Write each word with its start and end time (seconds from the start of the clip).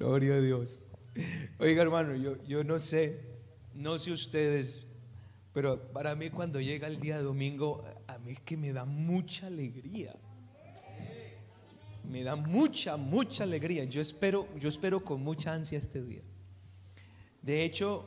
Gloria 0.00 0.36
a 0.36 0.40
Dios. 0.40 0.88
Oiga, 1.58 1.82
hermano, 1.82 2.16
yo, 2.16 2.42
yo 2.44 2.64
no 2.64 2.78
sé, 2.78 3.20
no 3.74 3.98
sé 3.98 4.10
ustedes, 4.10 4.82
pero 5.52 5.92
para 5.92 6.14
mí 6.14 6.30
cuando 6.30 6.58
llega 6.58 6.88
el 6.88 6.98
día 6.98 7.20
domingo, 7.20 7.84
a 8.06 8.16
mí 8.16 8.32
es 8.32 8.40
que 8.40 8.56
me 8.56 8.72
da 8.72 8.86
mucha 8.86 9.48
alegría. 9.48 10.16
Me 12.10 12.24
da 12.24 12.34
mucha, 12.34 12.96
mucha 12.96 13.44
alegría. 13.44 13.84
Yo 13.84 14.00
espero, 14.00 14.48
yo 14.58 14.70
espero 14.70 15.04
con 15.04 15.22
mucha 15.22 15.52
ansia 15.52 15.76
este 15.76 16.02
día. 16.02 16.22
De 17.42 17.62
hecho, 17.62 18.06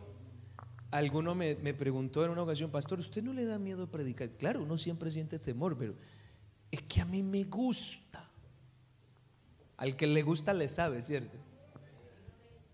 alguno 0.90 1.36
me, 1.36 1.54
me 1.58 1.76
preguntó 1.76 2.26
en 2.26 2.32
una 2.32 2.42
ocasión, 2.42 2.72
pastor, 2.72 3.00
¿usted 3.02 3.22
no 3.22 3.34
le 3.34 3.46
da 3.46 3.60
miedo 3.60 3.86
predicar? 3.86 4.32
Claro, 4.32 4.64
uno 4.64 4.80
siempre 4.80 5.12
siente 5.12 5.38
temor, 5.38 5.78
pero 5.78 5.94
es 6.72 6.82
que 6.82 7.02
a 7.02 7.06
mí 7.06 7.22
me 7.22 7.44
gusta. 7.44 8.28
Al 9.78 9.96
que 9.96 10.08
le 10.08 10.24
gusta 10.24 10.56
le 10.56 10.68
sabe, 10.68 11.04
¿cierto? 11.04 11.43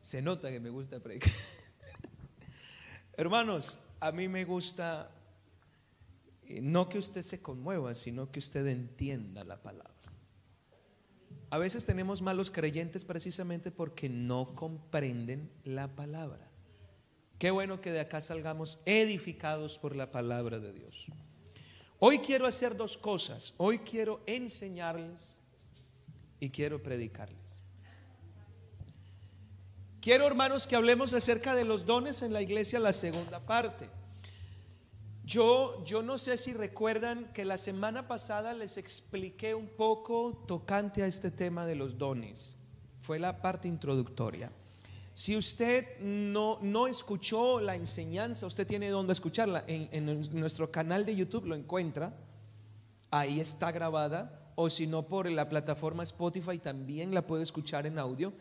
Se 0.03 0.21
nota 0.21 0.49
que 0.49 0.59
me 0.59 0.69
gusta 0.69 0.99
predicar. 0.99 1.31
Hermanos, 3.17 3.79
a 3.99 4.11
mí 4.11 4.27
me 4.27 4.45
gusta 4.45 5.11
eh, 6.49 6.61
no 6.61 6.89
que 6.89 6.97
usted 6.97 7.21
se 7.21 7.41
conmueva, 7.41 7.93
sino 7.93 8.31
que 8.31 8.39
usted 8.39 8.65
entienda 8.67 9.43
la 9.43 9.61
palabra. 9.61 9.93
A 11.51 11.57
veces 11.57 11.85
tenemos 11.85 12.21
malos 12.21 12.49
creyentes 12.51 13.05
precisamente 13.05 13.71
porque 13.71 14.09
no 14.09 14.55
comprenden 14.55 15.51
la 15.63 15.95
palabra. 15.95 16.49
Qué 17.37 17.51
bueno 17.51 17.81
que 17.81 17.91
de 17.91 17.99
acá 17.99 18.19
salgamos 18.19 18.81
edificados 18.85 19.79
por 19.79 19.95
la 19.95 20.11
palabra 20.11 20.59
de 20.59 20.73
Dios. 20.73 21.07
Hoy 21.99 22.19
quiero 22.19 22.47
hacer 22.47 22.75
dos 22.75 22.97
cosas. 22.97 23.53
Hoy 23.57 23.79
quiero 23.79 24.21
enseñarles 24.25 25.39
y 26.39 26.49
quiero 26.49 26.81
predicarles. 26.81 27.38
Quiero, 30.01 30.25
hermanos, 30.25 30.65
que 30.65 30.77
hablemos 30.77 31.13
acerca 31.13 31.55
de 31.55 31.65
los 31.65 31.85
dones 31.85 32.21
en 32.21 32.31
la 32.31 32.41
iglesia, 32.41 32.79
la 32.79 32.93
segunda 32.93 33.41
parte. 33.41 33.89
Yo, 35.25 35.83
yo 35.83 36.01
no 36.01 36.17
sé 36.17 36.37
si 36.37 36.53
recuerdan 36.53 37.33
que 37.33 37.43
la 37.43 37.57
semana 37.57 38.07
pasada 38.07 38.53
les 38.53 38.77
expliqué 38.77 39.53
un 39.53 39.67
poco 39.67 40.45
tocante 40.47 41.03
a 41.03 41.07
este 41.07 41.31
tema 41.31 41.65
de 41.65 41.75
los 41.75 41.97
dones. 41.97 42.55
Fue 43.01 43.19
la 43.19 43.41
parte 43.41 43.67
introductoria. 43.67 44.53
Si 45.13 45.35
usted 45.35 45.99
no, 45.99 46.59
no 46.61 46.87
escuchó 46.87 47.59
la 47.59 47.75
enseñanza, 47.75 48.45
usted 48.45 48.65
tiene 48.65 48.87
donde 48.87 49.11
escucharla. 49.11 49.65
En, 49.67 49.89
en 49.91 50.39
nuestro 50.39 50.71
canal 50.71 51.05
de 51.05 51.17
YouTube 51.17 51.45
lo 51.45 51.55
encuentra. 51.55 52.15
Ahí 53.11 53.41
está 53.41 53.73
grabada. 53.73 54.53
O 54.55 54.69
si 54.69 54.87
no, 54.87 55.07
por 55.07 55.29
la 55.29 55.49
plataforma 55.49 56.03
Spotify 56.03 56.57
también 56.57 57.13
la 57.13 57.27
puede 57.27 57.43
escuchar 57.43 57.85
en 57.85 57.99
audio. 57.99 58.31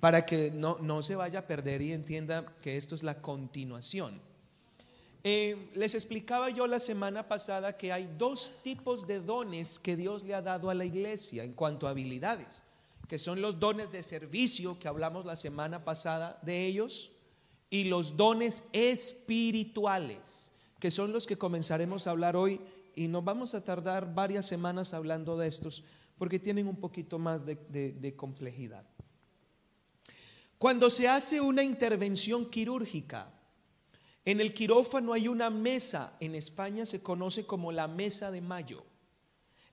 Para 0.00 0.24
que 0.24 0.50
no, 0.50 0.78
no 0.80 1.02
se 1.02 1.14
vaya 1.14 1.40
a 1.40 1.46
perder 1.46 1.82
y 1.82 1.92
entienda 1.92 2.46
que 2.62 2.76
esto 2.76 2.94
es 2.94 3.02
la 3.02 3.20
continuación. 3.20 4.20
Eh, 5.22 5.70
les 5.74 5.94
explicaba 5.94 6.48
yo 6.48 6.66
la 6.66 6.78
semana 6.78 7.28
pasada 7.28 7.76
que 7.76 7.92
hay 7.92 8.08
dos 8.18 8.52
tipos 8.64 9.06
de 9.06 9.20
dones 9.20 9.78
que 9.78 9.94
Dios 9.94 10.24
le 10.24 10.34
ha 10.34 10.40
dado 10.40 10.70
a 10.70 10.74
la 10.74 10.86
iglesia 10.86 11.44
en 11.44 11.52
cuanto 11.52 11.86
a 11.86 11.90
habilidades 11.90 12.62
que 13.10 13.18
son 13.18 13.42
los 13.42 13.58
dones 13.58 13.90
de 13.90 14.04
servicio 14.04 14.78
que 14.78 14.86
hablamos 14.86 15.24
la 15.24 15.34
semana 15.34 15.84
pasada 15.84 16.38
de 16.42 16.64
ellos, 16.64 17.10
y 17.68 17.82
los 17.82 18.16
dones 18.16 18.62
espirituales, 18.72 20.52
que 20.78 20.92
son 20.92 21.12
los 21.12 21.26
que 21.26 21.36
comenzaremos 21.36 22.06
a 22.06 22.12
hablar 22.12 22.36
hoy, 22.36 22.60
y 22.94 23.08
nos 23.08 23.24
vamos 23.24 23.56
a 23.56 23.64
tardar 23.64 24.14
varias 24.14 24.46
semanas 24.46 24.94
hablando 24.94 25.36
de 25.36 25.48
estos, 25.48 25.82
porque 26.18 26.38
tienen 26.38 26.68
un 26.68 26.76
poquito 26.76 27.18
más 27.18 27.44
de, 27.44 27.56
de 27.56 28.14
complejidad. 28.14 28.84
Cuando 30.60 30.90
se 30.90 31.08
hace 31.08 31.40
una 31.40 31.62
intervención 31.62 32.50
quirúrgica, 32.50 33.32
en 34.26 34.42
el 34.42 34.52
quirófano 34.52 35.14
hay 35.14 35.26
una 35.26 35.48
mesa, 35.48 36.18
en 36.20 36.34
España 36.34 36.84
se 36.84 37.02
conoce 37.02 37.46
como 37.46 37.72
la 37.72 37.88
mesa 37.88 38.30
de 38.30 38.42
mayo 38.42 38.84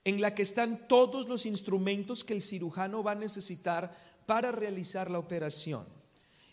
en 0.06 0.22
la 0.22 0.34
que 0.34 0.44
están 0.44 0.88
todos 0.88 1.28
los 1.28 1.46
instrumentos 1.46 2.24
que 2.24 2.32
el 2.32 2.42
cirujano 2.42 3.04
va 3.04 3.12
a 3.12 3.16
necesitar 3.16 3.94
para 4.26 4.54
realizar 4.54 5.12
la 5.12 5.20
operación. 5.20 5.86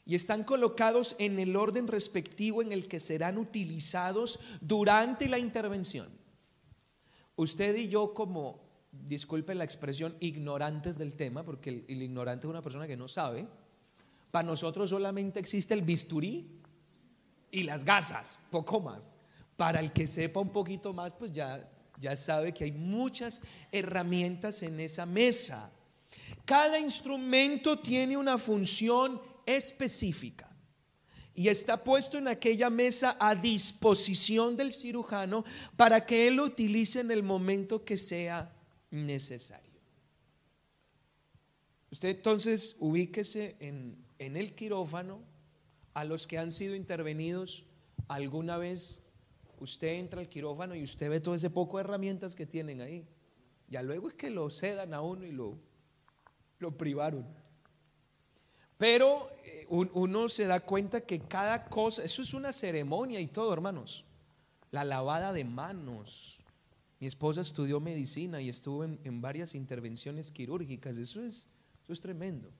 Y 0.04 0.16
están 0.16 0.42
colocados 0.42 1.14
en 1.20 1.38
el 1.38 1.54
orden 1.54 1.86
respectivo 1.86 2.60
en 2.60 2.72
el 2.72 2.88
que 2.88 2.98
serán 2.98 3.38
utilizados 3.38 4.40
durante 4.60 5.28
la 5.28 5.38
intervención. 5.38 6.08
Usted 7.36 7.76
y 7.76 7.88
yo 7.88 8.14
como, 8.14 8.64
disculpe 8.90 9.54
la 9.54 9.62
expresión, 9.62 10.16
ignorantes 10.18 10.98
del 10.98 11.14
tema, 11.14 11.44
porque 11.44 11.70
el, 11.70 11.84
el 11.86 12.02
ignorante 12.02 12.48
es 12.48 12.50
una 12.50 12.62
persona 12.62 12.88
que 12.88 12.96
no 12.96 13.06
sabe, 13.06 13.46
para 14.34 14.48
nosotros 14.48 14.90
solamente 14.90 15.38
existe 15.38 15.74
el 15.74 15.82
bisturí 15.82 16.50
y 17.52 17.62
las 17.62 17.84
gasas, 17.84 18.36
poco 18.50 18.80
más. 18.80 19.14
Para 19.56 19.78
el 19.78 19.92
que 19.92 20.08
sepa 20.08 20.40
un 20.40 20.50
poquito 20.50 20.92
más, 20.92 21.12
pues 21.12 21.30
ya 21.30 21.70
ya 22.00 22.16
sabe 22.16 22.52
que 22.52 22.64
hay 22.64 22.72
muchas 22.72 23.42
herramientas 23.70 24.64
en 24.64 24.80
esa 24.80 25.06
mesa. 25.06 25.72
Cada 26.44 26.80
instrumento 26.80 27.78
tiene 27.78 28.16
una 28.16 28.36
función 28.36 29.22
específica 29.46 30.50
y 31.32 31.46
está 31.46 31.84
puesto 31.84 32.18
en 32.18 32.26
aquella 32.26 32.70
mesa 32.70 33.16
a 33.20 33.36
disposición 33.36 34.56
del 34.56 34.72
cirujano 34.72 35.44
para 35.76 36.04
que 36.04 36.26
él 36.26 36.34
lo 36.34 36.44
utilice 36.46 36.98
en 36.98 37.12
el 37.12 37.22
momento 37.22 37.84
que 37.84 37.96
sea 37.96 38.52
necesario. 38.90 39.80
Usted 41.92 42.08
entonces 42.08 42.74
ubíquese 42.80 43.54
en, 43.60 44.03
en 44.18 44.36
el 44.36 44.54
quirófano 44.54 45.20
a 45.94 46.04
los 46.04 46.26
que 46.26 46.38
han 46.38 46.50
sido 46.50 46.74
intervenidos 46.74 47.64
alguna 48.08 48.56
vez 48.56 49.02
usted 49.60 49.94
entra 49.94 50.20
al 50.20 50.28
quirófano 50.28 50.74
y 50.74 50.82
usted 50.82 51.08
ve 51.08 51.20
todo 51.20 51.34
ese 51.34 51.50
poco 51.50 51.78
de 51.78 51.84
herramientas 51.84 52.34
que 52.34 52.46
tienen 52.46 52.80
ahí. 52.80 53.06
Ya 53.68 53.82
luego 53.82 54.08
es 54.08 54.14
que 54.14 54.30
lo 54.30 54.50
cedan 54.50 54.94
a 54.94 55.00
uno 55.00 55.24
y 55.24 55.32
lo, 55.32 55.58
lo 56.58 56.76
privaron. 56.76 57.26
Pero 58.76 59.30
eh, 59.44 59.66
uno 59.68 60.28
se 60.28 60.46
da 60.46 60.60
cuenta 60.60 61.00
que 61.00 61.20
cada 61.20 61.64
cosa, 61.66 62.04
eso 62.04 62.22
es 62.22 62.34
una 62.34 62.52
ceremonia 62.52 63.20
y 63.20 63.26
todo, 63.26 63.52
hermanos. 63.52 64.04
La 64.70 64.84
lavada 64.84 65.32
de 65.32 65.44
manos. 65.44 66.38
Mi 67.00 67.06
esposa 67.06 67.40
estudió 67.40 67.80
medicina 67.80 68.40
y 68.40 68.48
estuvo 68.48 68.84
en, 68.84 69.20
varias 69.20 69.54
intervenciones 69.54 70.30
quirúrgicas. 70.30 70.98
Eso 70.98 71.22
es, 71.22 71.48
eso 71.82 71.92
es 71.92 72.00
tremendo. 72.00 72.50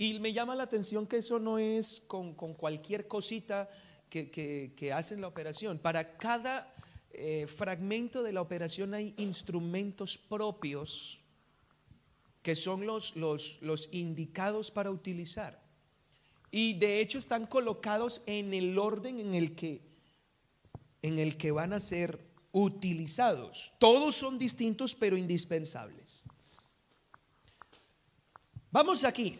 Y 0.00 0.18
me 0.18 0.32
llama 0.32 0.54
la 0.54 0.62
atención 0.62 1.06
que 1.06 1.18
eso 1.18 1.38
no 1.38 1.58
es 1.58 2.02
con, 2.06 2.32
con 2.32 2.54
cualquier 2.54 3.06
cosita 3.06 3.68
que, 4.08 4.92
hacen 4.94 5.20
la 5.20 5.28
operación. 5.28 5.78
Para 5.78 6.16
cada 6.16 6.74
eh, 7.10 7.46
fragmento 7.46 8.22
de 8.22 8.32
la 8.32 8.40
operación 8.40 8.94
hay 8.94 9.12
instrumentos 9.18 10.16
propios 10.16 11.20
que 12.40 12.54
son 12.54 12.86
los, 12.86 13.14
los, 13.14 13.58
los 13.60 13.92
indicados 13.92 14.70
para 14.70 14.90
utilizar. 14.90 15.62
Y 16.50 16.78
de 16.78 17.00
hecho 17.00 17.18
están 17.18 17.44
colocados 17.44 18.22
en 18.24 18.54
el 18.54 18.78
orden 18.78 19.20
en 19.20 19.34
el 19.34 19.54
que, 19.54 19.82
en 21.02 21.18
el 21.18 21.36
que 21.36 21.50
van 21.50 21.74
a 21.74 21.78
ser 21.78 22.24
utilizados. 22.52 23.74
Todos 23.78 24.16
son 24.16 24.38
distintos 24.38 24.94
pero 24.94 25.18
indispensables. 25.18 26.26
Vamos 28.70 29.04
aquí. 29.04 29.38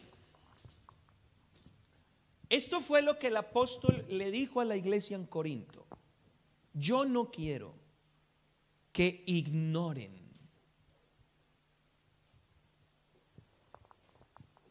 Esto 2.51 2.81
fue 2.81 3.01
lo 3.01 3.17
que 3.17 3.29
el 3.29 3.37
apóstol 3.37 4.05
le 4.09 4.33
dijo 4.33 4.61
a 4.61 4.65
la 4.65 4.77
iglesia 4.77 5.17
en 5.17 5.25
Corinto. 5.25 5.87
Yo 6.75 7.05
no 7.05 7.31
quiero 7.31 7.75
que 8.91 9.23
ignoren 9.27 10.21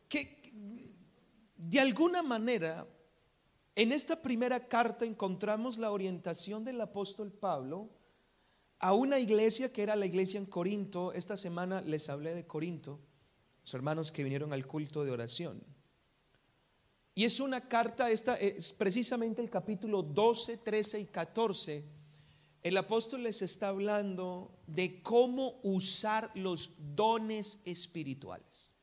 que 0.10 0.42
de 1.56 1.80
alguna 1.80 2.22
manera 2.22 2.86
en 3.76 3.94
esta 3.94 4.22
primera 4.22 4.68
carta 4.68 5.06
encontramos 5.06 5.78
la 5.78 5.92
orientación 5.92 6.66
del 6.66 6.82
apóstol 6.82 7.32
Pablo 7.32 7.90
a 8.80 8.94
una 8.94 9.20
iglesia 9.20 9.72
que 9.72 9.84
era 9.84 9.96
la 9.96 10.06
iglesia 10.06 10.38
en 10.38 10.48
Corinto. 10.48 11.14
Esta 11.14 11.38
semana 11.38 11.80
les 11.80 12.10
hablé 12.10 12.36
de 12.36 12.46
Corinto, 12.46 13.00
los 13.62 13.74
hermanos 13.74 14.12
que 14.12 14.24
vinieron 14.24 14.52
al 14.52 14.68
culto 14.68 15.06
de 15.06 15.12
oración. 15.12 15.79
Y 17.20 17.26
es 17.26 17.42
una 17.42 17.68
carta, 17.68 18.10
esta 18.10 18.36
es 18.36 18.72
precisamente 18.72 19.42
el 19.42 19.50
capítulo 19.50 20.04
12, 20.04 20.56
13 20.56 21.02
y 21.02 21.06
14. 21.08 21.84
El 22.64 22.78
apóstol 22.78 23.24
les 23.24 23.42
está 23.42 23.68
hablando 23.68 24.50
de 24.68 25.02
cómo 25.04 25.60
usar 25.62 26.32
los 26.34 26.72
dones 26.96 27.60
espirituales. 27.66 28.74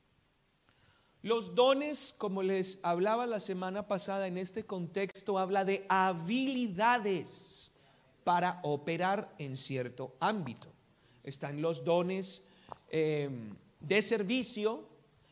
Los 1.22 1.54
dones, 1.54 2.14
como 2.18 2.42
les 2.42 2.78
hablaba 2.82 3.26
la 3.26 3.40
semana 3.40 3.88
pasada 3.88 4.26
en 4.26 4.36
este 4.36 4.66
contexto, 4.66 5.38
habla 5.38 5.64
de 5.64 5.86
habilidades 5.88 7.72
para 8.22 8.60
operar 8.64 9.34
en 9.38 9.56
cierto 9.56 10.14
ámbito. 10.20 10.68
Están 11.24 11.62
los 11.62 11.86
dones 11.86 12.44
eh, 12.90 13.30
de 13.80 14.02
servicio, 14.02 14.86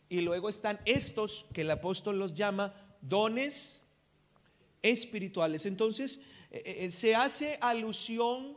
y 0.09 0.21
luego 0.21 0.49
están 0.49 0.79
estos 0.85 1.47
que 1.53 1.63
el 1.63 1.71
apóstol 1.71 2.19
los 2.19 2.35
llama 2.35 2.73
dones 3.09 3.81
espirituales. 4.83 5.67
Entonces, 5.67 6.21
eh, 6.51 6.85
eh, 6.85 6.91
se 6.91 7.15
hace 7.15 7.59
alusión 7.61 8.57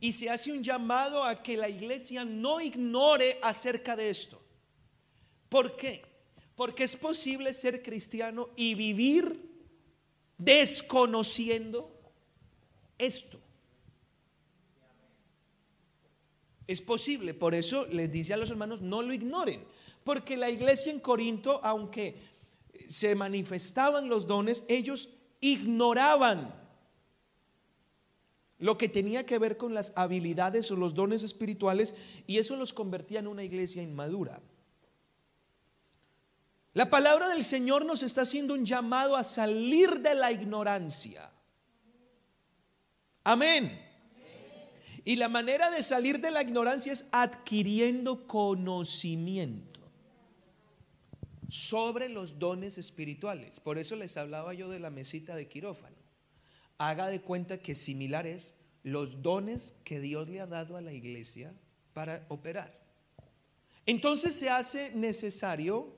y 0.00 0.12
se 0.12 0.30
hace 0.30 0.52
un 0.52 0.62
llamado 0.62 1.24
a 1.24 1.42
que 1.42 1.56
la 1.56 1.68
iglesia 1.68 2.24
no 2.24 2.60
ignore 2.60 3.38
acerca 3.42 3.96
de 3.96 4.10
esto. 4.10 4.40
¿Por 5.48 5.76
qué? 5.76 6.02
Porque 6.54 6.84
es 6.84 6.96
posible 6.96 7.52
ser 7.54 7.82
cristiano 7.82 8.50
y 8.56 8.74
vivir 8.74 9.48
desconociendo 10.36 11.90
esto. 12.98 13.38
Es 16.66 16.82
posible, 16.82 17.32
por 17.32 17.54
eso 17.54 17.86
les 17.86 18.12
dice 18.12 18.34
a 18.34 18.36
los 18.36 18.50
hermanos, 18.50 18.82
no 18.82 19.00
lo 19.00 19.14
ignoren, 19.14 19.64
porque 20.04 20.36
la 20.36 20.50
iglesia 20.50 20.92
en 20.92 21.00
Corinto, 21.00 21.60
aunque 21.64 22.14
se 22.88 23.14
manifestaban 23.14 24.08
los 24.08 24.26
dones, 24.26 24.64
ellos 24.66 25.10
ignoraban 25.40 26.54
lo 28.58 28.76
que 28.76 28.88
tenía 28.88 29.24
que 29.24 29.38
ver 29.38 29.56
con 29.56 29.74
las 29.74 29.92
habilidades 29.94 30.70
o 30.72 30.76
los 30.76 30.94
dones 30.94 31.22
espirituales 31.22 31.94
y 32.26 32.38
eso 32.38 32.56
los 32.56 32.72
convertía 32.72 33.20
en 33.20 33.28
una 33.28 33.44
iglesia 33.44 33.82
inmadura. 33.82 34.40
La 36.72 36.90
palabra 36.90 37.28
del 37.28 37.44
Señor 37.44 37.84
nos 37.84 38.02
está 38.02 38.22
haciendo 38.22 38.54
un 38.54 38.64
llamado 38.64 39.16
a 39.16 39.22
salir 39.22 40.00
de 40.00 40.14
la 40.14 40.32
ignorancia. 40.32 41.30
Amén. 43.22 43.84
Y 45.04 45.16
la 45.16 45.28
manera 45.28 45.70
de 45.70 45.82
salir 45.82 46.20
de 46.20 46.30
la 46.30 46.42
ignorancia 46.42 46.92
es 46.92 47.08
adquiriendo 47.12 48.26
conocimiento 48.26 49.77
sobre 51.48 52.08
los 52.08 52.38
dones 52.38 52.78
espirituales. 52.78 53.58
Por 53.60 53.78
eso 53.78 53.96
les 53.96 54.16
hablaba 54.16 54.54
yo 54.54 54.68
de 54.68 54.78
la 54.78 54.90
mesita 54.90 55.34
de 55.34 55.48
quirófano. 55.48 55.96
Haga 56.76 57.08
de 57.08 57.20
cuenta 57.20 57.58
que 57.58 57.74
similares 57.74 58.54
los 58.82 59.22
dones 59.22 59.74
que 59.84 60.00
Dios 60.00 60.28
le 60.28 60.40
ha 60.40 60.46
dado 60.46 60.76
a 60.76 60.80
la 60.80 60.92
iglesia 60.92 61.52
para 61.94 62.24
operar. 62.28 62.78
Entonces 63.86 64.34
se 64.34 64.50
hace 64.50 64.92
necesario 64.94 65.96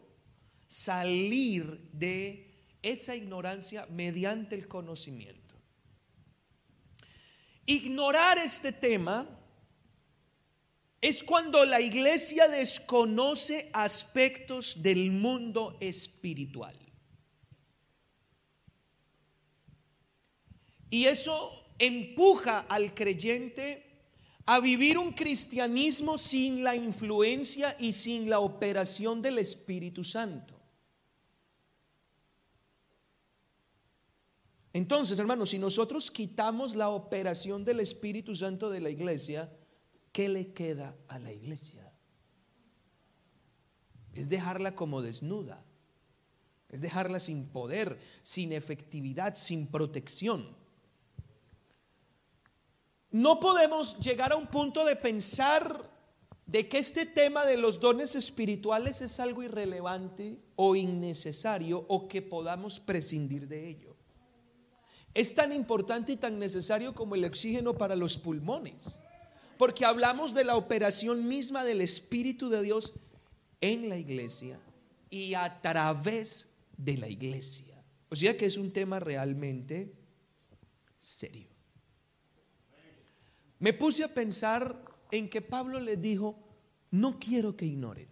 salir 0.69 1.81
de 1.93 2.55
esa 2.83 3.17
ignorancia 3.17 3.87
mediante 3.87 4.55
el 4.55 4.69
conocimiento. 4.69 5.57
Ignorar 7.67 8.39
este 8.39 8.73
tema 8.73 9.29
es 11.01 11.25
cuando 11.25 11.65
la 11.65 11.81
iglesia 11.81 12.47
desconoce 12.49 13.71
aspectos 13.73 14.83
del 14.83 15.11
mundo 15.11 15.77
espiritual. 15.81 16.77
Y 20.91 21.07
eso 21.07 21.65
empuja 21.79 22.61
al 22.69 22.95
creyente 22.95 23.87
a 24.45 24.61
vivir 24.61 24.99
un 24.99 25.13
cristianismo 25.13 26.19
sin 26.19 26.65
la 26.65 26.75
influencia 26.75 27.77
y 27.79 27.93
sin 27.93 28.29
la 28.29 28.41
operación 28.41 29.23
del 29.23 29.39
Espíritu 29.39 30.03
Santo. 30.03 30.55
Entonces, 34.73 35.19
hermanos, 35.19 35.51
si 35.51 35.59
nosotros 35.59 36.11
quitamos 36.11 36.75
la 36.75 36.91
operación 36.91 37.65
del 37.65 37.81
Espíritu 37.81 38.35
Santo 38.35 38.71
de 38.71 38.81
la 38.81 38.91
iglesia, 38.91 39.51
¿qué 40.13 40.29
le 40.29 40.53
queda 40.53 40.97
a 41.09 41.19
la 41.19 41.33
iglesia? 41.33 41.93
Es 44.15 44.29
dejarla 44.29 44.75
como 44.75 45.03
desnuda, 45.03 45.65
es 46.69 46.81
dejarla 46.81 47.21
sin 47.21 47.49
poder, 47.49 47.99
sin 48.23 48.53
efectividad, 48.53 49.35
sin 49.35 49.67
protección. 49.67 50.57
No 53.11 53.41
podemos 53.41 53.99
llegar 53.99 54.33
a 54.33 54.37
un 54.37 54.47
punto 54.47 54.85
de 54.85 54.97
pensar 54.97 55.91
de 56.47 56.69
que 56.69 56.79
este 56.79 57.07
tema 57.07 57.45
de 57.45 57.57
los 57.57 57.79
dones 57.79 58.17
espirituales 58.17 59.01
es 59.03 59.21
algo 59.21 59.43
irrelevante 59.43 60.41
o 60.57 60.75
innecesario 60.75 61.85
o 61.89 62.09
que 62.09 62.23
podamos 62.23 62.81
prescindir 62.81 63.47
de 63.47 63.69
ello. 63.69 63.97
Es 65.15 65.35
tan 65.35 65.53
importante 65.53 66.13
y 66.13 66.17
tan 66.17 66.39
necesario 66.39 66.95
como 66.95 67.15
el 67.15 67.25
oxígeno 67.25 67.75
para 67.75 67.97
los 67.97 68.17
pulmones, 68.17 69.01
porque 69.61 69.85
hablamos 69.85 70.33
de 70.33 70.43
la 70.43 70.57
operación 70.57 71.29
misma 71.29 71.65
del 71.65 71.83
Espíritu 71.83 72.49
de 72.49 72.63
Dios 72.63 72.95
en 73.61 73.91
la 73.91 73.99
iglesia 73.99 74.59
y 75.11 75.35
a 75.35 75.61
través 75.61 76.49
de 76.79 76.97
la 76.97 77.11
iglesia. 77.11 77.75
O 78.09 78.17
sea 78.17 78.39
que 78.39 78.47
es 78.47 78.57
un 78.57 78.73
tema 78.73 79.01
realmente 79.01 79.93
serio. 80.97 81.51
Me 83.59 83.75
puse 83.75 84.03
a 84.03 84.15
pensar 84.15 84.83
en 85.11 85.29
que 85.29 85.43
Pablo 85.43 85.79
le 85.79 85.99
dijo, 85.99 86.39
no 86.91 87.19
quiero 87.21 87.55
que 87.55 87.67
ignoren. 87.67 88.09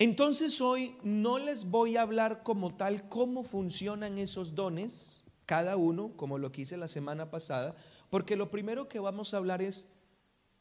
Entonces 0.00 0.60
hoy 0.60 0.96
no 1.04 1.38
les 1.38 1.66
voy 1.66 1.96
a 1.96 2.02
hablar 2.02 2.42
como 2.42 2.74
tal 2.74 3.08
cómo 3.08 3.44
funcionan 3.44 4.18
esos 4.18 4.56
dones, 4.56 5.22
cada 5.46 5.76
uno, 5.76 6.16
como 6.16 6.38
lo 6.38 6.50
quise 6.50 6.76
la 6.76 6.88
semana 6.88 7.30
pasada, 7.30 7.76
porque 8.14 8.36
lo 8.36 8.48
primero 8.48 8.88
que 8.88 9.00
vamos 9.00 9.34
a 9.34 9.38
hablar 9.38 9.60
es 9.60 9.88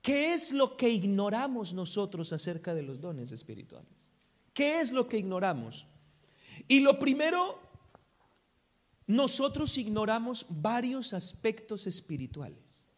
qué 0.02 0.34
es 0.34 0.52
lo 0.52 0.76
que 0.76 0.90
ignoramos 0.90 1.72
nosotros 1.72 2.34
acerca 2.34 2.74
de 2.74 2.82
los 2.82 3.00
dones 3.00 3.32
espirituales. 3.32 4.12
¿Qué 4.56 4.80
es 4.80 4.92
lo 4.92 5.08
que 5.08 5.20
ignoramos? 5.20 5.86
Y 6.68 6.80
lo 6.80 6.98
primero, 6.98 7.60
nosotros 9.06 9.78
ignoramos 9.78 10.48
varios 10.50 11.14
aspectos 11.14 11.86
espirituales. 11.86 12.90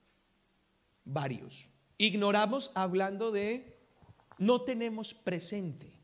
Varios. 1.03 1.67
Ignoramos 1.97 2.71
hablando 2.75 3.33
de 3.33 3.77
no 4.37 4.61
tenemos 4.61 5.13
presente 5.13 5.99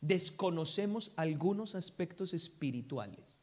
desconocemos 0.00 1.12
algunos 1.14 1.76
aspectos 1.76 2.34
espirituales. 2.34 3.41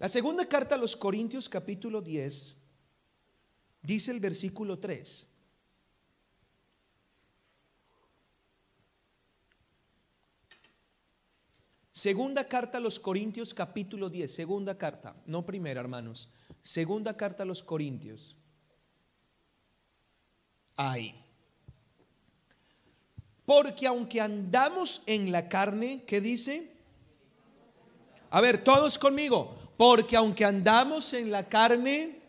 La 0.00 0.08
segunda 0.08 0.46
carta 0.46 0.76
a 0.76 0.78
los 0.78 0.96
Corintios 0.96 1.46
capítulo 1.46 2.00
10 2.00 2.58
dice 3.82 4.10
el 4.10 4.18
versículo 4.18 4.78
3. 4.78 5.28
Segunda 11.92 12.48
carta 12.48 12.78
a 12.78 12.80
los 12.80 12.98
Corintios 12.98 13.52
capítulo 13.52 14.08
10, 14.08 14.32
segunda 14.32 14.78
carta, 14.78 15.14
no 15.26 15.44
primera 15.44 15.80
hermanos, 15.80 16.30
segunda 16.62 17.14
carta 17.14 17.42
a 17.42 17.46
los 17.46 17.62
Corintios. 17.62 18.34
Ahí. 20.76 21.14
Porque 23.44 23.86
aunque 23.86 24.18
andamos 24.18 25.02
en 25.04 25.30
la 25.30 25.46
carne, 25.50 26.04
¿qué 26.06 26.22
dice? 26.22 26.72
A 28.30 28.40
ver, 28.40 28.64
todos 28.64 28.98
conmigo. 28.98 29.69
Porque 29.80 30.14
aunque 30.14 30.44
andamos 30.44 31.14
en 31.14 31.30
la 31.30 31.48
carne, 31.48 32.20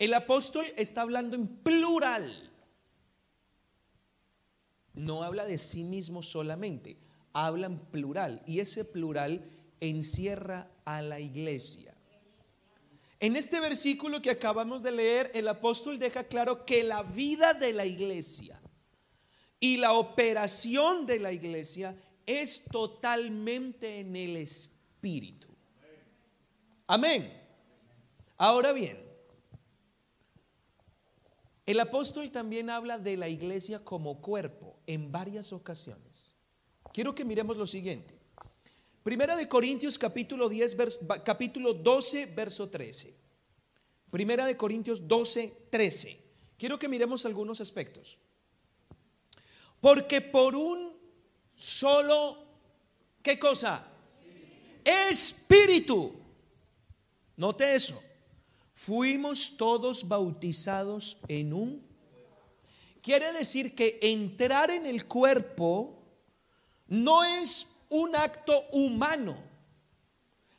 el 0.00 0.14
apóstol 0.14 0.66
está 0.76 1.02
hablando 1.02 1.36
en 1.36 1.46
plural. 1.46 2.50
No 4.94 5.22
habla 5.22 5.44
de 5.44 5.58
sí 5.58 5.84
mismo 5.84 6.22
solamente, 6.22 6.96
habla 7.32 7.68
en 7.68 7.78
plural. 7.78 8.42
Y 8.48 8.58
ese 8.58 8.84
plural 8.84 9.48
encierra 9.78 10.72
a 10.84 11.02
la 11.02 11.20
iglesia. 11.20 11.94
En 13.20 13.36
este 13.36 13.60
versículo 13.60 14.20
que 14.22 14.30
acabamos 14.30 14.82
de 14.82 14.90
leer, 14.90 15.30
el 15.34 15.46
apóstol 15.46 16.00
deja 16.00 16.24
claro 16.24 16.66
que 16.66 16.82
la 16.82 17.04
vida 17.04 17.54
de 17.54 17.72
la 17.72 17.86
iglesia 17.86 18.60
y 19.60 19.76
la 19.76 19.92
operación 19.92 21.06
de 21.06 21.20
la 21.20 21.30
iglesia 21.30 21.94
es 22.26 22.64
totalmente 22.64 24.00
en 24.00 24.16
el 24.16 24.36
espíritu. 24.36 25.46
Amén. 26.88 27.32
Ahora 28.36 28.72
bien, 28.72 29.06
el 31.64 31.80
apóstol 31.80 32.30
también 32.30 32.68
habla 32.70 32.98
de 32.98 33.16
la 33.16 33.28
iglesia 33.28 33.82
como 33.82 34.20
cuerpo 34.20 34.76
en 34.86 35.10
varias 35.10 35.52
ocasiones. 35.52 36.34
Quiero 36.92 37.14
que 37.14 37.24
miremos 37.24 37.56
lo 37.56 37.66
siguiente. 37.66 38.18
Primera 39.02 39.36
de 39.36 39.48
Corintios 39.48 39.98
capítulo 39.98 40.48
10, 40.48 40.76
capítulo 41.24 41.74
12, 41.74 42.26
verso 42.26 42.68
13. 42.68 43.16
Primera 44.10 44.46
de 44.46 44.56
Corintios 44.56 45.06
12, 45.06 45.68
13. 45.70 46.22
Quiero 46.58 46.78
que 46.78 46.88
miremos 46.88 47.26
algunos 47.26 47.60
aspectos. 47.60 48.20
Porque 49.80 50.20
por 50.20 50.56
un 50.56 50.95
solo, 51.56 52.38
¿qué 53.22 53.38
cosa? 53.38 53.88
Espíritu. 54.84 56.12
Note 57.36 57.74
eso. 57.74 58.00
Fuimos 58.74 59.56
todos 59.56 60.06
bautizados 60.06 61.18
en 61.26 61.52
un 61.52 61.86
quiere 63.06 63.32
decir 63.32 63.76
que 63.76 64.00
entrar 64.02 64.68
en 64.72 64.84
el 64.84 65.06
cuerpo 65.06 66.02
no 66.88 67.22
es 67.22 67.68
un 67.88 68.16
acto 68.16 68.64
humano. 68.72 69.38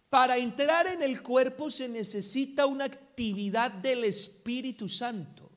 Para 0.10 0.38
entrar 0.38 0.88
en 0.88 1.01
el 1.01 1.22
cuerpo 1.22 1.70
se 1.70 1.89
necesita 1.89 2.66
una 2.66 2.86
actividad 2.86 3.70
del 3.70 4.06
Espíritu 4.06 4.88
Santo. 4.88 5.51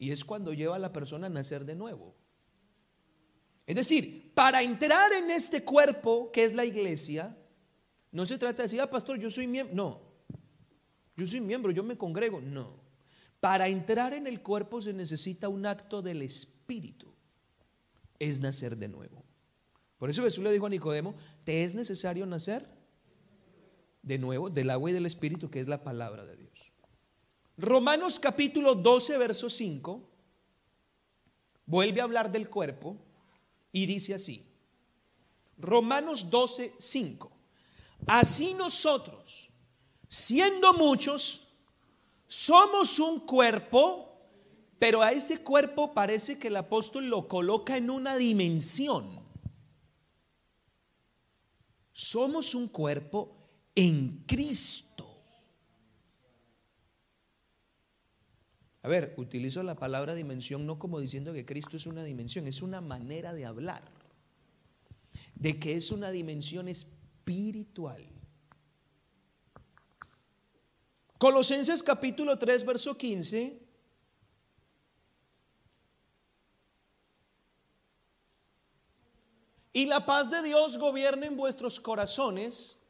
Y 0.00 0.10
es 0.10 0.24
cuando 0.24 0.52
lleva 0.52 0.74
a 0.74 0.80
la 0.80 0.92
persona 0.92 1.28
a 1.28 1.30
nacer 1.30 1.64
de 1.64 1.76
nuevo. 1.76 2.16
Es 3.68 3.76
decir, 3.76 4.32
para 4.34 4.62
entrar 4.62 5.12
en 5.12 5.30
este 5.30 5.62
cuerpo 5.62 6.32
que 6.32 6.42
es 6.42 6.54
la 6.54 6.64
iglesia, 6.64 7.36
no 8.10 8.24
se 8.24 8.38
trata 8.38 8.56
de 8.56 8.62
decir, 8.62 8.80
ah, 8.80 8.88
pastor, 8.88 9.18
yo 9.18 9.30
soy 9.30 9.46
miembro. 9.46 9.76
No, 9.76 10.00
yo 11.14 11.26
soy 11.26 11.42
miembro, 11.42 11.70
yo 11.70 11.84
me 11.84 11.98
congrego. 11.98 12.40
No. 12.40 12.80
Para 13.40 13.68
entrar 13.68 14.14
en 14.14 14.26
el 14.26 14.40
cuerpo 14.40 14.80
se 14.80 14.94
necesita 14.94 15.50
un 15.50 15.66
acto 15.66 16.00
del 16.00 16.22
Espíritu. 16.22 17.12
Es 18.18 18.40
nacer 18.40 18.74
de 18.74 18.88
nuevo. 18.88 19.22
Por 19.98 20.08
eso 20.08 20.22
Jesús 20.22 20.42
le 20.42 20.50
dijo 20.50 20.64
a 20.64 20.70
Nicodemo, 20.70 21.14
te 21.44 21.62
es 21.62 21.74
necesario 21.74 22.24
nacer 22.24 22.66
de 24.00 24.16
nuevo 24.16 24.48
del 24.48 24.70
agua 24.70 24.88
y 24.88 24.94
del 24.94 25.04
Espíritu, 25.04 25.50
que 25.50 25.60
es 25.60 25.68
la 25.68 25.84
palabra 25.84 26.24
de 26.24 26.36
Dios. 26.36 26.72
Romanos 27.58 28.18
capítulo 28.18 28.74
12, 28.74 29.18
verso 29.18 29.50
5, 29.50 30.08
vuelve 31.66 32.00
a 32.00 32.04
hablar 32.04 32.32
del 32.32 32.48
cuerpo 32.48 32.96
y 33.82 33.86
dice 33.86 34.14
así. 34.14 34.44
Romanos 35.56 36.30
12, 36.30 36.74
5. 36.78 37.30
Así 38.06 38.54
nosotros, 38.54 39.50
siendo 40.08 40.72
muchos, 40.72 41.48
somos 42.26 42.98
un 42.98 43.20
cuerpo, 43.20 44.20
pero 44.78 45.02
a 45.02 45.12
ese 45.12 45.38
cuerpo 45.38 45.92
parece 45.92 46.38
que 46.38 46.48
el 46.48 46.56
apóstol 46.56 47.08
lo 47.08 47.26
coloca 47.28 47.76
en 47.76 47.90
una 47.90 48.16
dimensión. 48.16 49.18
Somos 51.92 52.54
un 52.54 52.68
cuerpo 52.68 53.36
en 53.74 54.24
Cristo. 54.26 54.87
A 58.82 58.88
ver, 58.88 59.14
utilizo 59.16 59.62
la 59.62 59.74
palabra 59.74 60.14
dimensión 60.14 60.66
no 60.66 60.78
como 60.78 61.00
diciendo 61.00 61.32
que 61.32 61.44
Cristo 61.44 61.76
es 61.76 61.86
una 61.86 62.04
dimensión, 62.04 62.46
es 62.46 62.62
una 62.62 62.80
manera 62.80 63.34
de 63.34 63.44
hablar, 63.44 63.82
de 65.34 65.58
que 65.58 65.74
es 65.74 65.90
una 65.90 66.10
dimensión 66.10 66.68
espiritual. 66.68 68.06
Colosenses 71.18 71.82
capítulo 71.82 72.38
3, 72.38 72.64
verso 72.64 72.96
15. 72.96 73.60
Y 79.72 79.86
la 79.86 80.06
paz 80.06 80.30
de 80.30 80.42
Dios 80.42 80.78
gobierne 80.78 81.26
en 81.26 81.36
vuestros 81.36 81.80
corazones, 81.80 82.80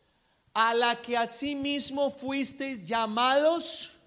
a 0.52 0.75
la 0.75 1.00
que 1.00 1.16
asimismo 1.16 2.11
fuisteis 2.11 2.87
llamados 2.87 3.98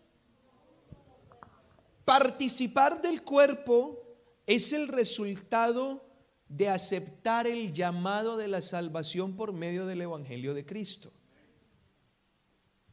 Participar 2.05 3.01
del 3.01 3.23
cuerpo 3.23 4.01
es 4.45 4.73
el 4.73 4.87
resultado 4.87 6.05
de 6.47 6.67
aceptar 6.67 7.47
el 7.47 7.73
llamado 7.73 8.35
de 8.35 8.47
la 8.47 8.61
salvación 8.61 9.35
por 9.35 9.53
medio 9.53 9.85
del 9.85 10.01
Evangelio 10.01 10.53
de 10.53 10.65
Cristo. 10.65 11.11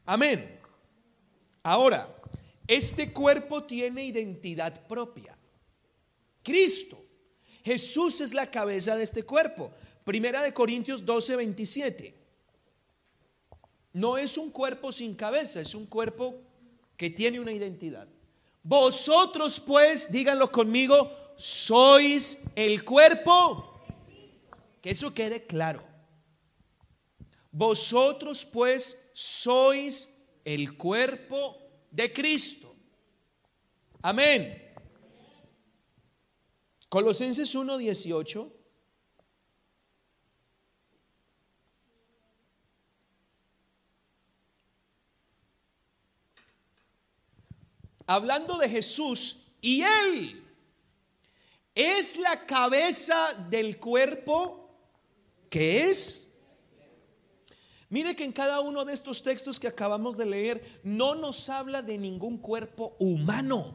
Amén. 0.04 0.58
Ahora, 1.62 2.14
este 2.66 3.12
cuerpo 3.12 3.64
tiene 3.64 4.04
identidad 4.04 4.86
propia. 4.86 5.36
Cristo, 6.42 7.04
Jesús 7.64 8.20
es 8.20 8.32
la 8.32 8.50
cabeza 8.50 8.94
de 8.96 9.02
este 9.02 9.24
cuerpo. 9.24 9.72
Primera 10.04 10.42
de 10.42 10.54
Corintios 10.54 11.04
12, 11.04 11.36
27. 11.36 12.14
No 13.92 14.16
es 14.16 14.38
un 14.38 14.50
cuerpo 14.50 14.92
sin 14.92 15.14
cabeza, 15.14 15.60
es 15.60 15.74
un 15.74 15.86
cuerpo 15.86 16.40
que 16.96 17.10
tiene 17.10 17.40
una 17.40 17.52
identidad. 17.52 18.08
Vosotros 18.68 19.58
pues, 19.60 20.12
díganlo 20.12 20.52
conmigo, 20.52 21.10
sois 21.36 22.44
el 22.54 22.84
cuerpo. 22.84 23.80
Que 24.82 24.90
eso 24.90 25.14
quede 25.14 25.46
claro. 25.46 25.82
Vosotros 27.50 28.44
pues 28.44 29.10
sois 29.14 30.14
el 30.44 30.76
cuerpo 30.76 31.56
de 31.90 32.12
Cristo. 32.12 32.76
Amén. 34.02 34.62
Colosenses 36.90 37.54
1:18 37.54 38.52
hablando 48.08 48.56
de 48.56 48.68
Jesús 48.68 49.44
y 49.60 49.82
Él 49.82 50.42
es 51.74 52.18
la 52.18 52.46
cabeza 52.46 53.34
del 53.50 53.78
cuerpo 53.78 54.68
que 55.48 55.88
es. 55.88 56.26
Mire 57.90 58.16
que 58.16 58.24
en 58.24 58.32
cada 58.32 58.60
uno 58.60 58.84
de 58.84 58.94
estos 58.94 59.22
textos 59.22 59.60
que 59.60 59.68
acabamos 59.68 60.16
de 60.16 60.26
leer 60.26 60.80
no 60.82 61.14
nos 61.14 61.48
habla 61.48 61.82
de 61.82 61.98
ningún 61.98 62.38
cuerpo 62.38 62.96
humano. 62.98 63.74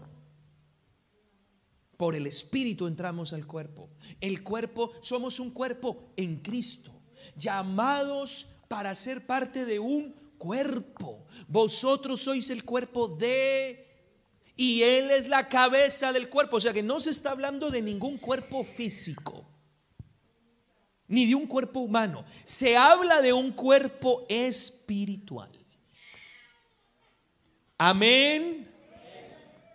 Por 1.95 2.15
el 2.15 2.25
Espíritu 2.25 2.87
entramos 2.87 3.33
al 3.33 3.45
cuerpo. 3.45 3.89
El 4.19 4.43
cuerpo, 4.43 4.93
somos 5.01 5.39
un 5.39 5.51
cuerpo 5.51 6.11
en 6.17 6.37
Cristo, 6.37 6.91
llamados 7.35 8.47
para 8.67 8.95
ser 8.95 9.27
parte 9.27 9.63
de 9.65 9.77
un 9.77 10.11
cuerpo. 10.39 11.25
Vosotros 11.47 12.21
sois 12.21 12.49
el 12.49 12.65
cuerpo 12.65 13.07
de 13.07 13.92
y 14.55 14.83
Él 14.83 15.11
es 15.11 15.27
la 15.27 15.47
cabeza 15.49 16.13
del 16.13 16.29
cuerpo. 16.29 16.57
O 16.57 16.59
sea 16.59 16.73
que 16.73 16.83
no 16.83 16.99
se 16.99 17.09
está 17.09 17.31
hablando 17.31 17.69
de 17.69 17.81
ningún 17.81 18.17
cuerpo 18.17 18.63
físico, 18.63 19.45
ni 21.07 21.25
de 21.25 21.35
un 21.35 21.47
cuerpo 21.47 21.79
humano. 21.79 22.25
Se 22.43 22.77
habla 22.77 23.21
de 23.21 23.33
un 23.33 23.51
cuerpo 23.51 24.25
espiritual. 24.29 25.49
Amén. 27.77 28.71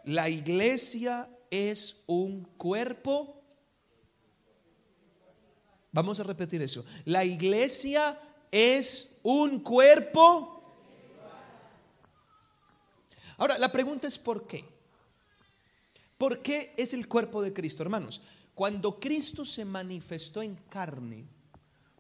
La 0.05 0.29
iglesia 0.29 1.29
es 1.51 2.05
un 2.07 2.45
cuerpo. 2.57 3.43
Vamos 5.93 6.21
a 6.21 6.25
repetir 6.25 6.63
eso. 6.63 6.85
La 7.05 7.25
iglesia 7.25 8.19
es 8.51 9.19
un 9.23 9.61
cuerpo 9.61 10.58
Ahora, 13.39 13.57
la 13.59 13.73
pregunta 13.73 14.07
es 14.07 14.19
¿por 14.19 14.47
qué? 14.47 14.65
¿Por 16.19 16.43
qué 16.43 16.75
es 16.77 16.93
el 16.93 17.09
cuerpo 17.09 17.41
de 17.41 17.53
Cristo, 17.53 17.83
hermanos? 17.83 18.21
Cuando 18.55 18.99
Cristo 18.99 19.45
se 19.45 19.65
manifestó 19.65 20.43
en 20.43 20.57
carne, 20.69 21.29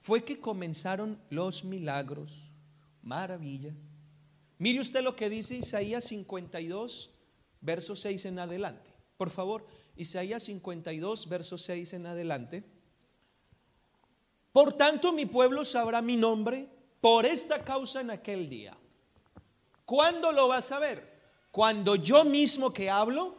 fue 0.03 0.25
que 0.25 0.41
comenzaron 0.41 1.21
los 1.31 1.63
milagros, 1.63 2.51
maravillas. 3.03 3.95
Mire 4.59 4.81
usted 4.81 5.03
lo 5.03 5.15
que 5.15 5.31
dice 5.31 5.57
Isaías 5.57 6.05
52, 6.07 7.11
verso 7.61 7.95
6 7.95 8.25
en 8.25 8.41
adelante. 8.41 8.93
Por 9.17 9.31
favor, 9.31 9.65
Isaías 9.95 10.43
52, 10.43 11.29
verso 11.29 11.57
6 11.57 11.93
en 11.93 12.07
adelante. 12.07 12.65
Por 14.53 14.73
tanto, 14.73 15.13
mi 15.13 15.27
pueblo 15.27 15.65
sabrá 15.65 16.03
mi 16.03 16.17
nombre 16.17 16.69
por 17.01 17.25
esta 17.25 17.65
causa 17.65 18.01
en 18.01 18.11
aquel 18.11 18.49
día. 18.49 18.77
¿Cuándo 19.85 20.33
lo 20.33 20.49
vas 20.49 20.73
a 20.73 20.81
ver? 20.81 21.18
Cuando 21.59 21.97
yo 21.97 22.25
mismo 22.25 22.73
que 22.73 22.89
hablo, 22.89 23.37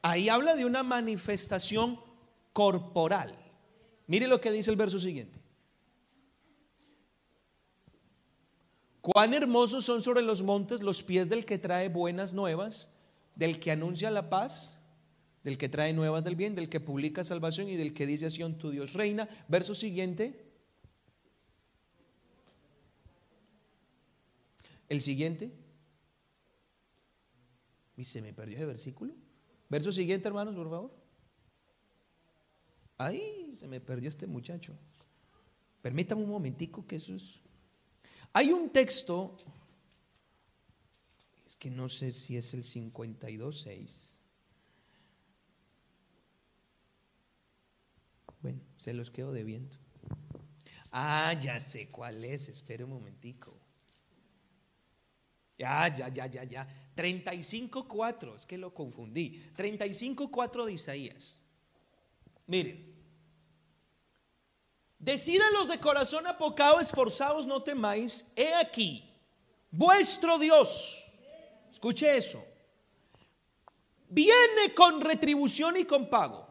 ahí 0.00 0.30
habla 0.30 0.56
de 0.56 0.64
una 0.64 0.82
manifestación 0.82 2.00
corporal. 2.54 3.36
Mire 4.06 4.26
lo 4.26 4.40
que 4.40 4.50
dice 4.50 4.70
el 4.70 4.78
verso 4.78 4.98
siguiente. 4.98 5.38
Cuán 9.02 9.34
hermosos 9.34 9.84
son 9.84 10.00
sobre 10.00 10.22
los 10.22 10.40
montes 10.42 10.80
los 10.80 11.02
pies 11.02 11.28
del 11.28 11.44
que 11.44 11.58
trae 11.58 11.90
buenas 11.90 12.32
nuevas, 12.32 12.96
del 13.34 13.60
que 13.60 13.70
anuncia 13.70 14.10
la 14.10 14.30
paz, 14.30 14.78
del 15.42 15.58
que 15.58 15.68
trae 15.68 15.92
nuevas 15.92 16.24
del 16.24 16.34
bien, 16.34 16.54
del 16.54 16.70
que 16.70 16.80
publica 16.80 17.24
salvación 17.24 17.68
y 17.68 17.76
del 17.76 17.92
que 17.92 18.06
dice 18.06 18.24
así 18.24 18.42
tu 18.54 18.70
Dios 18.70 18.94
reina. 18.94 19.28
Verso 19.48 19.74
siguiente. 19.74 20.50
El 24.88 25.02
siguiente. 25.02 25.63
Y 27.96 28.04
se 28.04 28.20
me 28.20 28.32
perdió 28.32 28.56
ese 28.56 28.66
versículo. 28.66 29.14
Verso 29.68 29.92
siguiente, 29.92 30.28
hermanos, 30.28 30.54
por 30.54 30.70
favor. 30.70 31.04
Ay, 32.98 33.54
se 33.56 33.66
me 33.66 33.80
perdió 33.80 34.08
este 34.08 34.26
muchacho. 34.26 34.76
Permítame 35.82 36.22
un 36.22 36.30
momentico 36.30 36.86
que 36.86 36.96
eso 36.96 37.14
es. 37.14 37.40
Hay 38.32 38.52
un 38.52 38.70
texto. 38.70 39.36
Es 41.46 41.56
que 41.56 41.70
no 41.70 41.88
sé 41.88 42.10
si 42.10 42.36
es 42.36 42.54
el 42.54 42.62
52.6. 42.62 44.10
Bueno, 48.40 48.60
se 48.76 48.92
los 48.92 49.10
quedo 49.10 49.32
debiendo. 49.32 49.76
Ah, 50.90 51.32
ya 51.40 51.58
sé 51.60 51.88
cuál 51.88 52.24
es. 52.24 52.48
Espere 52.48 52.84
un 52.84 52.90
momentico. 52.90 53.56
Ya, 55.58 55.94
ya, 55.94 56.08
ya, 56.08 56.26
ya, 56.26 56.44
ya. 56.44 56.68
35.4, 56.96 58.36
es 58.36 58.46
que 58.46 58.58
lo 58.58 58.72
confundí. 58.72 59.42
35.4 59.56 60.64
de 60.64 60.72
Isaías. 60.72 61.42
Miren. 62.46 62.94
Decidan 64.98 65.52
los 65.52 65.68
de 65.68 65.78
corazón 65.78 66.26
apocado, 66.26 66.80
esforzados, 66.80 67.46
no 67.46 67.62
temáis. 67.62 68.32
He 68.36 68.54
aquí, 68.54 69.04
vuestro 69.70 70.38
Dios. 70.38 71.04
Escuche 71.70 72.16
eso. 72.16 72.42
Viene 74.08 74.72
con 74.74 75.00
retribución 75.00 75.76
y 75.76 75.84
con 75.84 76.08
pago. 76.08 76.46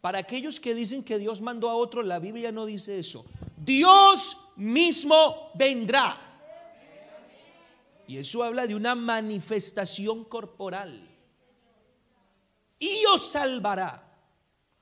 Para 0.00 0.18
aquellos 0.18 0.58
que 0.58 0.74
dicen 0.74 1.04
que 1.04 1.18
Dios 1.18 1.40
mandó 1.40 1.70
a 1.70 1.76
otro, 1.76 2.02
la 2.02 2.18
Biblia 2.18 2.50
no 2.50 2.66
dice 2.66 2.98
eso. 2.98 3.24
Dios 3.56 4.36
mismo 4.56 5.50
vendrá. 5.54 6.23
Y 8.06 8.18
eso 8.18 8.42
habla 8.42 8.66
de 8.66 8.74
una 8.74 8.94
manifestación 8.94 10.24
corporal. 10.24 11.08
Y 12.78 13.04
os 13.06 13.30
salvará. 13.30 14.04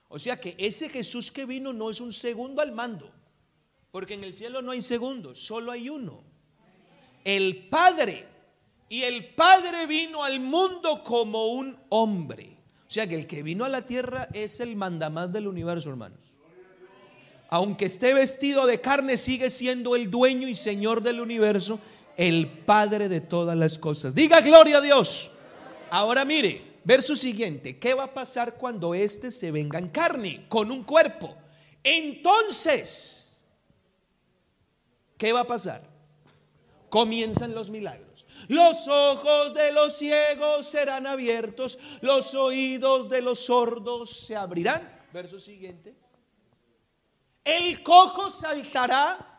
O 0.09 0.19
sea 0.19 0.41
que 0.41 0.55
ese 0.59 0.88
Jesús 0.88 1.31
que 1.31 1.47
vino 1.47 1.73
no 1.73 1.88
es 1.88 2.00
un 2.00 2.12
segundo 2.12 2.61
al 2.61 2.73
mando, 2.73 3.11
porque 3.91 4.14
en 4.14 4.25
el 4.25 4.35
cielo 4.35 4.61
no 4.61 4.73
hay 4.73 4.83
segundos, 4.83 5.38
solo 5.38 5.73
hay 5.73 5.88
uno. 5.88 6.23
El 7.25 7.69
Padre. 7.69 8.29
Y 8.88 9.02
el 9.05 9.35
Padre 9.35 9.87
vino 9.87 10.23
al 10.23 10.41
mundo 10.41 11.02
como 11.02 11.47
un 11.47 11.79
hombre. 11.88 12.59
O 12.87 12.91
sea 12.93 13.07
que 13.07 13.14
el 13.14 13.26
que 13.26 13.43
vino 13.43 13.64
a 13.64 13.71
la 13.71 13.87
tierra 13.87 14.29
es 14.35 14.61
el 14.61 14.76
mandamás 14.76 15.33
del 15.33 15.47
universo, 15.49 15.88
hermanos. 15.88 16.19
Aunque 17.49 17.87
esté 17.87 18.12
vestido 18.12 18.67
de 18.67 18.83
carne, 18.83 19.17
sigue 19.17 19.49
siendo 19.49 19.97
el 19.97 20.11
dueño 20.11 20.47
y 20.47 20.55
señor 20.55 21.02
del 21.02 21.21
universo, 21.21 21.81
el 22.16 22.49
Padre 22.49 23.09
de 23.09 23.21
todas 23.21 23.57
las 23.57 23.78
cosas. 23.78 24.14
Diga 24.14 24.40
gloria 24.40 24.78
a 24.78 24.81
Dios. 24.81 25.31
Ahora 25.90 26.25
mire, 26.25 26.73
Verso 26.85 27.14
siguiente, 27.14 27.78
¿qué 27.78 27.95
va 27.95 28.04
a 28.04 28.14
pasar 28.14 28.57
cuando 28.57 28.95
éste 28.95 29.31
se 29.31 29.52
venga 29.52 29.78
en 29.78 29.88
carne, 29.88 30.47
con 30.49 30.71
un 30.73 30.83
cuerpo? 30.83 31.37
Entonces, 31.85 33.45
¿qué 35.16 35.33
va 35.33 35.40
a 35.40 35.47
pasar? 35.47 35.88
Comienzan 36.88 37.54
los 37.54 37.71
milagros. 37.71 38.26
Los 38.49 38.88
ojos 38.88 39.54
de 39.54 39.71
los 39.71 39.97
ciegos 39.97 40.66
serán 40.66 41.07
abiertos, 41.07 41.78
los 42.00 42.35
oídos 42.35 43.09
de 43.09 43.23
los 43.23 43.38
sordos 43.38 44.11
se 44.11 44.35
abrirán. 44.35 45.00
Verso 45.12 45.38
siguiente. 45.38 45.95
El 47.45 47.81
coco 47.85 48.28
saltará, 48.28 49.32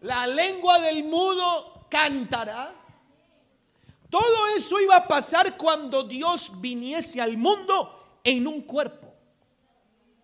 la 0.00 0.26
lengua 0.26 0.80
del 0.80 1.04
mudo 1.04 1.86
cantará. 1.90 2.74
Todo 4.10 4.46
eso 4.56 4.80
iba 4.80 4.96
a 4.96 5.08
pasar 5.08 5.56
cuando 5.56 6.02
Dios 6.02 6.60
viniese 6.60 7.20
al 7.20 7.36
mundo 7.36 8.20
en 8.24 8.46
un 8.46 8.62
cuerpo. 8.62 9.14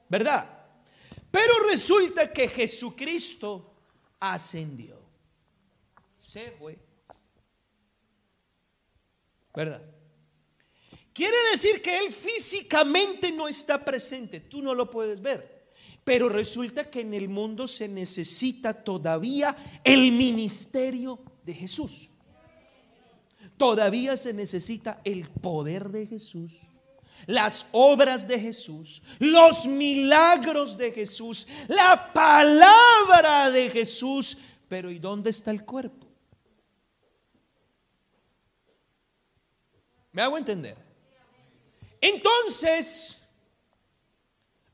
¿Verdad? 0.09 0.49
Pero 1.31 1.55
resulta 1.69 2.33
que 2.33 2.49
Jesucristo 2.49 3.75
ascendió. 4.21 4.97
Se 6.19 6.53
fue. 6.53 6.79
¿Verdad? 9.55 9.83
Quiere 11.13 11.37
decir 11.51 11.81
que 11.81 11.99
Él 11.99 12.13
físicamente 12.13 13.31
no 13.31 13.47
está 13.47 13.85
presente. 13.85 14.41
Tú 14.41 14.63
no 14.63 14.75
lo 14.75 14.91
puedes 14.91 15.21
ver. 15.21 15.54
Pero 16.05 16.29
resulta 16.29 16.91
que 16.91 17.01
en 17.01 17.15
el 17.15 17.29
mundo 17.29 17.67
se 17.67 17.89
necesita 17.89 18.75
todavía 18.75 19.81
el 19.83 20.13
ministerio 20.13 21.19
de 21.45 21.55
Jesús. 21.55 22.11
Todavía 23.57 24.17
se 24.17 24.33
necesita 24.33 25.01
el 25.05 25.29
poder 25.29 25.89
de 25.89 26.07
Jesús, 26.07 26.53
las 27.27 27.69
obras 27.73 28.29
de 28.29 28.39
Jesús, 28.39 29.03
los 29.19 29.67
milagros 29.67 30.77
de 30.77 30.93
Jesús, 30.93 31.47
la 31.69 32.13
palabra 32.13 33.51
de 33.51 33.71
Jesús. 33.71 34.37
Pero 34.69 34.91
¿y 34.91 34.99
dónde 34.99 35.31
está 35.31 35.51
el 35.53 35.65
cuerpo? 35.65 36.07
¿Me 40.13 40.23
hago 40.23 40.37
entender? 40.37 40.77
Entonces, 42.01 43.24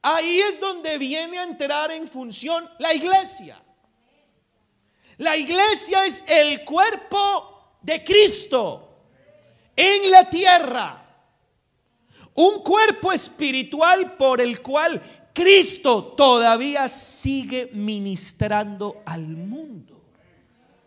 ahí 0.03 0.41
es 0.41 0.59
donde 0.61 0.99
viene 0.99 1.39
a 1.39 1.45
entrar 1.45 1.91
en 1.91 2.07
función 2.09 2.69
la 2.79 2.95
iglesia. 2.95 3.61
La 5.19 5.37
iglesia 5.37 6.07
es 6.07 6.25
el 6.27 6.65
cuerpo 6.65 7.77
de 7.83 8.03
Cristo 8.03 8.91
en 9.77 10.11
la 10.11 10.29
tierra. 10.31 10.97
Un 12.35 12.63
cuerpo 12.63 13.13
espiritual 13.13 14.17
por 14.17 14.41
el 14.41 14.63
cual 14.63 15.29
Cristo 15.35 16.05
todavía 16.17 16.89
sigue 16.89 17.71
ministrando 17.75 19.03
al 19.05 19.23
mundo. 19.27 20.01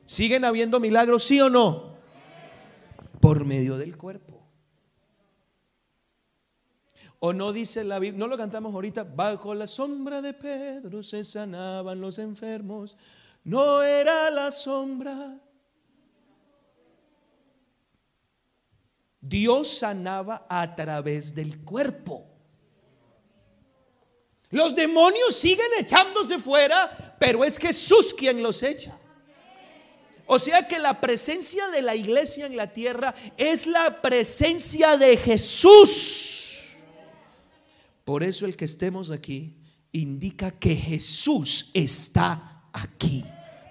¿Siguen 0.05 0.45
habiendo 0.45 0.79
milagros, 0.79 1.23
sí 1.23 1.39
o 1.39 1.49
no? 1.49 1.93
Por 3.19 3.45
medio 3.45 3.77
del 3.77 3.97
cuerpo. 3.97 4.32
O 7.25 7.31
no 7.31 7.53
dice 7.53 7.85
la 7.85 7.99
Biblia, 7.99 8.19
no 8.19 8.27
lo 8.27 8.37
cantamos 8.37 8.73
ahorita, 8.73 9.03
bajo 9.03 9.55
la 9.55 9.65
sombra 9.65 10.21
de 10.21 10.33
Pedro 10.33 11.01
se 11.01 11.23
sanaban 11.23 12.01
los 12.01 12.19
enfermos. 12.19 12.97
No 13.45 13.81
era 13.81 14.29
la 14.29 14.51
sombra 14.51 15.39
Dios 19.21 19.69
sanaba 19.69 20.45
a 20.49 20.75
través 20.75 21.33
del 21.33 21.63
cuerpo. 21.63 22.25
Los 24.49 24.75
demonios 24.75 25.33
siguen 25.33 25.71
echándose 25.79 26.39
fuera, 26.39 27.15
pero 27.17 27.45
es 27.45 27.57
Jesús 27.57 28.13
quien 28.13 28.43
los 28.43 28.61
echa. 28.61 28.99
O 30.25 30.37
sea 30.37 30.67
que 30.67 30.77
la 30.77 30.99
presencia 30.99 31.69
de 31.69 31.81
la 31.81 31.95
iglesia 31.95 32.47
en 32.47 32.57
la 32.57 32.73
tierra 32.73 33.15
es 33.37 33.65
la 33.65 34.01
presencia 34.01 34.97
de 34.97 35.15
Jesús. 35.15 36.52
Por 38.03 38.23
eso 38.23 38.45
el 38.45 38.55
que 38.57 38.65
estemos 38.65 39.11
aquí 39.11 39.57
indica 39.91 40.51
que 40.51 40.75
Jesús 40.75 41.71
está 41.73 42.63
aquí. 42.73 43.23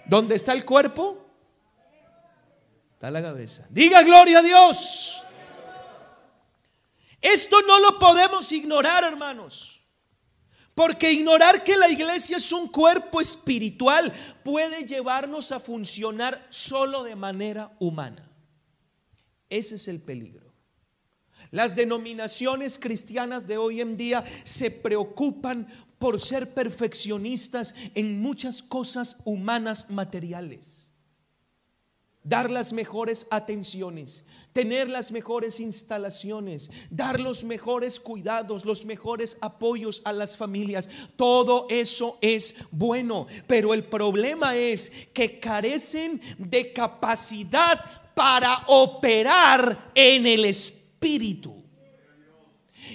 ¿Dónde 0.06 0.34
está 0.34 0.52
el 0.52 0.64
cuerpo? 0.64 1.26
Está 2.94 3.10
la 3.10 3.20
cabeza. 3.20 3.66
Diga 3.68 4.02
gloria 4.02 4.38
a 4.38 4.42
Dios. 4.42 5.22
Esto 7.20 7.60
no 7.62 7.78
lo 7.78 7.98
podemos 7.98 8.50
ignorar, 8.52 9.04
hermanos. 9.04 9.80
Porque 10.74 11.12
ignorar 11.12 11.62
que 11.62 11.76
la 11.76 11.88
iglesia 11.88 12.38
es 12.38 12.50
un 12.52 12.66
cuerpo 12.68 13.20
espiritual 13.20 14.12
puede 14.42 14.84
llevarnos 14.86 15.52
a 15.52 15.60
funcionar 15.60 16.46
solo 16.48 17.02
de 17.02 17.14
manera 17.14 17.76
humana. 17.78 18.30
Ese 19.50 19.74
es 19.74 19.86
el 19.86 20.00
peligro. 20.00 20.41
Las 21.52 21.76
denominaciones 21.76 22.76
cristianas 22.76 23.46
de 23.46 23.58
hoy 23.58 23.80
en 23.80 23.96
día 23.96 24.24
se 24.42 24.72
preocupan 24.72 25.68
por 26.00 26.20
ser 26.20 26.52
perfeccionistas 26.52 27.76
en 27.94 28.20
muchas 28.20 28.60
cosas 28.60 29.18
humanas 29.24 29.88
materiales 29.88 30.92
dar 32.24 32.50
las 32.50 32.72
mejores 32.72 33.26
atenciones, 33.30 34.24
tener 34.52 34.88
las 34.88 35.10
mejores 35.10 35.58
instalaciones, 35.60 36.70
dar 36.90 37.18
los 37.18 37.42
mejores 37.42 37.98
cuidados, 37.98 38.64
los 38.64 38.84
mejores 38.86 39.38
apoyos 39.40 40.02
a 40.04 40.12
las 40.12 40.36
familias. 40.36 40.88
Todo 41.16 41.66
eso 41.68 42.18
es 42.20 42.54
bueno, 42.70 43.26
pero 43.46 43.74
el 43.74 43.84
problema 43.84 44.56
es 44.56 44.92
que 45.12 45.40
carecen 45.40 46.20
de 46.38 46.72
capacidad 46.72 47.80
para 48.14 48.64
operar 48.68 49.90
en 49.94 50.26
el 50.26 50.44
espíritu. 50.44 50.81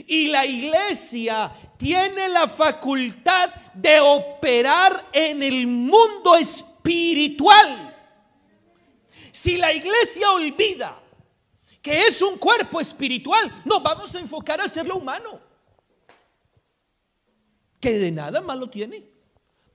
Y 0.07 0.27
la 0.27 0.45
iglesia 0.45 1.51
tiene 1.77 2.29
la 2.29 2.47
facultad 2.47 3.49
de 3.73 3.99
operar 3.99 5.05
en 5.13 5.41
el 5.41 5.67
mundo 5.67 6.35
espiritual 6.35 7.87
si 9.37 9.55
la 9.55 9.71
iglesia 9.71 10.31
olvida 10.31 10.99
que 11.79 11.93
es 12.07 12.23
un 12.23 12.39
cuerpo 12.39 12.81
espiritual, 12.81 13.61
nos 13.65 13.83
vamos 13.83 14.15
a 14.15 14.19
enfocar 14.19 14.59
a 14.59 14.63
hacerlo 14.63 14.97
humano. 14.97 15.39
Que 17.79 17.99
de 17.99 18.11
nada 18.11 18.41
malo 18.41 18.67
tiene. 18.67 19.05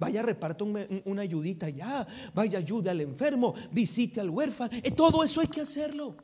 Vaya, 0.00 0.20
reparta 0.20 0.64
una 0.64 1.22
ayudita 1.22 1.68
ya. 1.68 2.04
Vaya, 2.34 2.58
ayude 2.58 2.90
al 2.90 3.02
enfermo. 3.02 3.54
Visite 3.70 4.20
al 4.20 4.30
huérfano. 4.30 4.76
Eh, 4.82 4.90
todo 4.90 5.22
eso 5.22 5.40
hay 5.40 5.46
que 5.46 5.60
hacerlo. 5.60 6.16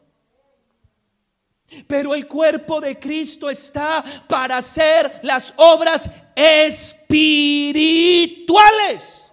Pero 1.87 2.15
el 2.15 2.27
cuerpo 2.27 2.81
de 2.81 2.99
Cristo 2.99 3.51
está 3.51 4.03
para 4.27 4.57
hacer 4.57 5.21
las 5.23 5.53
obras 5.57 6.11
espirituales. 6.35 9.31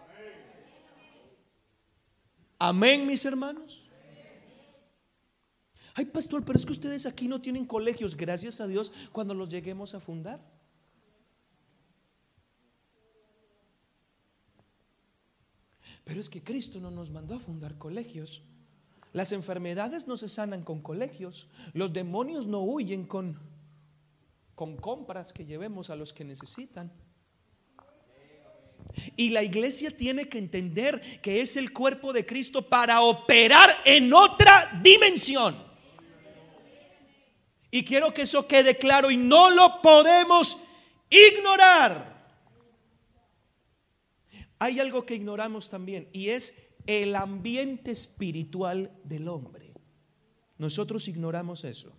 Amén, 2.60 3.08
mis 3.08 3.24
hermanos. 3.24 3.82
Ay, 5.94 6.04
pastor, 6.06 6.44
pero 6.44 6.60
es 6.60 6.66
que 6.66 6.74
ustedes 6.74 7.06
aquí 7.06 7.28
no 7.28 7.40
tienen 7.40 7.66
colegios, 7.66 8.18
gracias 8.18 8.60
a 8.60 8.68
Dios, 8.68 8.92
cuando 9.14 9.34
los 9.34 9.48
lleguemos 9.48 9.96
a 9.96 10.02
fundar. 10.02 10.42
Pero 16.04 16.20
es 16.20 16.30
que 16.30 16.44
Cristo 16.44 16.82
no 16.82 16.92
nos 16.92 17.10
mandó 17.10 17.36
a 17.36 17.40
fundar 17.40 17.78
colegios. 17.78 18.44
Las 19.16 19.32
enfermedades 19.32 20.08
no 20.08 20.18
se 20.18 20.28
sanan 20.28 20.62
con 20.62 20.82
colegios. 20.82 21.48
Los 21.72 21.94
demonios 21.94 22.48
no 22.48 22.60
huyen 22.60 23.06
con, 23.06 23.40
con 24.56 24.76
compras 24.76 25.32
que 25.32 25.46
llevemos 25.46 25.90
a 25.90 25.96
los 25.96 26.12
que 26.12 26.26
necesitan. 26.26 26.92
Y 29.16 29.30
la 29.30 29.42
iglesia 29.42 29.96
tiene 29.96 30.28
que 30.28 30.38
entender 30.38 31.22
que 31.22 31.40
es 31.40 31.56
el 31.56 31.72
cuerpo 31.72 32.12
de 32.12 32.26
Cristo 32.26 32.68
para 32.68 33.00
operar 33.04 33.70
en 33.86 34.14
otra 34.14 34.82
dimensión. 34.84 35.64
Y 37.72 37.86
quiero 37.86 38.14
que 38.14 38.24
eso 38.24 38.46
quede 38.46 38.78
claro 38.78 39.10
y 39.10 39.16
no 39.16 39.50
lo 39.50 39.82
podemos 39.82 40.58
ignorar. 41.10 42.36
Hay 44.60 44.82
algo 44.82 45.06
que 45.06 45.16
ignoramos 45.16 45.70
también 45.70 46.10
y 46.12 46.32
es 46.32 46.65
el 46.88 47.16
ambiente 47.16 47.92
espiritual 47.92 48.92
del 49.04 49.28
hombre. 49.28 49.74
Nosotros 50.58 51.08
ignoramos 51.08 51.64
eso. 51.64 51.96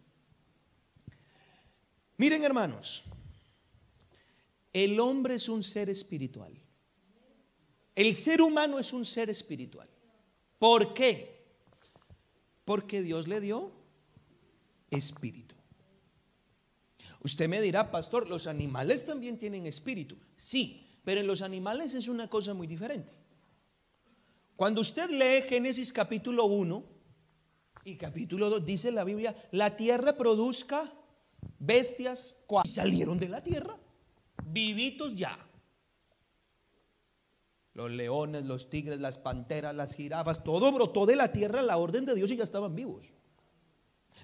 Miren 2.16 2.44
hermanos, 2.44 3.05
el 4.72 4.99
hombre 5.01 5.35
es 5.35 5.49
un 5.49 5.62
ser 5.62 5.90
espiritual. 5.90 6.53
El 7.94 8.14
ser 8.14 8.42
humano 8.42 8.79
es 8.79 8.92
un 8.92 9.05
ser 9.05 9.31
espiritual. 9.31 9.88
¿Por 10.59 10.94
qué? 10.94 11.44
Porque 12.64 13.03
Dios 13.03 13.27
le 13.27 13.40
dio 13.40 13.72
espíritu. 14.90 15.55
Usted 17.22 17.49
me 17.49 17.61
dirá, 17.61 17.90
pastor, 17.90 18.29
los 18.29 18.46
animales 18.46 19.05
también 19.05 19.38
tienen 19.38 19.66
espíritu. 19.66 20.16
Sí, 20.37 21.01
pero 21.05 21.20
en 21.20 21.27
los 21.27 21.42
animales 21.42 21.94
es 21.94 22.09
una 22.09 22.29
cosa 22.29 22.55
muy 22.55 22.66
diferente. 22.66 23.12
Cuando 24.57 24.81
usted 24.81 25.11
lee 25.11 25.47
Génesis 25.49 25.92
capítulo 25.92 26.47
1 26.47 26.83
y 27.85 27.97
capítulo 27.97 28.49
2, 28.51 28.64
dice 28.64 28.90
la 28.90 29.05
Biblia, 29.05 29.37
la 29.53 29.77
tierra 29.77 30.16
produzca 30.16 30.92
bestias 31.59 32.35
y 32.64 32.69
salieron 32.69 33.19
de 33.19 33.29
la 33.29 33.42
tierra, 33.42 33.77
vivitos 34.45 35.14
ya. 35.14 35.38
Los 37.75 37.90
leones, 37.90 38.45
los 38.47 38.71
tigres, 38.71 38.99
las 38.99 39.19
panteras, 39.19 39.75
las 39.75 39.95
jirafas, 39.95 40.42
todo 40.42 40.73
brotó 40.73 41.05
de 41.05 41.16
la 41.16 41.31
tierra 41.31 41.61
la 41.61 41.77
orden 41.77 42.07
de 42.07 42.14
Dios 42.14 42.33
y 42.33 42.37
ya 42.37 42.45
estaban 42.45 42.75
vivos. 42.75 43.12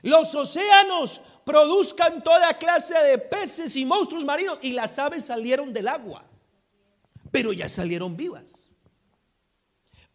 Los 0.01 0.35
océanos 0.35 1.21
produzcan 1.45 2.25
toda 2.25 2.59
clase 2.59 2.99
de 2.99 3.18
peces 3.18 3.77
y 3.77 3.85
monstruos 3.85 4.25
marinos 4.25 4.59
y 4.62 4.73
las 4.73 4.99
aves 4.99 5.27
salieron 5.27 5.73
del 5.73 5.88
agua 5.88 6.25
pero 7.33 7.53
ya 7.53 7.68
salieron 7.68 8.16
vivas. 8.16 8.45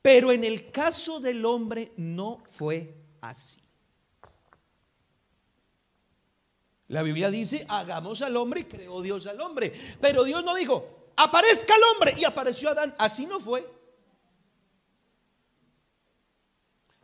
Pero 0.08 0.32
en 0.32 0.46
el 0.46 0.72
caso 0.72 1.20
del 1.20 1.44
hombre 1.44 1.92
no 1.98 2.42
fue 2.52 2.96
así. 3.20 3.60
La 6.88 7.04
Biblia 7.04 7.30
dice, 7.30 7.66
hagamos 7.68 8.22
al 8.22 8.38
hombre 8.38 8.62
y 8.62 8.64
creó 8.64 9.02
Dios 9.02 9.28
al 9.28 9.42
hombre. 9.42 9.74
Pero 10.00 10.24
Dios 10.24 10.46
no 10.46 10.56
dijo, 10.56 11.12
aparezca 11.18 11.76
el 11.76 11.82
hombre 11.92 12.14
y 12.18 12.24
apareció 12.24 12.70
Adán. 12.70 12.96
Así 12.98 13.26
no 13.26 13.42
fue. 13.42 13.70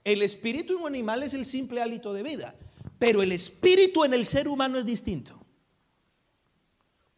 El 0.05 0.21
espíritu 0.21 0.77
en 0.77 0.79
un 0.83 0.87
animal 0.87 1.23
es 1.23 1.33
el 1.33 1.43
simple 1.43 1.81
hálito 1.81 2.13
de 2.13 2.23
vida, 2.23 2.55
pero 2.99 3.21
el 3.21 3.33
espíritu 3.33 4.05
en 4.05 4.13
el 4.13 4.23
ser 4.23 4.47
humano 4.47 4.79
es 4.79 4.85
distinto. 4.85 5.37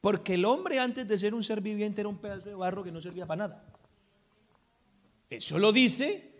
Porque 0.01 0.33
el 0.33 0.45
hombre 0.45 0.79
antes 0.79 1.07
de 1.07 1.15
ser 1.15 1.35
un 1.35 1.43
ser 1.43 1.61
viviente 1.61 2.01
era 2.01 2.09
un 2.09 2.17
pedazo 2.17 2.49
de 2.49 2.55
barro 2.55 2.83
que 2.83 2.91
no 2.91 2.99
servía 2.99 3.27
para 3.27 3.47
nada. 3.47 3.74
Eso 5.29 5.59
lo 5.59 5.71
dice 5.71 6.31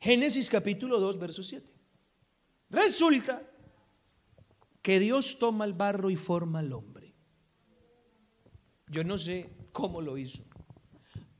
Génesis 0.00 0.50
capítulo 0.50 1.00
2, 1.00 1.18
verso 1.18 1.42
7. 1.42 1.72
Resulta 2.70 3.42
que 4.82 5.00
Dios 5.00 5.38
toma 5.38 5.64
el 5.64 5.72
barro 5.72 6.10
y 6.10 6.16
forma 6.16 6.58
al 6.58 6.72
hombre. 6.72 7.14
Yo 8.88 9.02
no 9.02 9.16
sé 9.16 9.50
cómo 9.72 10.00
lo 10.02 10.18
hizo. 10.18 10.44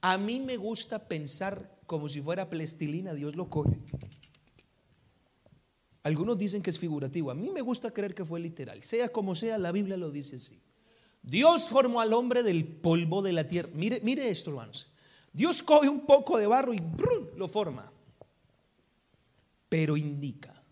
A 0.01 0.17
mí 0.17 0.41
me 0.41 0.57
gusta 0.57 1.09
pensar 1.09 1.79
como 1.87 2.09
si 2.09 2.23
fuera 2.23 2.49
plastilina, 2.49 3.13
Dios 3.13 3.37
lo 3.37 3.51
coge 3.51 3.83
algunos 6.05 6.37
dicen 6.37 6.63
que 6.63 6.71
es 6.71 6.79
figurativo. 6.79 7.31
A 7.31 7.35
mí 7.35 7.49
me 7.51 7.63
gusta 7.63 7.91
creer 7.91 8.15
que 8.15 8.27
fue 8.27 8.39
literal. 8.39 8.83
Sea 8.83 9.09
como 9.09 9.35
sea, 9.35 9.57
la 9.57 9.73
Biblia 9.73 9.97
lo 9.97 10.11
dice 10.11 10.37
así. 10.37 10.61
Dios 11.23 11.69
formó 11.69 12.03
al 12.03 12.13
hombre 12.13 12.43
del 12.43 12.67
polvo 12.67 13.23
de 13.23 13.33
la 13.33 13.49
tierra. 13.49 13.71
Mire, 13.73 14.01
mire 14.05 14.29
esto, 14.29 14.51
hermanos. 14.51 14.93
Dios 15.35 15.65
coge 15.65 15.89
un 15.89 16.07
poco 16.07 16.39
de 16.39 16.47
barro 16.47 16.73
y 16.73 16.81
lo 17.37 17.49
forma. 17.49 17.91
Pero 19.69 19.97
indica, 19.97 20.63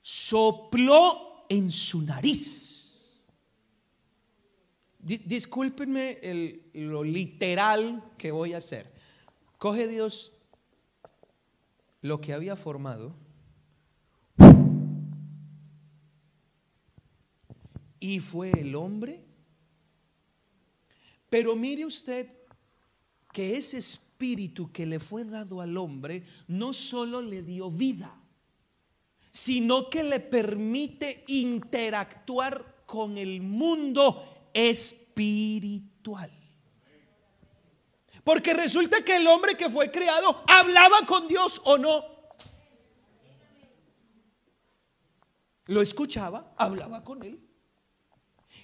sopló 0.00 1.44
en 1.50 1.70
su 1.70 2.00
nariz. 2.00 3.22
discúlpenme 4.98 6.18
lo 6.72 7.04
literal 7.04 8.12
que 8.16 8.32
voy 8.32 8.54
a 8.54 8.56
hacer. 8.56 8.90
Coge 9.58 9.86
Dios 9.86 10.32
lo 12.00 12.20
que 12.20 12.32
había 12.32 12.56
formado 12.56 13.14
y 18.00 18.20
fue 18.20 18.52
el 18.52 18.74
hombre. 18.74 19.22
Pero 21.28 21.56
mire 21.56 21.84
usted 21.84 22.35
que 23.36 23.54
ese 23.54 23.76
espíritu 23.76 24.72
que 24.72 24.86
le 24.86 24.98
fue 24.98 25.26
dado 25.26 25.60
al 25.60 25.76
hombre 25.76 26.24
no 26.48 26.72
solo 26.72 27.20
le 27.20 27.42
dio 27.42 27.70
vida, 27.70 28.18
sino 29.30 29.90
que 29.90 30.02
le 30.02 30.20
permite 30.20 31.22
interactuar 31.28 32.84
con 32.86 33.18
el 33.18 33.42
mundo 33.42 34.48
espiritual. 34.54 36.32
Porque 38.24 38.54
resulta 38.54 39.04
que 39.04 39.16
el 39.16 39.26
hombre 39.26 39.54
que 39.54 39.68
fue 39.68 39.90
creado 39.90 40.42
hablaba 40.48 41.04
con 41.06 41.28
Dios 41.28 41.60
o 41.66 41.76
no. 41.76 42.06
Lo 45.66 45.82
escuchaba, 45.82 46.54
hablaba 46.56 47.04
con 47.04 47.22
él. 47.22 47.45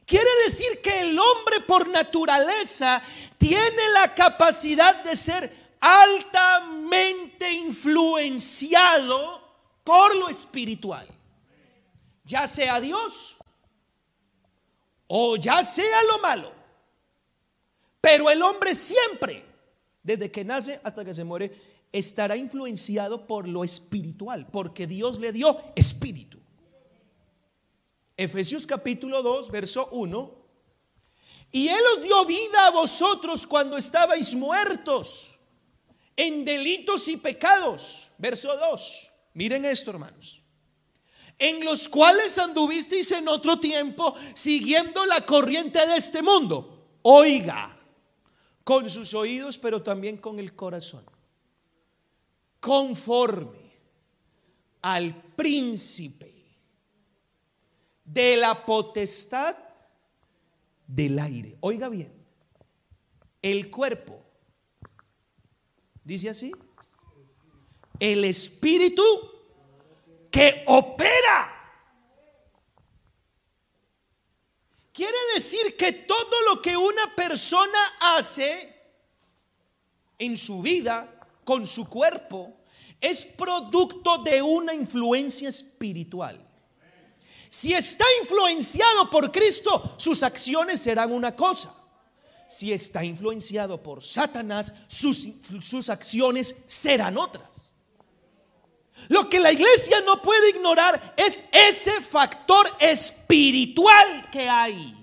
Quiere 0.07 0.31
decir 0.45 0.81
que 0.83 1.01
el 1.01 1.19
hombre 1.19 1.61
por 1.61 1.89
naturaleza 1.89 3.03
tiene 3.39 3.89
la 3.91 4.15
capacidad 4.15 5.03
de 5.05 5.17
ser 5.17 5.77
altamente 5.81 7.53
influenciado 7.53 9.41
por 9.85 10.15
lo 10.17 10.29
espiritual. 10.29 11.07
Ya 12.25 12.47
sea 12.47 12.81
Dios 12.81 13.37
o 15.07 15.37
ya 15.37 15.63
sea 15.63 16.03
lo 16.05 16.19
malo. 16.19 16.53
Pero 18.01 18.29
el 18.31 18.43
hombre 18.43 18.75
siempre, 18.75 19.45
desde 20.03 20.31
que 20.31 20.45
nace 20.45 20.81
hasta 20.83 21.05
que 21.05 21.15
se 21.15 21.23
muere, 21.23 21.53
estará 21.93 22.37
influenciado 22.37 23.27
por 23.27 23.47
lo 23.47 23.63
espiritual, 23.63 24.49
porque 24.51 24.87
Dios 24.87 25.21
le 25.21 25.33
dio 25.33 25.61
espíritu. 25.77 26.42
Efesios 28.17 28.67
capítulo 28.67 29.23
2, 29.23 29.51
verso 29.51 29.89
1. 29.93 30.43
Y 31.53 31.69
Él 31.69 31.83
os 31.95 32.03
dio 32.03 32.25
vida 32.25 32.67
a 32.67 32.71
vosotros 32.71 33.47
cuando 33.47 33.77
estabais 33.77 34.35
muertos 34.35 35.39
en 36.17 36.45
delitos 36.45 37.09
y 37.09 37.17
pecados. 37.17 38.11
Verso 38.19 38.57
2. 38.57 39.11
Miren 39.35 39.65
esto, 39.65 39.91
hermanos. 39.91 40.41
En 41.39 41.65
los 41.65 41.89
cuales 41.89 42.39
anduvisteis 42.39 43.11
en 43.13 43.29
otro 43.29 43.59
tiempo 43.59 44.15
siguiendo 44.35 45.05
la 45.07 45.27
corriente 45.27 45.85
de 45.87 45.97
este 45.97 46.23
mundo. 46.23 46.99
Oiga, 47.03 47.77
con 48.65 48.89
sus 48.89 49.13
oídos, 49.15 49.59
pero 49.59 49.83
también 49.83 50.19
con 50.19 50.39
el 50.39 50.55
corazón. 50.55 51.05
Conforme 52.61 53.73
al 54.83 55.15
príncipe 55.35 56.32
de 58.05 58.37
la 58.37 58.65
potestad 58.65 59.57
del 60.87 61.19
aire. 61.19 61.57
Oiga 61.61 61.89
bien, 61.89 62.13
el 63.41 63.71
cuerpo. 63.71 64.23
¿Dice 66.05 66.29
así? 66.29 66.53
El 67.99 68.25
espíritu 68.25 69.03
que 70.31 70.65
opera. 70.67 71.59
Quiere 74.93 75.17
decir 75.35 75.77
que 75.77 75.93
todo 75.93 76.43
lo 76.51 76.61
que 76.61 76.77
una 76.77 77.15
persona 77.15 77.79
hace 78.01 78.75
en 80.19 80.37
su 80.37 80.61
vida, 80.61 81.29
con 81.45 81.67
su 81.67 81.89
cuerpo, 81.89 82.57
es 83.01 83.25
producto 83.25 84.19
de 84.19 84.43
una 84.43 84.75
influencia 84.75 85.49
espiritual. 85.49 86.52
Si 87.53 87.75
está 87.75 88.07
influenciado 88.23 89.11
por 89.11 89.31
Cristo, 89.31 89.95
sus 89.99 90.23
acciones 90.23 90.81
serán 90.81 91.13
una 91.13 91.37
cosa. 91.37 91.77
Si 92.49 92.73
está 92.73 93.05
influenciado 93.05 93.83
por 93.83 94.03
Satanás, 94.03 94.73
sus, 94.87 95.29
sus 95.61 95.91
acciones 95.91 96.57
serán 96.67 97.19
otras. 97.19 97.75
Lo 99.11 99.29
que 99.29 99.39
la 99.39 99.53
iglesia 99.53 100.01
no 100.01 100.23
puede 100.23 100.49
ignorar 100.49 101.15
es 101.15 101.45
ese 101.53 102.01
factor 102.01 102.67
espiritual 102.81 104.31
que 104.31 104.49
hay, 104.49 104.97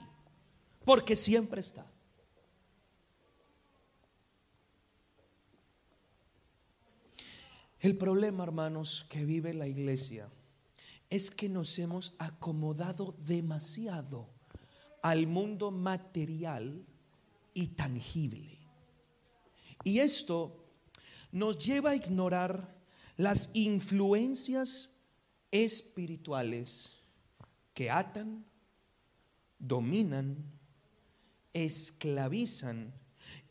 porque 0.83 1.15
siempre 1.15 1.59
está. 1.59 1.85
El 7.79 7.95
problema, 7.95 8.43
hermanos, 8.43 9.05
que 9.07 9.23
vive 9.23 9.53
la 9.53 9.67
iglesia 9.67 10.27
es 11.09 11.31
que 11.31 11.49
nos 11.49 11.77
hemos 11.79 12.15
acomodado 12.19 13.15
demasiado 13.25 14.29
al 15.01 15.27
mundo 15.27 15.71
material 15.71 16.85
y 17.53 17.67
tangible. 17.67 18.59
Y 19.83 19.99
esto 19.99 20.65
nos 21.31 21.57
lleva 21.57 21.91
a 21.91 21.95
ignorar 21.95 22.75
las 23.17 23.49
influencias 23.53 24.95
espirituales 25.51 26.97
que 27.73 27.89
atan, 27.89 28.45
dominan, 29.57 30.37
esclavizan 31.53 32.93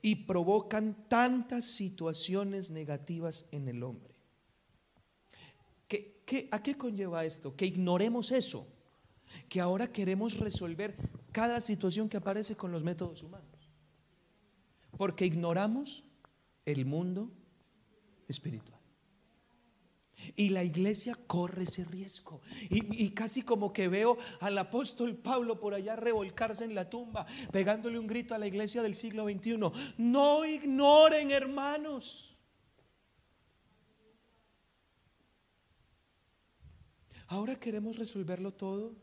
y 0.00 0.14
provocan 0.14 1.08
tantas 1.08 1.64
situaciones 1.64 2.70
negativas 2.70 3.46
en 3.50 3.68
el 3.68 3.82
hombre. 3.82 4.07
¿A 6.50 6.62
qué 6.62 6.76
conlleva 6.76 7.24
esto? 7.24 7.56
Que 7.56 7.66
ignoremos 7.66 8.32
eso, 8.32 8.66
que 9.48 9.60
ahora 9.60 9.90
queremos 9.90 10.38
resolver 10.38 10.96
cada 11.32 11.60
situación 11.60 12.08
que 12.08 12.16
aparece 12.16 12.56
con 12.56 12.72
los 12.72 12.84
métodos 12.84 13.22
humanos, 13.22 13.70
porque 14.96 15.26
ignoramos 15.26 16.04
el 16.64 16.84
mundo 16.84 17.30
espiritual. 18.28 18.78
Y 20.34 20.48
la 20.48 20.64
iglesia 20.64 21.16
corre 21.26 21.62
ese 21.62 21.84
riesgo. 21.84 22.40
Y, 22.68 23.04
y, 23.04 23.10
casi 23.10 23.42
como 23.42 23.72
que 23.72 23.86
veo 23.86 24.18
al 24.40 24.58
apóstol 24.58 25.16
Pablo 25.16 25.60
por 25.60 25.74
allá 25.74 25.94
revolcarse 25.94 26.64
en 26.64 26.74
la 26.74 26.90
tumba, 26.90 27.24
pegándole 27.52 27.98
un 27.98 28.08
grito 28.08 28.34
a 28.34 28.38
la 28.38 28.48
iglesia 28.48 28.82
del 28.82 28.96
siglo 28.96 29.24
XXI. 29.28 29.58
No 29.96 30.44
ignoren, 30.44 31.30
hermanos. 31.30 32.27
Ahora 37.28 37.60
queremos 37.60 37.98
resolverlo 37.98 38.54
todo 38.54 38.96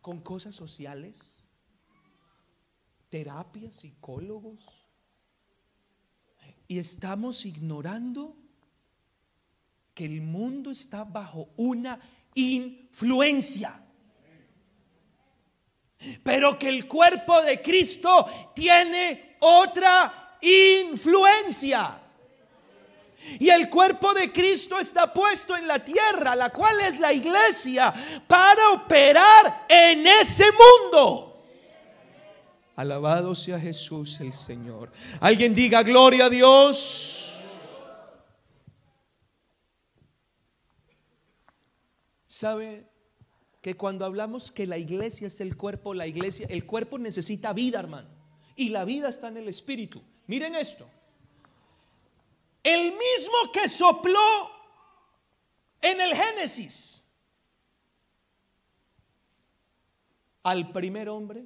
con 0.00 0.20
cosas 0.20 0.54
sociales, 0.54 1.42
terapias, 3.08 3.74
psicólogos. 3.74 4.60
Y 6.68 6.78
estamos 6.78 7.44
ignorando 7.44 8.36
que 9.92 10.04
el 10.04 10.20
mundo 10.20 10.70
está 10.70 11.02
bajo 11.02 11.48
una 11.56 11.98
influencia. 12.34 13.82
Pero 16.22 16.56
que 16.56 16.68
el 16.68 16.86
cuerpo 16.86 17.42
de 17.42 17.60
Cristo 17.60 18.26
tiene 18.54 19.36
otra 19.40 20.38
influencia. 20.40 22.05
Y 23.38 23.48
el 23.50 23.68
cuerpo 23.68 24.14
de 24.14 24.32
Cristo 24.32 24.78
está 24.78 25.12
puesto 25.12 25.56
en 25.56 25.66
la 25.66 25.84
tierra, 25.84 26.36
la 26.36 26.50
cual 26.50 26.80
es 26.80 26.98
la 26.98 27.12
iglesia, 27.12 27.92
para 28.26 28.70
operar 28.70 29.66
en 29.68 30.06
ese 30.06 30.44
mundo. 30.52 31.44
Alabado 32.76 33.34
sea 33.34 33.58
Jesús 33.58 34.20
el 34.20 34.32
Señor. 34.32 34.92
Alguien 35.20 35.54
diga 35.54 35.82
gloria 35.82 36.26
a 36.26 36.30
Dios. 36.30 37.22
¿Sabe 42.26 42.86
que 43.62 43.76
cuando 43.76 44.04
hablamos 44.04 44.50
que 44.52 44.66
la 44.66 44.76
iglesia 44.76 45.28
es 45.28 45.40
el 45.40 45.56
cuerpo, 45.56 45.94
la 45.94 46.06
iglesia, 46.06 46.46
el 46.50 46.66
cuerpo 46.66 46.98
necesita 46.98 47.54
vida, 47.54 47.80
hermano? 47.80 48.08
Y 48.56 48.68
la 48.68 48.84
vida 48.84 49.08
está 49.08 49.28
en 49.28 49.38
el 49.38 49.48
espíritu. 49.48 50.02
Miren 50.26 50.54
esto. 50.54 50.86
El 52.66 52.94
mismo 52.94 53.52
que 53.52 53.68
sopló 53.68 54.50
en 55.80 56.00
el 56.00 56.16
Génesis 56.16 57.08
al 60.42 60.72
primer 60.72 61.08
hombre 61.08 61.44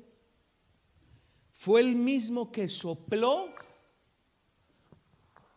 fue 1.52 1.82
el 1.82 1.94
mismo 1.94 2.50
que 2.50 2.68
sopló 2.68 3.54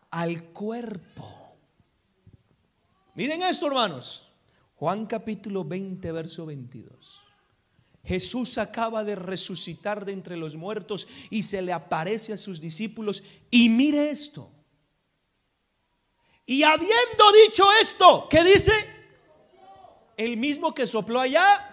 al 0.10 0.43
cuerpo. 0.52 1.56
Miren 3.15 3.43
esto, 3.43 3.67
hermanos. 3.67 4.30
Juan 4.76 5.06
capítulo 5.06 5.63
20, 5.63 6.12
verso 6.12 6.45
22. 6.45 7.21
Jesús 8.04 8.58
acaba 8.58 9.06
de 9.06 9.15
resucitar 9.15 10.04
de 10.04 10.12
entre 10.12 10.36
los 10.36 10.58
muertos 10.58 11.08
y 11.30 11.43
se 11.43 11.62
le 11.62 11.71
aparece 11.71 12.34
a 12.34 12.38
sus 12.38 12.60
discípulos. 12.60 13.23
Y 13.49 13.69
mire 13.69 14.10
esto. 14.12 14.52
Y 16.45 16.63
habiendo 16.63 17.32
dicho 17.45 17.65
esto, 17.79 18.27
¿qué 18.29 18.43
dice? 18.43 18.71
El 20.17 20.38
mismo 20.38 20.73
que 20.73 20.86
sopló 20.86 21.21
allá 21.21 21.69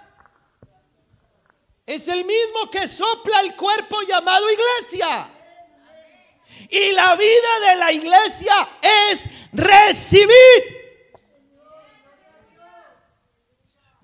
es 1.87 2.07
el 2.09 2.25
mismo 2.25 2.71
que 2.71 2.87
sopla 2.87 3.41
el 3.41 3.57
cuerpo 3.57 4.01
llamado 4.03 4.47
iglesia. 4.51 5.29
Y 6.69 6.93
la 6.93 7.17
vida 7.17 7.69
de 7.69 7.77
la 7.77 7.93
iglesia 7.93 8.79
es 9.11 9.29
recibir 9.53 10.80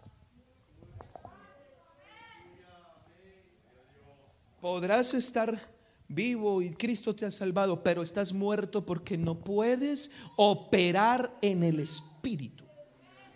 Podrás 4.61 5.13
estar 5.13 5.75
vivo 6.07 6.61
y 6.61 6.71
Cristo 6.71 7.15
te 7.15 7.25
ha 7.25 7.31
salvado, 7.31 7.83
pero 7.83 8.01
estás 8.01 8.33
muerto 8.33 8.85
porque 8.85 9.17
no 9.17 9.39
puedes 9.39 10.11
operar 10.35 11.35
en 11.41 11.63
el 11.63 11.79
Espíritu. 11.79 12.64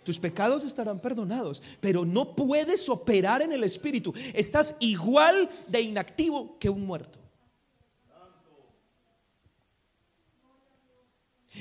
Tus 0.04 0.18
pecados 0.18 0.64
estarán 0.64 1.00
perdonados, 1.00 1.62
pero 1.80 2.04
no 2.04 2.34
puedes 2.34 2.88
operar 2.88 3.42
en 3.42 3.52
el 3.52 3.64
Espíritu. 3.64 4.12
Estás 4.34 4.76
igual 4.80 5.50
de 5.68 5.80
inactivo 5.80 6.58
que 6.58 6.68
un 6.70 6.86
muerto. 6.86 7.18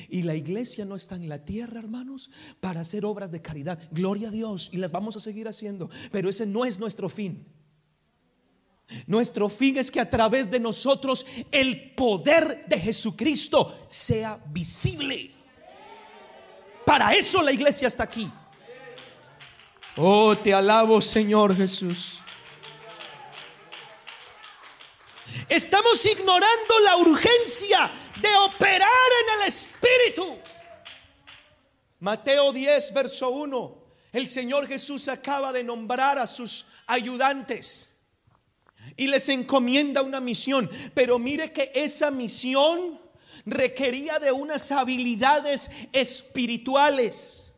Y 0.08 0.24
la 0.24 0.36
iglesia 0.36 0.86
no 0.86 0.96
está 0.96 1.16
en 1.16 1.28
la 1.28 1.44
tierra, 1.44 1.80
hermanos, 1.80 2.30
para 2.60 2.82
hacer 2.82 3.06
obras 3.06 3.32
de 3.32 3.42
caridad. 3.42 3.80
Gloria 3.92 4.30
a 4.30 4.32
Dios 4.32 4.70
y 4.72 4.78
las 4.78 4.92
vamos 4.92 5.18
a 5.18 5.20
seguir 5.20 5.48
haciendo. 5.48 5.90
Pero 6.12 6.30
ese 6.30 6.46
no 6.46 6.66
es 6.66 6.80
nuestro 6.80 7.10
fin. 7.10 7.46
Nuestro 9.06 9.50
fin 9.50 9.78
es 9.78 9.92
que 9.92 10.00
a 10.00 10.10
través 10.10 10.50
de 10.50 10.60
nosotros 10.60 11.26
el 11.52 11.92
poder 11.92 12.66
de 12.68 12.80
Jesucristo 12.80 13.86
sea 13.88 14.44
visible. 14.52 15.39
Para 16.90 17.14
eso 17.14 17.44
la 17.44 17.52
iglesia 17.52 17.88
está 17.88 18.06
aquí. 18.06 18.32
Oh, 19.96 20.36
te 20.36 20.52
alabo 20.52 21.00
Señor 21.00 21.56
Jesús. 21.56 22.18
Estamos 25.48 26.04
ignorando 26.04 26.80
la 26.84 26.98
urgencia 26.98 27.92
de 28.20 28.36
operar 28.38 28.90
en 29.22 29.40
el 29.40 29.48
Espíritu. 29.48 30.40
Mateo 32.00 32.52
10, 32.52 32.92
verso 32.96 33.30
1. 33.30 33.84
El 34.12 34.28
Señor 34.28 34.68
Jesús 34.68 35.10
acaba 35.10 35.54
de 35.54 35.64
nombrar 35.64 36.18
a 36.18 36.26
sus 36.26 36.66
ayudantes 36.88 37.96
y 38.98 39.06
les 39.06 39.30
encomienda 39.30 40.02
una 40.02 40.20
misión. 40.20 40.68
Pero 40.96 41.20
mire 41.20 41.54
que 41.54 41.72
esa 41.76 42.10
misión 42.10 43.00
requería 43.52 44.20
de 44.20 44.32
unas 44.32 44.72
habilidades 44.72 45.70
espirituales. 45.92 47.52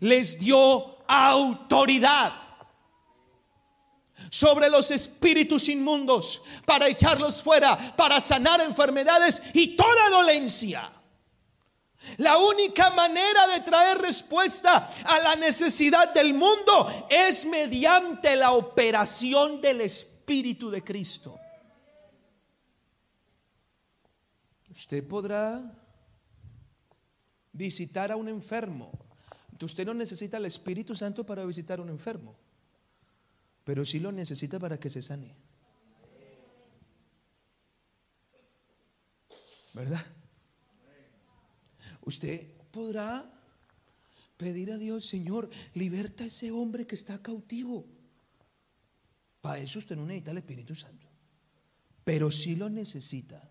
Les 0.00 0.38
dio 0.38 0.96
autoridad 1.08 2.32
sobre 4.30 4.68
los 4.68 4.90
espíritus 4.90 5.68
inmundos 5.68 6.42
para 6.64 6.88
echarlos 6.88 7.40
fuera, 7.40 7.96
para 7.96 8.20
sanar 8.20 8.60
enfermedades 8.60 9.42
y 9.54 9.76
toda 9.76 10.10
dolencia. 10.10 10.92
La 12.18 12.38
única 12.38 12.90
manera 12.90 13.48
de 13.48 13.60
traer 13.60 13.98
respuesta 13.98 14.90
a 15.04 15.18
la 15.20 15.36
necesidad 15.36 16.14
del 16.14 16.34
mundo 16.34 17.06
es 17.10 17.44
mediante 17.44 18.36
la 18.36 18.52
operación 18.52 19.60
del 19.60 19.80
Espíritu 19.80 20.70
de 20.70 20.84
Cristo. 20.84 21.35
Usted 24.76 25.02
podrá 25.08 25.72
visitar 27.52 28.12
a 28.12 28.16
un 28.16 28.28
enfermo. 28.28 28.92
Usted 29.60 29.86
no 29.86 29.94
necesita 29.94 30.36
el 30.36 30.44
Espíritu 30.44 30.94
Santo 30.94 31.24
para 31.24 31.44
visitar 31.44 31.78
a 31.78 31.82
un 31.82 31.88
enfermo 31.88 32.36
pero 33.66 33.84
sí 33.84 33.98
lo 33.98 34.12
necesita 34.12 34.60
para 34.60 34.78
que 34.78 34.88
se 34.88 35.02
sane. 35.02 35.34
¿Verdad? 39.74 40.06
Usted 42.02 42.46
podrá 42.70 43.28
pedir 44.36 44.70
a 44.70 44.78
Dios, 44.78 45.04
Señor, 45.04 45.50
liberta 45.74 46.22
a 46.22 46.28
ese 46.28 46.52
hombre 46.52 46.86
que 46.86 46.94
está 46.94 47.20
cautivo. 47.20 47.84
Para 49.40 49.58
eso 49.58 49.80
usted 49.80 49.96
no 49.96 50.06
necesita 50.06 50.30
el 50.30 50.38
Espíritu 50.38 50.76
Santo. 50.76 51.08
Pero 52.04 52.30
sí 52.30 52.54
lo 52.54 52.70
necesita 52.70 53.50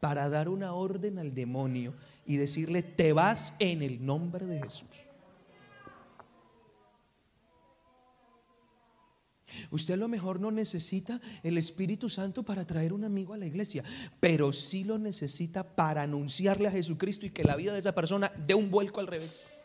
para 0.00 0.28
dar 0.28 0.48
una 0.48 0.72
orden 0.72 1.18
al 1.18 1.34
demonio 1.34 1.94
y 2.26 2.36
decirle, 2.36 2.82
te 2.82 3.12
vas 3.12 3.54
en 3.58 3.82
el 3.82 4.04
nombre 4.04 4.46
de 4.46 4.62
Jesús. 4.62 5.08
Usted 9.70 9.94
a 9.94 9.96
lo 9.98 10.08
mejor 10.08 10.40
no 10.40 10.50
necesita 10.50 11.20
el 11.42 11.58
Espíritu 11.58 12.08
Santo 12.08 12.42
para 12.42 12.66
traer 12.66 12.92
un 12.92 13.04
amigo 13.04 13.34
a 13.34 13.38
la 13.38 13.46
iglesia, 13.46 13.82
pero 14.20 14.52
sí 14.52 14.84
lo 14.84 14.98
necesita 14.98 15.74
para 15.74 16.02
anunciarle 16.02 16.68
a 16.68 16.72
Jesucristo 16.72 17.26
y 17.26 17.30
que 17.30 17.44
la 17.44 17.56
vida 17.56 17.72
de 17.72 17.80
esa 17.80 17.94
persona 17.94 18.32
dé 18.46 18.54
un 18.54 18.70
vuelco 18.70 19.00
al 19.00 19.06
revés. 19.06 19.57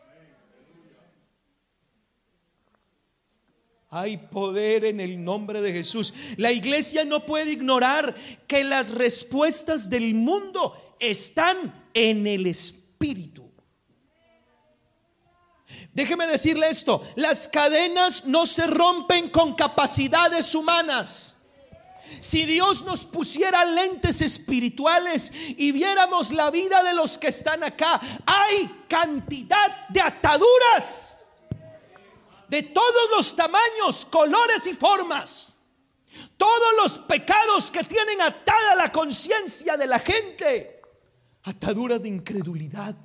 Hay 3.96 4.16
poder 4.16 4.86
en 4.86 4.98
el 4.98 5.22
nombre 5.22 5.62
de 5.62 5.72
Jesús. 5.72 6.12
La 6.36 6.50
iglesia 6.50 7.04
no 7.04 7.24
puede 7.24 7.52
ignorar 7.52 8.12
que 8.48 8.64
las 8.64 8.90
respuestas 8.90 9.88
del 9.88 10.14
mundo 10.14 10.96
están 10.98 11.88
en 11.94 12.26
el 12.26 12.48
Espíritu. 12.48 13.48
Déjeme 15.92 16.26
decirle 16.26 16.70
esto, 16.70 17.04
las 17.14 17.46
cadenas 17.46 18.24
no 18.24 18.46
se 18.46 18.66
rompen 18.66 19.30
con 19.30 19.54
capacidades 19.54 20.56
humanas. 20.56 21.38
Si 22.18 22.46
Dios 22.46 22.82
nos 22.82 23.06
pusiera 23.06 23.64
lentes 23.64 24.22
espirituales 24.22 25.30
y 25.56 25.70
viéramos 25.70 26.32
la 26.32 26.50
vida 26.50 26.82
de 26.82 26.94
los 26.94 27.16
que 27.16 27.28
están 27.28 27.62
acá, 27.62 28.00
hay 28.26 28.68
cantidad 28.88 29.86
de 29.88 30.00
ataduras 30.00 31.13
de 32.48 32.62
todos 32.62 33.10
los 33.16 33.34
tamaños, 33.34 34.04
colores 34.04 34.66
y 34.66 34.74
formas. 34.74 35.58
Todos 36.36 36.74
los 36.80 36.98
pecados 37.00 37.70
que 37.70 37.82
tienen 37.84 38.20
atada 38.20 38.74
la 38.76 38.92
conciencia 38.92 39.76
de 39.76 39.86
la 39.86 39.98
gente. 39.98 40.82
Ataduras 41.42 42.02
de 42.02 42.08
incredulidad, 42.08 42.96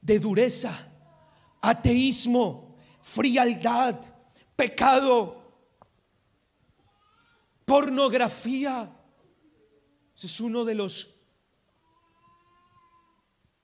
de 0.00 0.18
dureza, 0.18 0.88
ateísmo, 1.60 2.76
frialdad, 3.02 4.00
pecado, 4.54 5.42
pornografía. 7.64 8.90
Ese 10.16 10.26
es 10.26 10.40
uno 10.40 10.64
de 10.64 10.74
los 10.74 11.10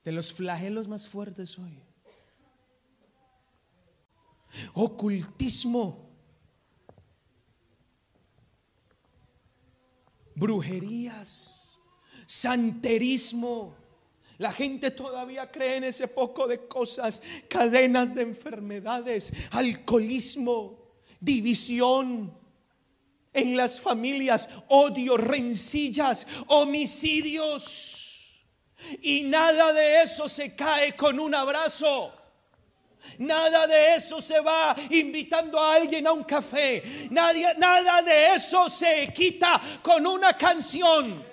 de 0.03 0.13
los 0.13 0.33
flagelos 0.33 0.89
más 0.89 1.07
fuertes 1.07 1.59
hoy. 1.59 1.83
Ocultismo, 4.75 6.11
brujerías, 10.35 11.81
santerismo, 12.27 13.75
la 14.39 14.53
gente 14.53 14.91
todavía 14.91 15.51
cree 15.51 15.77
en 15.77 15.85
ese 15.85 16.09
poco 16.09 16.49
de 16.49 16.67
cosas, 16.67 17.23
cadenas 17.49 18.15
de 18.15 18.23
enfermedades, 18.23 19.33
alcoholismo, 19.51 20.79
división 21.21 22.35
en 23.33 23.57
las 23.57 23.79
familias, 23.79 24.49
odio, 24.69 25.17
rencillas, 25.17 26.27
homicidios. 26.47 28.47
Y 29.03 29.25
nada 29.25 29.75
de 29.75 30.03
eso 30.03 30.27
se 30.27 30.57
cae 30.57 30.97
con 30.97 31.21
un 31.21 31.35
abrazo. 31.35 32.20
Nada 33.19 33.67
de 33.67 33.97
eso 33.97 34.23
se 34.23 34.41
va 34.41 34.77
invitando 34.91 35.59
a 35.59 35.75
alguien 35.75 36.07
a 36.07 36.13
un 36.13 36.25
café. 36.25 36.83
nada 37.11 38.03
de 38.03 38.35
eso 38.35 38.69
se 38.69 39.13
quita 39.13 39.61
con 39.83 40.07
una 40.07 40.37
canción 40.37 41.31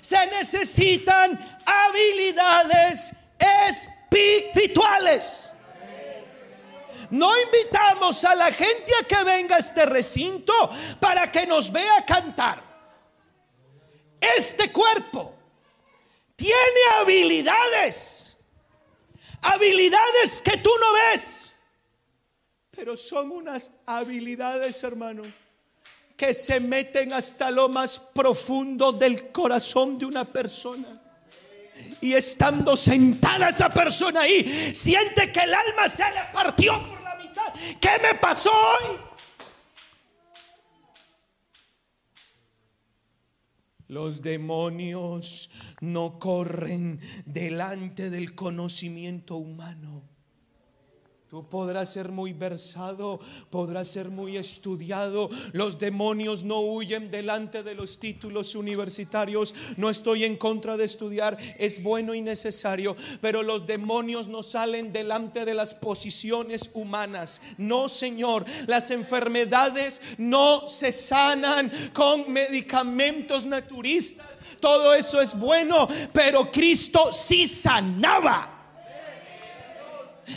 se 0.00 0.26
necesitan 0.26 1.60
habilidades 1.64 3.12
espirituales. 3.38 5.50
No 7.10 7.30
invitamos 7.40 8.24
a 8.24 8.34
la 8.34 8.52
gente 8.52 8.92
a 9.00 9.04
que 9.04 9.24
venga 9.24 9.56
a 9.56 9.58
este 9.58 9.84
recinto 9.84 10.52
para 11.00 11.30
que 11.30 11.46
nos 11.46 11.72
vea 11.72 12.04
cantar. 12.06 12.62
Este 14.20 14.70
cuerpo 14.70 15.34
tiene 16.36 16.80
habilidades, 17.00 18.29
habilidades 19.42 20.42
que 20.42 20.56
tú 20.58 20.70
no 20.80 20.92
ves, 20.92 21.54
pero 22.70 22.96
son 22.96 23.30
unas 23.30 23.80
habilidades, 23.86 24.82
hermano, 24.82 25.22
que 26.16 26.34
se 26.34 26.60
meten 26.60 27.12
hasta 27.12 27.50
lo 27.50 27.68
más 27.68 27.98
profundo 27.98 28.92
del 28.92 29.32
corazón 29.32 29.98
de 29.98 30.04
una 30.04 30.30
persona 30.30 31.00
Y 32.00 32.12
estando 32.12 32.76
sentada 32.76 33.48
esa 33.48 33.70
persona 33.70 34.20
ahí, 34.20 34.74
siente 34.74 35.32
que 35.32 35.40
el 35.40 35.54
alma 35.54 35.88
se 35.88 36.04
le 36.10 36.20
partió 36.32 36.72
por 36.86 37.00
la 37.00 37.16
mitad. 37.16 37.54
¿Qué 37.80 37.90
me 38.02 38.14
pasó 38.16 38.50
hoy? 38.50 38.98
Los 43.88 44.22
demonios 44.22 45.50
no 45.80 46.18
corren 46.18 47.00
delante 47.26 48.10
del 48.10 48.34
conocimiento 48.34 49.36
humano. 49.36 50.10
Tú 51.30 51.48
podrás 51.48 51.92
ser 51.92 52.10
muy 52.10 52.32
versado, 52.32 53.20
podrás 53.50 53.86
ser 53.86 54.10
muy 54.10 54.36
estudiado. 54.36 55.30
Los 55.52 55.78
demonios 55.78 56.42
no 56.42 56.58
huyen 56.58 57.08
delante 57.08 57.62
de 57.62 57.76
los 57.76 58.00
títulos 58.00 58.56
universitarios. 58.56 59.54
No 59.76 59.90
estoy 59.90 60.24
en 60.24 60.36
contra 60.36 60.76
de 60.76 60.86
estudiar, 60.86 61.38
es 61.56 61.84
bueno 61.84 62.16
y 62.16 62.20
necesario. 62.20 62.96
Pero 63.20 63.44
los 63.44 63.64
demonios 63.64 64.26
no 64.26 64.42
salen 64.42 64.92
delante 64.92 65.44
de 65.44 65.54
las 65.54 65.72
posiciones 65.72 66.68
humanas. 66.74 67.40
No, 67.58 67.88
Señor. 67.88 68.44
Las 68.66 68.90
enfermedades 68.90 70.02
no 70.18 70.66
se 70.66 70.92
sanan 70.92 71.70
con 71.92 72.32
medicamentos 72.32 73.44
naturistas. 73.44 74.39
Todo 74.60 74.94
eso 74.94 75.20
es 75.20 75.34
bueno, 75.34 75.88
pero 76.12 76.50
Cristo 76.50 77.12
sí 77.12 77.46
sanaba. 77.46 78.48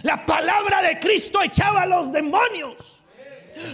La 0.02 0.26
palabra 0.26 0.82
de 0.82 1.00
Cristo 1.00 1.42
echaba 1.42 1.84
a 1.84 1.86
los 1.86 2.12
demonios. 2.12 2.76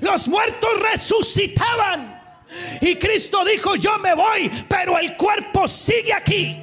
Los 0.01 0.27
muertos 0.27 0.69
resucitaban. 0.91 2.19
Y 2.81 2.95
Cristo 2.95 3.45
dijo, 3.45 3.75
yo 3.75 3.97
me 3.99 4.13
voy, 4.15 4.65
pero 4.67 4.97
el 4.97 5.15
cuerpo 5.15 5.67
sigue 5.67 6.13
aquí. 6.13 6.59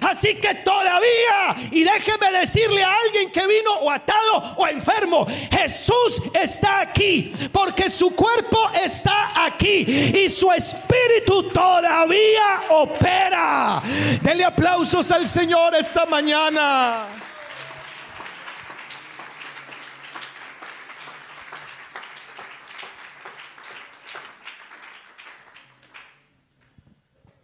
Así 0.00 0.36
que 0.36 0.54
todavía, 0.56 1.56
y 1.70 1.82
déjeme 1.82 2.30
decirle 2.32 2.82
a 2.82 2.94
alguien 3.04 3.30
que 3.32 3.46
vino 3.46 3.72
o 3.80 3.90
atado 3.90 4.54
o 4.56 4.66
enfermo, 4.66 5.26
Jesús 5.50 6.22
está 6.32 6.80
aquí, 6.80 7.32
porque 7.52 7.90
su 7.90 8.14
cuerpo 8.14 8.70
está 8.82 9.44
aquí 9.44 9.80
y 9.80 10.30
su 10.30 10.50
espíritu 10.52 11.50
todavía 11.50 12.62
opera. 12.70 13.82
Dele 14.22 14.44
aplausos 14.44 15.10
al 15.10 15.26
Señor 15.26 15.74
esta 15.74 16.06
mañana. 16.06 17.06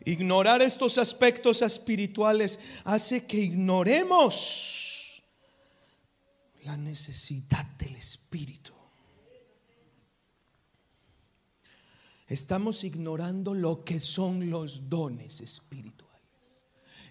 Ignorar 0.05 0.63
estos 0.63 0.97
aspectos 0.99 1.63
espirituales 1.63 2.59
hace 2.85 3.27
que 3.27 3.37
ignoremos 3.37 5.23
la 6.65 6.77
necesidad 6.77 7.65
del 7.79 7.97
Espíritu. 7.97 8.73
Estamos 12.27 12.85
ignorando 12.85 13.55
lo 13.55 13.85
que 13.85 13.99
son 13.99 14.51
los 14.51 14.89
dones 14.89 15.41
espirituales. 15.41 16.63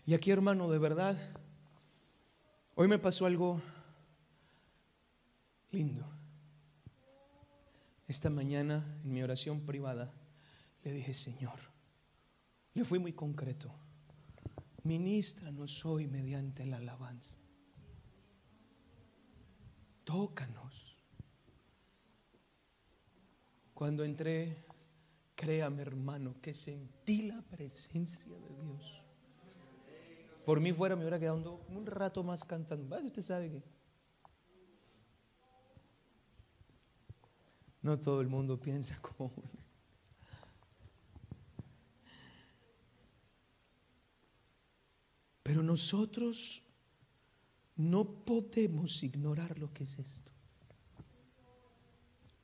Y 0.06 0.14
aquí, 0.14 0.32
hermano, 0.32 0.72
de 0.72 0.80
verdad, 0.80 1.18
hoy 2.74 2.88
me 2.88 2.98
pasó 2.98 3.26
algo 3.26 3.62
lindo. 5.72 6.06
Esta 8.08 8.30
mañana, 8.30 9.00
en 9.04 9.14
mi 9.14 9.22
oración 9.22 9.60
privada, 9.60 10.12
le 10.84 10.94
dije, 10.94 11.14
Señor, 11.14 11.69
le 12.74 12.84
fui 12.84 13.00
muy 13.00 13.14
concreto. 13.14 13.74
Ministranos 14.84 15.86
hoy 15.86 16.08
mediante 16.08 16.66
la 16.66 16.78
alabanza. 16.78 17.38
Tócanos. 20.04 20.98
Cuando 23.74 24.04
entré, 24.04 24.66
créame 25.36 25.82
hermano, 25.82 26.36
que 26.42 26.54
sentí 26.54 27.24
la 27.24 27.42
presencia 27.42 28.38
de 28.38 28.50
Dios. 28.50 29.04
Por 30.46 30.60
mí 30.60 30.74
fuera 30.74 30.96
me 30.96 31.04
hubiera 31.04 31.20
quedado 31.20 31.64
un 31.70 31.86
rato 31.86 32.24
más 32.24 32.44
cantando. 32.44 32.98
usted 32.98 33.22
sabe 33.22 33.52
que 33.52 33.64
no 37.82 38.00
todo 38.00 38.22
el 38.22 38.28
mundo 38.28 38.60
piensa 38.60 39.00
como 39.02 39.32
uno. 39.36 39.59
Pero 45.50 45.64
nosotros 45.64 46.62
no 47.76 48.06
podemos 48.24 49.02
ignorar 49.02 49.58
lo 49.58 49.74
que 49.74 49.82
es 49.82 49.98
esto. 49.98 50.32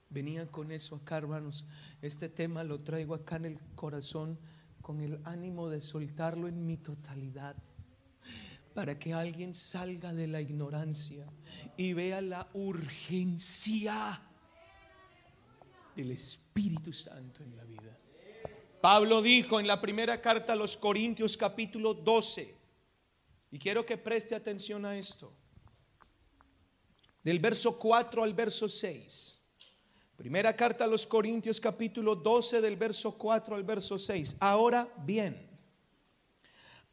Venía 0.09 0.47
con 0.47 0.71
eso 0.71 0.95
acá, 0.95 1.17
hermanos. 1.17 1.65
Este 2.01 2.29
tema 2.29 2.63
lo 2.63 2.79
traigo 2.79 3.13
acá 3.13 3.35
en 3.35 3.45
el 3.45 3.59
corazón 3.75 4.39
con 4.81 5.01
el 5.01 5.19
ánimo 5.23 5.69
de 5.69 5.81
soltarlo 5.81 6.47
en 6.47 6.65
mi 6.65 6.77
totalidad. 6.77 7.55
Para 8.73 8.97
que 8.97 9.13
alguien 9.13 9.53
salga 9.53 10.11
de 10.11 10.25
la 10.25 10.41
ignorancia 10.41 11.27
y 11.77 11.93
vea 11.93 12.21
la 12.21 12.49
urgencia 12.55 14.19
del 15.95 16.09
Espíritu 16.09 16.91
Santo 16.91 17.43
en 17.43 17.55
la 17.55 17.65
vida. 17.65 17.99
Pablo 18.81 19.21
dijo 19.21 19.59
en 19.59 19.67
la 19.67 19.79
primera 19.79 20.19
carta 20.19 20.53
a 20.53 20.55
los 20.55 20.75
Corintios 20.75 21.37
capítulo 21.37 21.93
12, 21.93 22.54
y 23.55 23.57
quiero 23.57 23.85
que 23.85 23.95
preste 23.95 24.35
atención 24.35 24.85
a 24.85 24.97
esto. 24.97 25.31
Del 27.23 27.39
verso 27.39 27.79
4 27.79 28.21
al 28.21 28.33
verso 28.33 28.67
6. 28.67 29.39
Primera 30.17 30.53
carta 30.53 30.83
a 30.83 30.87
los 30.87 31.07
Corintios 31.07 31.57
capítulo 31.61 32.17
12 32.17 32.59
del 32.59 32.75
verso 32.75 33.17
4 33.17 33.55
al 33.55 33.63
verso 33.63 33.97
6. 33.97 34.35
Ahora 34.41 34.93
bien, 34.97 35.49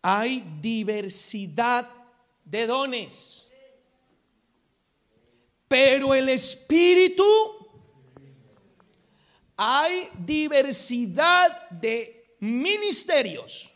hay 0.02 0.38
diversidad 0.60 1.90
de 2.44 2.64
dones, 2.68 3.50
pero 5.66 6.14
el 6.14 6.28
Espíritu, 6.28 7.26
hay 9.56 10.10
diversidad 10.16 11.68
de 11.70 12.36
ministerios 12.38 13.71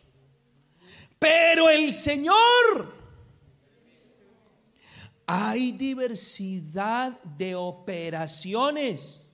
pero 1.27 1.69
el 1.69 1.93
Señor, 1.93 2.95
hay 5.27 5.73
diversidad 5.73 7.21
de 7.23 7.57
operaciones. 7.57 9.29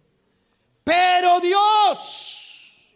Pero 0.82 1.38
Dios, 1.38 2.95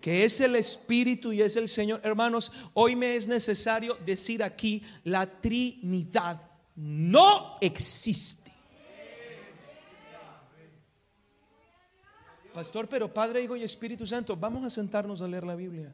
que 0.00 0.24
es 0.24 0.40
el 0.40 0.54
Espíritu 0.54 1.32
y 1.32 1.42
es 1.42 1.56
el 1.56 1.68
Señor, 1.68 2.00
hermanos, 2.04 2.52
hoy 2.74 2.94
me 2.94 3.16
es 3.16 3.26
necesario 3.26 3.98
decir 4.06 4.40
aquí, 4.44 4.84
la 5.02 5.26
Trinidad 5.26 6.40
no 6.76 7.58
existe. 7.60 8.52
Pastor, 12.54 12.88
pero 12.88 13.12
Padre, 13.12 13.42
Hijo 13.42 13.56
y 13.56 13.64
Espíritu 13.64 14.06
Santo, 14.06 14.36
vamos 14.36 14.64
a 14.64 14.70
sentarnos 14.70 15.20
a 15.22 15.26
leer 15.26 15.44
la 15.44 15.56
Biblia. 15.56 15.92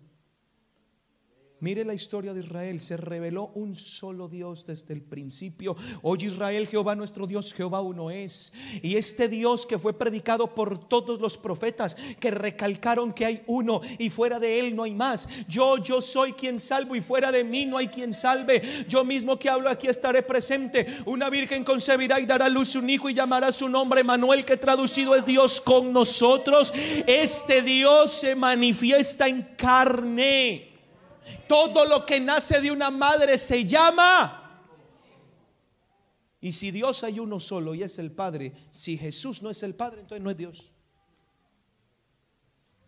Mire 1.63 1.85
la 1.85 1.95
historia 1.95 2.35
de 2.35 2.41
Israel. 2.41 2.81
Se 2.81 2.97
reveló 2.97 3.53
un 3.55 3.77
solo 3.77 4.27
Dios 4.27 4.67
desde 4.67 4.95
el 4.95 5.01
principio. 5.01 5.77
Oye 6.03 6.27
Israel, 6.27 6.67
Jehová 6.67 6.97
nuestro 6.97 7.25
Dios, 7.25 7.55
Jehová 7.55 7.81
uno 7.81 8.11
es. 8.11 8.53
Y 8.83 8.97
este 8.97 9.29
Dios 9.29 9.65
que 9.65 9.79
fue 9.79 9.97
predicado 9.97 10.57
por 10.57 10.89
todos 10.89 11.21
los 11.21 11.39
profetas, 11.39 11.97
que 12.19 12.33
recalcaron 12.33 13.13
que 13.13 13.27
hay 13.27 13.43
uno 13.47 13.81
y 13.97 14.11
fuera 14.11 14.41
de 14.41 14.59
él 14.59 14.75
no 14.75 14.83
hay 14.83 14.93
más. 14.93 15.29
Yo, 15.47 15.79
yo 15.79 16.03
soy 16.03 16.33
quien 16.33 16.59
salvo 16.59 16.97
y 16.97 17.01
fuera 17.01 17.31
de 17.31 17.45
mí 17.45 17.65
no 17.65 17.77
hay 17.77 17.87
quien 17.87 18.13
salve. 18.13 18.85
Yo 18.89 19.05
mismo 19.05 19.39
que 19.39 19.49
hablo 19.49 19.71
aquí 19.71 19.87
estaré 19.87 20.25
presente. 20.25 20.85
Una 21.07 21.31
virgen 21.31 21.63
concebirá 21.63 22.19
y 22.19 22.27
dará 22.27 22.49
luz 22.49 22.75
un 22.75 22.91
hijo 22.91 23.09
y 23.09 23.15
llamará 23.15 23.53
su 23.53 23.69
nombre 23.69 24.03
Manuel, 24.03 24.45
que 24.45 24.57
traducido 24.57 25.15
es 25.15 25.25
Dios 25.25 25.61
con 25.61 25.93
nosotros. 25.93 26.75
Este 27.07 27.63
Dios 27.63 28.11
se 28.11 28.35
manifiesta 28.35 29.29
en 29.29 29.43
carne. 29.57 30.72
Todo 31.49 31.85
lo 31.85 32.05
que 32.05 32.20
nace 32.20 32.61
de 32.61 32.70
una 32.70 32.91
madre 32.91 33.39
se 33.39 33.64
llama. 33.64 34.39
Y 36.41 36.53
si 36.53 36.73
Dios 36.73 37.05
hay 37.05 37.20
uno 37.20 37.39
solo 37.39 37.75
y 37.75 37.85
es 37.85 37.99
el 38.01 38.11
Padre, 38.11 38.53
si 38.70 38.99
Jesús 38.99 39.43
no 39.43 39.51
es 39.51 39.62
el 39.62 39.77
Padre, 39.77 40.01
entonces 40.01 40.23
no 40.23 40.31
es 40.31 40.37
Dios. 40.37 40.73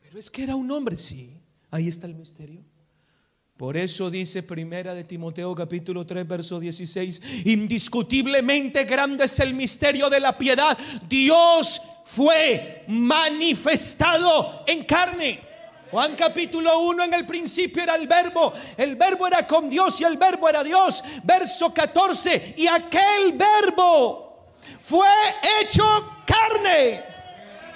Pero 0.03 0.19
es 0.19 0.29
que 0.29 0.43
era 0.43 0.57
un 0.57 0.69
hombre, 0.71 0.97
sí. 0.97 1.41
Ahí 1.71 1.87
está 1.87 2.09
el 2.09 2.15
misterio. 2.17 2.65
Por 3.57 3.77
eso 3.77 4.11
dice 4.11 4.43
Primera 4.43 4.95
de 4.95 5.05
Timoteo 5.05 5.55
capítulo 5.55 6.05
3 6.05 6.27
verso 6.27 6.59
16, 6.59 7.23
indiscutiblemente 7.45 8.83
grande 8.83 9.27
es 9.27 9.39
el 9.39 9.55
misterio 9.55 10.11
de 10.11 10.19
la 10.19 10.37
piedad. 10.37 10.77
Dios 11.09 11.81
fue 12.05 12.85
manifestado 12.89 14.65
en 14.67 14.83
carne. 14.83 15.54
Juan 15.95 16.17
capítulo 16.17 16.77
1, 16.81 17.05
en 17.05 17.15
el 17.15 17.25
principio 17.25 17.81
era 17.81 17.95
el 17.95 18.09
verbo, 18.09 18.53
el 18.77 18.97
verbo 18.97 19.29
era 19.29 19.47
con 19.47 19.69
Dios 19.69 20.01
y 20.01 20.05
el 20.05 20.17
verbo 20.17 20.49
era 20.49 20.65
Dios. 20.65 21.05
Verso 21.23 21.73
14, 21.73 22.55
y 22.57 22.67
aquel 22.67 23.35
verbo 23.35 24.57
fue 24.81 25.07
hecho 25.61 25.85
carne. 26.27 27.01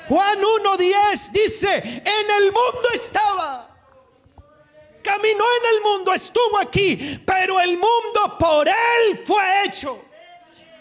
Juan 0.09 0.37
1.10 0.37 1.31
dice, 1.31 1.77
en 1.77 2.43
el 2.43 2.47
mundo 2.47 2.89
estaba. 2.93 3.71
Caminó 5.01 5.45
en 5.61 5.77
el 5.77 5.83
mundo, 5.83 6.13
estuvo 6.13 6.59
aquí, 6.59 7.23
pero 7.25 7.61
el 7.61 7.75
mundo 7.75 8.37
por 8.37 8.67
él 8.67 9.23
fue 9.25 9.45
hecho. 9.65 10.05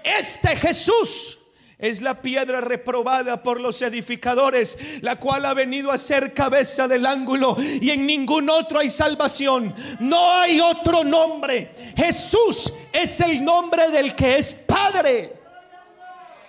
Este 0.04 0.56
Jesús 0.56 1.37
es 1.80 2.02
la 2.02 2.22
piedra 2.24 2.60
reprobada 2.60 3.44
por 3.44 3.60
los 3.60 3.82
edificadores, 3.84 4.78
la 5.02 5.18
cual 5.18 5.46
ha 5.46 5.54
venido 5.54 5.92
a 5.92 5.98
ser 6.00 6.34
cabeza 6.34 6.88
del 6.88 7.06
ángulo 7.06 7.56
y 7.60 7.92
en 7.92 8.08
ningún 8.08 8.50
otro 8.50 8.80
hay 8.80 8.90
salvación. 8.90 9.76
No 10.00 10.40
hay 10.40 10.60
otro 10.60 11.04
nombre. 11.04 11.72
Jesús 11.96 12.74
es 12.92 13.22
el 13.22 13.44
nombre 13.44 13.90
del 13.90 14.16
que 14.16 14.40
es 14.40 14.56
Padre, 14.56 15.34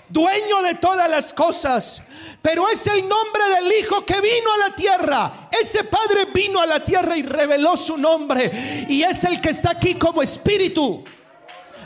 dueño 0.09 0.63
de 0.63 0.77
todas 0.77 1.11
las 1.11 1.35
cosas. 1.35 2.05
Pero 2.41 2.69
es 2.71 2.87
el 2.87 3.07
nombre 3.07 3.43
del 3.57 3.73
Hijo 3.81 4.07
que 4.07 4.21
vino 4.21 4.53
a 4.55 4.69
la 4.69 4.75
tierra. 4.75 5.51
Ese 5.51 5.85
Padre 5.85 6.27
vino 6.33 6.61
a 6.61 6.67
la 6.67 6.83
tierra 6.83 7.17
y 7.17 7.23
reveló 7.23 7.77
su 7.77 7.99
nombre. 7.99 8.87
Y 8.89 9.03
es 9.03 9.25
el 9.25 9.41
que 9.41 9.51
está 9.51 9.73
aquí 9.73 9.97
como 9.97 10.23
espíritu. 10.23 11.05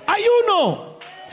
Hay 0.07 0.23
uno. 0.45 0.92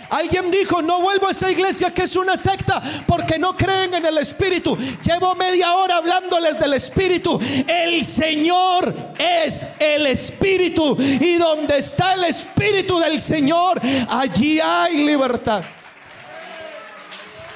Alguien 0.09 0.49
dijo, 0.49 0.81
no 0.81 1.01
vuelvo 1.01 1.27
a 1.27 1.31
esa 1.31 1.51
iglesia 1.51 1.93
que 1.93 2.03
es 2.03 2.15
una 2.15 2.35
secta 2.35 2.81
porque 3.05 3.37
no 3.37 3.55
creen 3.55 3.93
en 3.93 4.05
el 4.05 4.17
Espíritu. 4.17 4.75
Llevo 5.03 5.35
media 5.35 5.73
hora 5.73 5.97
hablándoles 5.97 6.59
del 6.59 6.73
Espíritu. 6.73 7.39
El 7.67 8.03
Señor 8.03 8.93
es 9.17 9.67
el 9.79 10.07
Espíritu. 10.07 10.97
Y 10.99 11.35
donde 11.35 11.77
está 11.77 12.15
el 12.15 12.25
Espíritu 12.25 12.99
del 12.99 13.19
Señor, 13.19 13.79
allí 14.09 14.59
hay 14.59 15.05
libertad. 15.05 15.63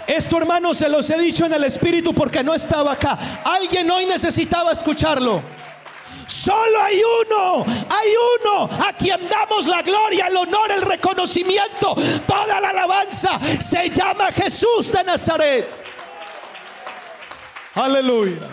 Esto 0.06 0.38
hermanos 0.38 0.78
se 0.78 0.90
los 0.90 1.10
he 1.10 1.18
dicho 1.18 1.46
en 1.46 1.54
el 1.54 1.64
Espíritu 1.64 2.14
porque 2.14 2.44
no 2.44 2.54
estaba 2.54 2.92
acá. 2.92 3.42
Alguien 3.44 3.90
hoy 3.90 4.06
necesitaba 4.06 4.72
escucharlo. 4.74 5.42
Solo 6.28 6.82
hay 6.82 7.02
uno, 7.02 7.66
hay 7.68 8.14
uno 8.40 8.70
a 8.86 8.94
quien 8.94 9.28
damos 9.30 9.68
la 9.68 9.82
gloria, 9.82 10.28
el 10.28 10.38
honor, 10.38 10.72
el 10.72 10.82
reconocimiento, 10.82 11.96
toda 12.28 12.60
la 12.62 12.70
alabanza. 12.70 13.40
Se 13.60 13.90
llama 13.90 14.32
Jesús 14.32 14.92
de 14.92 15.04
Nazaret. 15.04 15.70
Aleluya. 17.76 18.50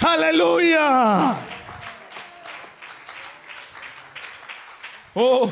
Aleluya. 0.00 1.36
Oh. 5.14 5.50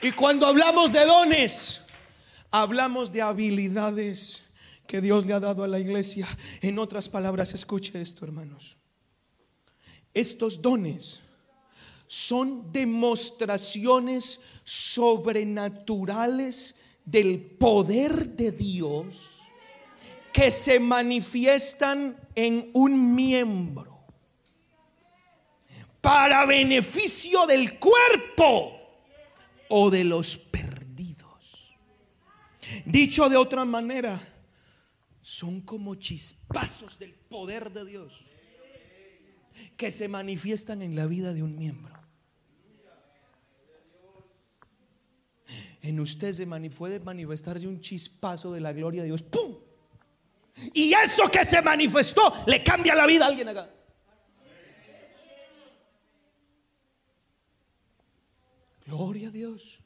Y 0.00 0.12
cuando 0.12 0.46
hablamos 0.46 0.92
de 0.92 1.04
dones, 1.04 1.82
hablamos 2.50 3.12
de 3.12 3.22
habilidades 3.22 4.44
que 4.86 5.00
Dios 5.00 5.24
le 5.24 5.34
ha 5.34 5.40
dado 5.40 5.64
a 5.64 5.68
la 5.68 5.78
iglesia. 5.78 6.26
En 6.60 6.78
otras 6.78 7.08
palabras, 7.08 7.54
escuche 7.54 8.00
esto, 8.00 8.24
hermanos. 8.24 8.73
Estos 10.14 10.62
dones 10.62 11.20
son 12.06 12.72
demostraciones 12.72 14.40
sobrenaturales 14.62 16.76
del 17.04 17.40
poder 17.40 18.28
de 18.28 18.52
Dios 18.52 19.40
que 20.32 20.52
se 20.52 20.80
manifiestan 20.80 22.16
en 22.34 22.70
un 22.72 23.14
miembro 23.14 24.00
para 26.00 26.46
beneficio 26.46 27.46
del 27.46 27.78
cuerpo 27.78 28.80
o 29.68 29.90
de 29.90 30.04
los 30.04 30.36
perdidos. 30.36 31.76
Dicho 32.84 33.28
de 33.28 33.36
otra 33.36 33.64
manera, 33.64 34.20
son 35.22 35.60
como 35.62 35.96
chispazos 35.96 36.96
del 36.98 37.14
poder 37.14 37.72
de 37.72 37.84
Dios 37.84 38.23
que 39.76 39.90
se 39.90 40.08
manifiestan 40.08 40.82
en 40.82 40.94
la 40.94 41.06
vida 41.06 41.32
de 41.32 41.42
un 41.42 41.56
miembro. 41.56 41.94
En 45.82 46.00
usted 46.00 46.32
se 46.32 46.46
puede 46.46 46.98
manifestarse 47.00 47.68
un 47.68 47.80
chispazo 47.80 48.52
de 48.52 48.60
la 48.60 48.72
gloria 48.72 49.02
de 49.02 49.08
Dios. 49.08 49.22
¡Pum! 49.22 49.56
Y 50.72 50.94
eso 50.94 51.30
que 51.30 51.44
se 51.44 51.60
manifestó 51.60 52.32
le 52.46 52.62
cambia 52.62 52.94
la 52.94 53.06
vida 53.06 53.24
a 53.24 53.28
alguien 53.28 53.48
acá. 53.48 53.70
Gloria 58.86 59.28
a 59.28 59.30
Dios. 59.30 59.80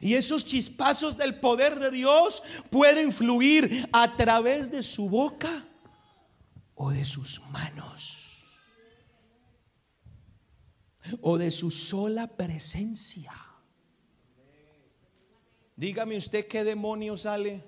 Y 0.00 0.14
esos 0.14 0.44
chispazos 0.44 1.16
del 1.16 1.38
poder 1.38 1.78
de 1.78 1.90
Dios 1.90 2.42
pueden 2.70 3.12
fluir 3.12 3.88
a 3.92 4.16
través 4.16 4.70
de 4.70 4.82
su 4.82 5.08
boca 5.08 5.64
o 6.74 6.90
de 6.90 7.04
sus 7.04 7.40
manos 7.50 8.23
o 11.20 11.38
de 11.38 11.50
su 11.50 11.70
sola 11.70 12.26
presencia. 12.26 13.32
Dígame 15.76 16.16
usted 16.16 16.46
qué 16.46 16.64
demonio 16.64 17.16
sale 17.16 17.64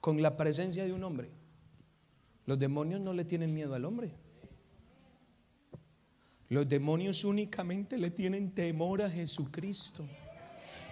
con 0.00 0.20
la 0.20 0.36
presencia 0.36 0.84
de 0.84 0.92
un 0.92 1.04
hombre. 1.04 1.30
Los 2.46 2.58
demonios 2.58 3.00
no 3.00 3.12
le 3.12 3.24
tienen 3.24 3.54
miedo 3.54 3.74
al 3.74 3.84
hombre. 3.84 4.12
Los 6.48 6.68
demonios 6.68 7.24
únicamente 7.24 7.96
le 7.98 8.10
tienen 8.10 8.50
temor 8.52 9.02
a 9.02 9.10
Jesucristo. 9.10 10.06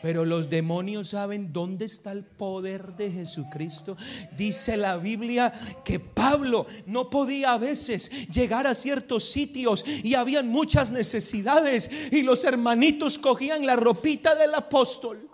Pero 0.03 0.25
los 0.25 0.51
demonios 0.51 1.11
saben 1.11 1.53
dónde 1.53 1.85
está 1.85 2.11
el 2.11 2.25
poder 2.25 2.97
de 2.97 3.11
Jesucristo. 3.11 3.97
Dice 4.37 4.77
la 4.77 4.97
Biblia 4.97 5.81
que 5.85 6.01
Pablo 6.01 6.67
no 6.87 7.09
podía 7.09 7.53
a 7.53 7.59
veces 7.59 8.11
llegar 8.29 8.67
a 8.67 8.75
ciertos 8.75 9.31
sitios 9.31 9.85
y 9.87 10.15
habían 10.15 10.49
muchas 10.49 10.91
necesidades 10.91 11.89
y 12.11 12.23
los 12.23 12.43
hermanitos 12.43 13.17
cogían 13.17 13.65
la 13.65 13.77
ropita 13.77 14.35
del 14.35 14.55
apóstol. 14.57 15.29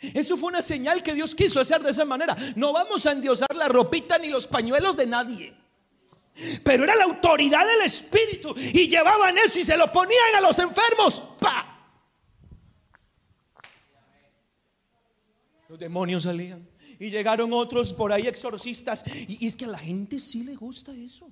Eso 0.00 0.36
fue 0.36 0.48
una 0.48 0.62
señal 0.62 1.02
que 1.02 1.14
Dios 1.14 1.34
quiso 1.34 1.60
hacer 1.60 1.82
de 1.82 1.90
esa 1.90 2.06
manera. 2.06 2.34
No 2.56 2.72
vamos 2.72 3.04
a 3.06 3.12
endiosar 3.12 3.54
la 3.54 3.68
ropita 3.68 4.16
ni 4.18 4.28
los 4.28 4.46
pañuelos 4.46 4.96
de 4.96 5.06
nadie. 5.06 5.54
Pero 6.62 6.84
era 6.84 6.94
la 6.94 7.04
autoridad 7.04 7.66
del 7.66 7.82
Espíritu 7.82 8.54
y 8.56 8.88
llevaban 8.88 9.36
eso 9.38 9.58
y 9.58 9.64
se 9.64 9.76
lo 9.76 9.92
ponían 9.92 10.36
a 10.36 10.40
los 10.40 10.58
enfermos. 10.60 11.20
¡Pa! 11.40 11.77
Demonios 15.78 16.24
salían. 16.24 16.68
Y 16.98 17.10
llegaron 17.10 17.52
otros 17.52 17.92
por 17.92 18.12
ahí 18.12 18.26
exorcistas. 18.26 19.04
Y, 19.28 19.46
es 19.46 19.56
que 19.56 19.64
a 19.64 19.68
la 19.68 19.78
gente 19.78 20.18
sí 20.18 20.42
le 20.42 20.54
gusta 20.54 20.94
eso. 20.94 21.30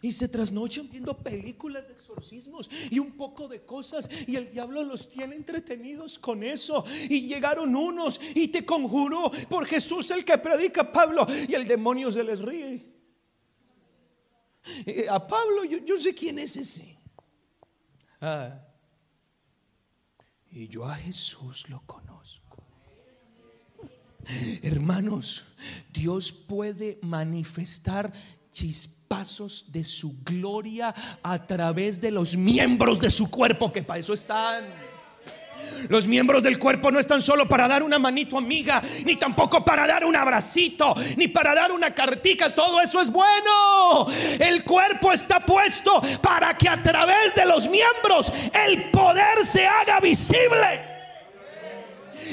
Y 0.00 0.12
se 0.12 0.28
trasnochan 0.28 0.88
viendo 0.88 1.16
películas 1.16 1.88
de 1.88 1.94
exorcismos 1.94 2.70
y 2.90 3.00
un 3.00 3.12
poco 3.12 3.48
de 3.48 3.62
cosas. 3.64 4.08
Y 4.26 4.36
el 4.36 4.50
diablo 4.52 4.84
los 4.84 5.08
tiene 5.08 5.34
entretenidos 5.34 6.18
con 6.18 6.42
eso. 6.42 6.84
Y 7.08 7.26
llegaron 7.26 7.74
unos 7.74 8.20
y 8.34 8.48
te 8.48 8.64
conjuró 8.64 9.30
por 9.48 9.66
Jesús 9.66 10.10
el 10.10 10.24
que 10.24 10.38
predica 10.38 10.92
Pablo. 10.92 11.26
Y 11.48 11.54
el 11.54 11.66
demonio 11.66 12.12
se 12.12 12.22
les 12.22 12.40
ríe. 12.40 12.98
Eh, 14.86 15.06
a 15.08 15.26
Pablo, 15.26 15.64
yo, 15.64 15.98
sé 15.98 16.14
quién 16.14 16.38
es 16.38 16.56
ese. 16.56 16.98
Ah. 18.20 18.60
Y 20.50 20.68
yo 20.68 20.84
a 20.84 20.94
Jesús 20.94 21.68
lo 21.68 21.82
conozco. 21.86 22.47
Hermanos, 24.62 25.46
Dios 25.92 26.30
puede 26.32 26.98
manifestar 27.02 28.12
chispazos 28.52 29.66
de 29.68 29.84
su 29.84 30.16
gloria 30.22 30.94
a 31.22 31.46
través 31.46 32.00
de 32.00 32.10
los 32.10 32.36
miembros 32.36 32.98
de 33.00 33.10
su 33.10 33.30
cuerpo, 33.30 33.72
que 33.72 33.82
para 33.82 34.00
eso 34.00 34.12
están. 34.12 34.66
Los 35.88 36.06
miembros 36.06 36.42
del 36.42 36.58
cuerpo 36.58 36.90
no 36.90 36.98
están 36.98 37.22
solo 37.22 37.48
para 37.48 37.68
dar 37.68 37.82
una 37.82 37.98
manito 37.98 38.36
amiga, 38.36 38.82
ni 39.04 39.16
tampoco 39.16 39.64
para 39.64 39.86
dar 39.86 40.04
un 40.04 40.14
abracito, 40.14 40.94
ni 41.16 41.28
para 41.28 41.54
dar 41.54 41.72
una 41.72 41.94
cartica. 41.94 42.54
Todo 42.54 42.80
eso 42.80 43.00
es 43.00 43.10
bueno. 43.10 44.06
El 44.38 44.64
cuerpo 44.64 45.12
está 45.12 45.40
puesto 45.40 46.02
para 46.22 46.56
que 46.56 46.68
a 46.68 46.82
través 46.82 47.34
de 47.34 47.46
los 47.46 47.68
miembros 47.68 48.32
el 48.66 48.90
poder 48.90 49.44
se 49.44 49.66
haga 49.66 50.00
visible 50.00 50.87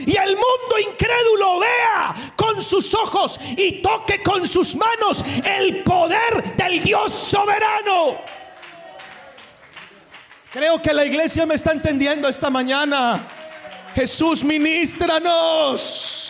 y 0.06 0.16
el 0.18 0.36
mundo 0.36 0.80
incrédulo 0.80 1.60
vea 1.60 2.34
con 2.36 2.62
sus 2.62 2.94
ojos 2.94 3.40
y 3.58 3.82
toque 3.82 4.22
con 4.22 4.48
sus 4.48 4.76
manos 4.76 5.24
el 5.44 5.84
poder 5.84 6.56
del 6.56 6.84
Dios 6.84 7.14
soberano. 7.14 8.20
Creo 10.52 10.82
que 10.82 10.94
la 10.94 11.06
iglesia 11.06 11.46
me 11.46 11.56
está 11.56 11.72
entendiendo 11.72 12.28
esta 12.28 12.50
mañana. 12.50 13.28
Jesús, 13.94 14.44
ministranos. 14.44 16.26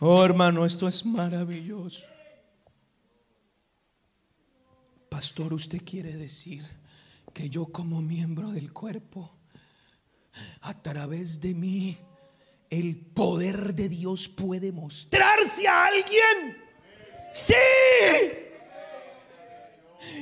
Oh 0.00 0.24
hermano, 0.24 0.66
esto 0.66 0.88
es 0.88 1.06
maravilloso. 1.06 2.06
Pastor, 5.08 5.54
usted 5.54 5.80
quiere 5.84 6.12
decir 6.12 6.64
yo 7.48 7.66
como 7.66 8.02
miembro 8.02 8.50
del 8.50 8.72
cuerpo, 8.72 9.30
a 10.62 10.80
través 10.80 11.40
de 11.40 11.54
mí, 11.54 11.98
el 12.70 12.96
poder 12.96 13.74
de 13.74 13.88
Dios 13.88 14.28
puede 14.28 14.72
mostrarse 14.72 15.68
a 15.68 15.86
alguien. 15.86 16.56
Sí. 17.32 17.54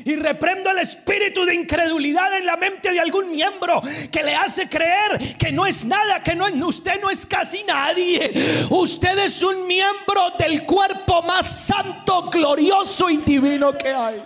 Y 0.05 0.17
reprendo 0.17 0.71
el 0.71 0.79
espíritu 0.79 1.45
de 1.45 1.55
incredulidad 1.55 2.37
en 2.37 2.47
la 2.47 2.57
mente 2.57 2.93
de 2.93 3.01
algún 3.01 3.31
miembro 3.31 3.81
que 4.11 4.23
le 4.23 4.35
hace 4.35 4.69
creer 4.69 5.37
que 5.39 5.53
no 5.53 5.67
es 5.67 5.85
nada, 5.85 6.23
que 6.23 6.35
no 6.35 6.47
usted 6.67 7.01
no 7.01 7.11
es 7.11 7.25
casi 7.25 7.63
nadie. 7.65 8.67
Usted 8.71 9.19
es 9.19 9.43
un 9.43 9.67
miembro 9.67 10.33
del 10.39 10.65
cuerpo 10.65 11.23
más 11.23 11.67
santo, 11.67 12.29
glorioso 12.31 13.09
y 13.11 13.19
divino 13.19 13.77
que 13.77 13.89
hay. 13.89 14.23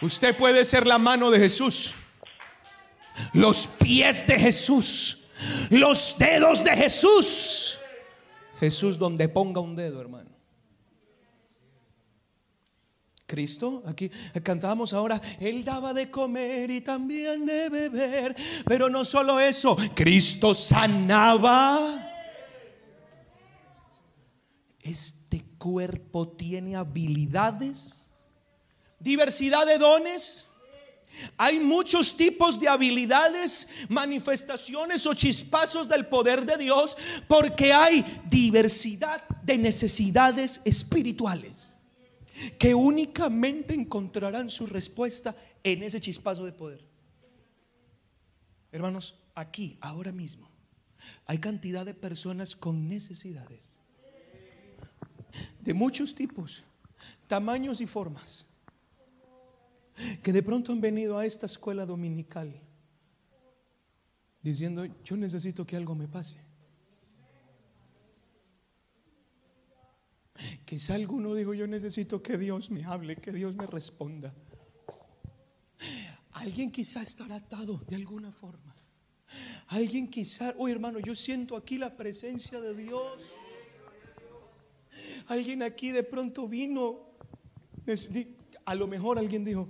Usted 0.00 0.36
puede 0.36 0.64
ser 0.64 0.86
la 0.86 0.98
mano 0.98 1.30
de 1.30 1.38
Jesús, 1.38 1.94
los 3.32 3.66
pies 3.66 4.26
de 4.26 4.38
Jesús, 4.38 5.24
los 5.70 6.16
dedos 6.18 6.62
de 6.62 6.76
Jesús. 6.76 7.78
Jesús 8.60 8.98
donde 8.98 9.28
ponga 9.28 9.60
un 9.60 9.76
dedo, 9.76 10.00
hermano. 10.00 10.30
Cristo, 13.28 13.82
aquí 13.86 14.10
cantamos 14.42 14.94
ahora, 14.94 15.20
Él 15.38 15.62
daba 15.62 15.92
de 15.92 16.10
comer 16.10 16.70
y 16.70 16.80
también 16.80 17.44
de 17.44 17.68
beber, 17.68 18.34
pero 18.64 18.88
no 18.88 19.04
solo 19.04 19.38
eso, 19.38 19.76
Cristo 19.94 20.54
sanaba. 20.54 22.06
Este 24.80 25.44
cuerpo 25.58 26.28
tiene 26.28 26.74
habilidades, 26.74 28.07
diversidad 28.98 29.66
de 29.66 29.78
dones. 29.78 30.46
Hay 31.36 31.58
muchos 31.58 32.16
tipos 32.16 32.60
de 32.60 32.68
habilidades, 32.68 33.68
manifestaciones 33.88 35.04
o 35.06 35.14
chispazos 35.14 35.88
del 35.88 36.06
poder 36.06 36.46
de 36.46 36.56
Dios 36.58 36.96
porque 37.26 37.72
hay 37.72 38.22
diversidad 38.30 39.26
de 39.42 39.58
necesidades 39.58 40.60
espirituales 40.64 41.74
que 42.58 42.74
únicamente 42.74 43.74
encontrarán 43.74 44.48
su 44.48 44.66
respuesta 44.66 45.34
en 45.64 45.82
ese 45.82 46.00
chispazo 46.00 46.44
de 46.44 46.52
poder. 46.52 46.84
Hermanos, 48.70 49.16
aquí, 49.34 49.76
ahora 49.80 50.12
mismo, 50.12 50.48
hay 51.26 51.38
cantidad 51.38 51.84
de 51.84 51.94
personas 51.94 52.54
con 52.54 52.88
necesidades 52.88 53.78
de 55.60 55.74
muchos 55.74 56.14
tipos, 56.14 56.62
tamaños 57.26 57.80
y 57.80 57.86
formas, 57.86 58.46
que 60.22 60.32
de 60.32 60.42
pronto 60.42 60.72
han 60.72 60.80
venido 60.80 61.18
a 61.18 61.26
esta 61.26 61.46
escuela 61.46 61.84
dominical 61.86 62.60
diciendo, 64.42 64.86
yo 65.04 65.16
necesito 65.16 65.66
que 65.66 65.76
algo 65.76 65.94
me 65.94 66.08
pase. 66.08 66.38
Quizá 70.64 70.94
alguno 70.94 71.34
dijo, 71.34 71.52
yo 71.52 71.66
necesito 71.66 72.22
que 72.22 72.38
Dios 72.38 72.70
me 72.70 72.84
hable, 72.84 73.16
que 73.16 73.32
Dios 73.32 73.56
me 73.56 73.66
responda. 73.66 74.32
Alguien 76.32 76.70
quizá 76.70 77.02
estará 77.02 77.36
atado 77.36 77.78
de 77.88 77.96
alguna 77.96 78.30
forma. 78.30 78.76
Alguien 79.66 80.08
quizá, 80.08 80.54
oh 80.56 80.68
hermano, 80.68 81.00
yo 81.00 81.14
siento 81.14 81.56
aquí 81.56 81.76
la 81.76 81.96
presencia 81.96 82.60
de 82.60 82.74
Dios. 82.74 83.34
Alguien 85.26 85.62
aquí 85.62 85.90
de 85.90 86.04
pronto 86.04 86.46
vino. 86.46 87.08
A 88.64 88.74
lo 88.74 88.86
mejor 88.86 89.18
alguien 89.18 89.44
dijo, 89.44 89.68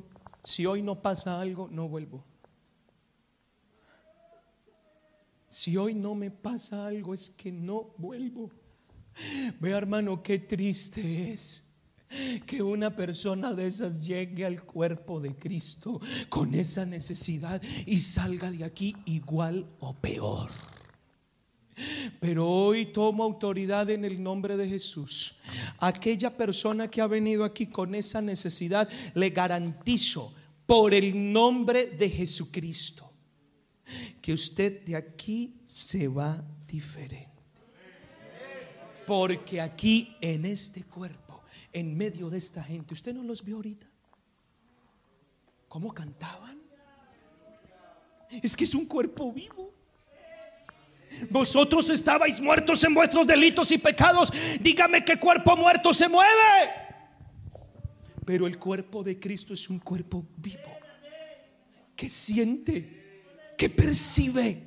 si 0.49 0.64
hoy 0.64 0.80
no 0.80 1.03
pasa 1.03 1.38
algo, 1.38 1.68
no 1.70 1.90
vuelvo. 1.90 2.24
Si 5.51 5.76
hoy 5.76 5.92
no 5.92 6.14
me 6.14 6.30
pasa 6.30 6.86
algo, 6.86 7.12
es 7.12 7.28
que 7.28 7.53
no 7.53 7.90
vuelvo. 7.99 8.51
Ve 9.61 9.70
hermano, 9.72 10.22
qué 10.22 10.38
triste 10.38 11.34
es 11.34 11.64
que 12.46 12.62
una 12.62 12.96
persona 12.96 13.53
de 13.53 13.66
esas 13.66 14.07
llegue 14.07 14.46
al 14.46 14.62
cuerpo 14.62 15.20
de 15.20 15.36
Cristo 15.36 16.01
con 16.30 16.55
esa 16.55 16.86
necesidad 16.86 17.61
y 17.84 18.01
salga 18.01 18.51
de 18.51 18.64
aquí 18.64 18.96
igual 19.05 19.66
o 19.80 19.92
peor. 19.92 20.49
Pero 22.20 22.49
hoy 22.49 22.86
tomo 22.86 23.22
autoridad 23.22 23.90
en 23.90 24.03
el 24.07 24.22
nombre 24.22 24.57
de 24.57 24.66
Jesús. 24.66 25.36
Aquella 25.78 26.34
persona 26.34 26.88
que 26.88 27.03
ha 27.03 27.07
venido 27.07 27.44
aquí 27.44 27.66
con 27.66 27.94
esa 27.94 28.22
necesidad, 28.22 28.88
le 29.12 29.28
garantizo 29.28 30.32
por 30.69 30.93
el 30.93 31.33
nombre 31.33 31.87
de 31.87 32.11
Jesucristo 32.11 33.11
que 34.21 34.35
usted 34.35 34.85
de 34.85 34.97
aquí 34.97 35.55
se 35.64 36.09
va 36.09 36.45
diferente. 36.66 37.27
Porque 39.07 39.62
aquí 39.62 40.14
en 40.21 40.45
este 40.45 40.83
cuerpo, 40.83 41.41
en 41.73 41.97
medio 41.97 42.29
de 42.29 42.37
esta 42.37 42.62
gente, 42.62 42.93
¿usted 42.93 43.14
no 43.14 43.23
los 43.23 43.43
vio 43.43 43.57
ahorita? 43.57 43.87
¿Cómo 45.69 45.91
cantaban? 45.95 46.61
Es 48.43 48.55
que 48.55 48.64
es 48.64 48.75
un 48.75 48.85
cuerpo 48.85 49.33
vivo. 49.33 49.73
Vosotros 51.31 51.89
estabais 51.89 52.43
muertos 52.43 52.85
en 52.85 52.93
vuestros 52.93 53.27
delitos 53.27 53.73
y 53.73 53.79
pecados. 53.79 54.31
Dígame 54.61 55.03
qué 55.03 55.19
cuerpo 55.19 55.57
muerto 55.57 55.95
se 55.95 56.11
mueve. 56.11 56.88
Pero 58.29 58.47
el 58.47 58.59
cuerpo 58.59 59.03
de 59.03 59.18
Cristo 59.18 59.55
es 59.55 59.70
un 59.70 59.79
cuerpo 59.79 60.22
vivo 60.37 60.70
que 61.97 62.11
siente, 62.11 63.55
que 63.57 63.70
percibe, 63.70 64.64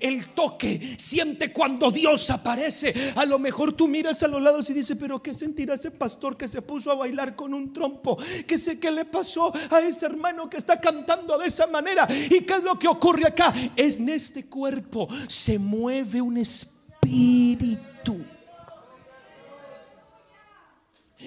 el 0.00 0.34
toque, 0.34 0.96
siente 0.98 1.52
cuando 1.52 1.92
Dios 1.92 2.28
aparece. 2.30 3.12
A 3.14 3.24
lo 3.26 3.38
mejor 3.38 3.74
tú 3.74 3.86
miras 3.86 4.24
a 4.24 4.26
los 4.26 4.42
lados 4.42 4.68
y 4.70 4.74
dices, 4.74 4.98
pero 4.98 5.22
¿qué 5.22 5.34
sentirá 5.34 5.74
ese 5.74 5.92
pastor 5.92 6.36
que 6.36 6.48
se 6.48 6.60
puso 6.60 6.90
a 6.90 6.96
bailar 6.96 7.36
con 7.36 7.54
un 7.54 7.72
trompo? 7.72 8.18
¿Qué 8.44 8.58
sé 8.58 8.80
qué 8.80 8.90
le 8.90 9.04
pasó 9.04 9.52
a 9.70 9.78
ese 9.78 10.06
hermano 10.06 10.50
que 10.50 10.56
está 10.56 10.80
cantando 10.80 11.38
de 11.38 11.46
esa 11.46 11.68
manera? 11.68 12.08
¿Y 12.10 12.40
qué 12.40 12.54
es 12.54 12.64
lo 12.64 12.76
que 12.76 12.88
ocurre 12.88 13.28
acá? 13.28 13.54
Es 13.76 13.98
en 13.98 14.08
este 14.08 14.46
cuerpo 14.46 15.06
se 15.28 15.60
mueve 15.60 16.20
un 16.20 16.38
espíritu. 16.38 18.16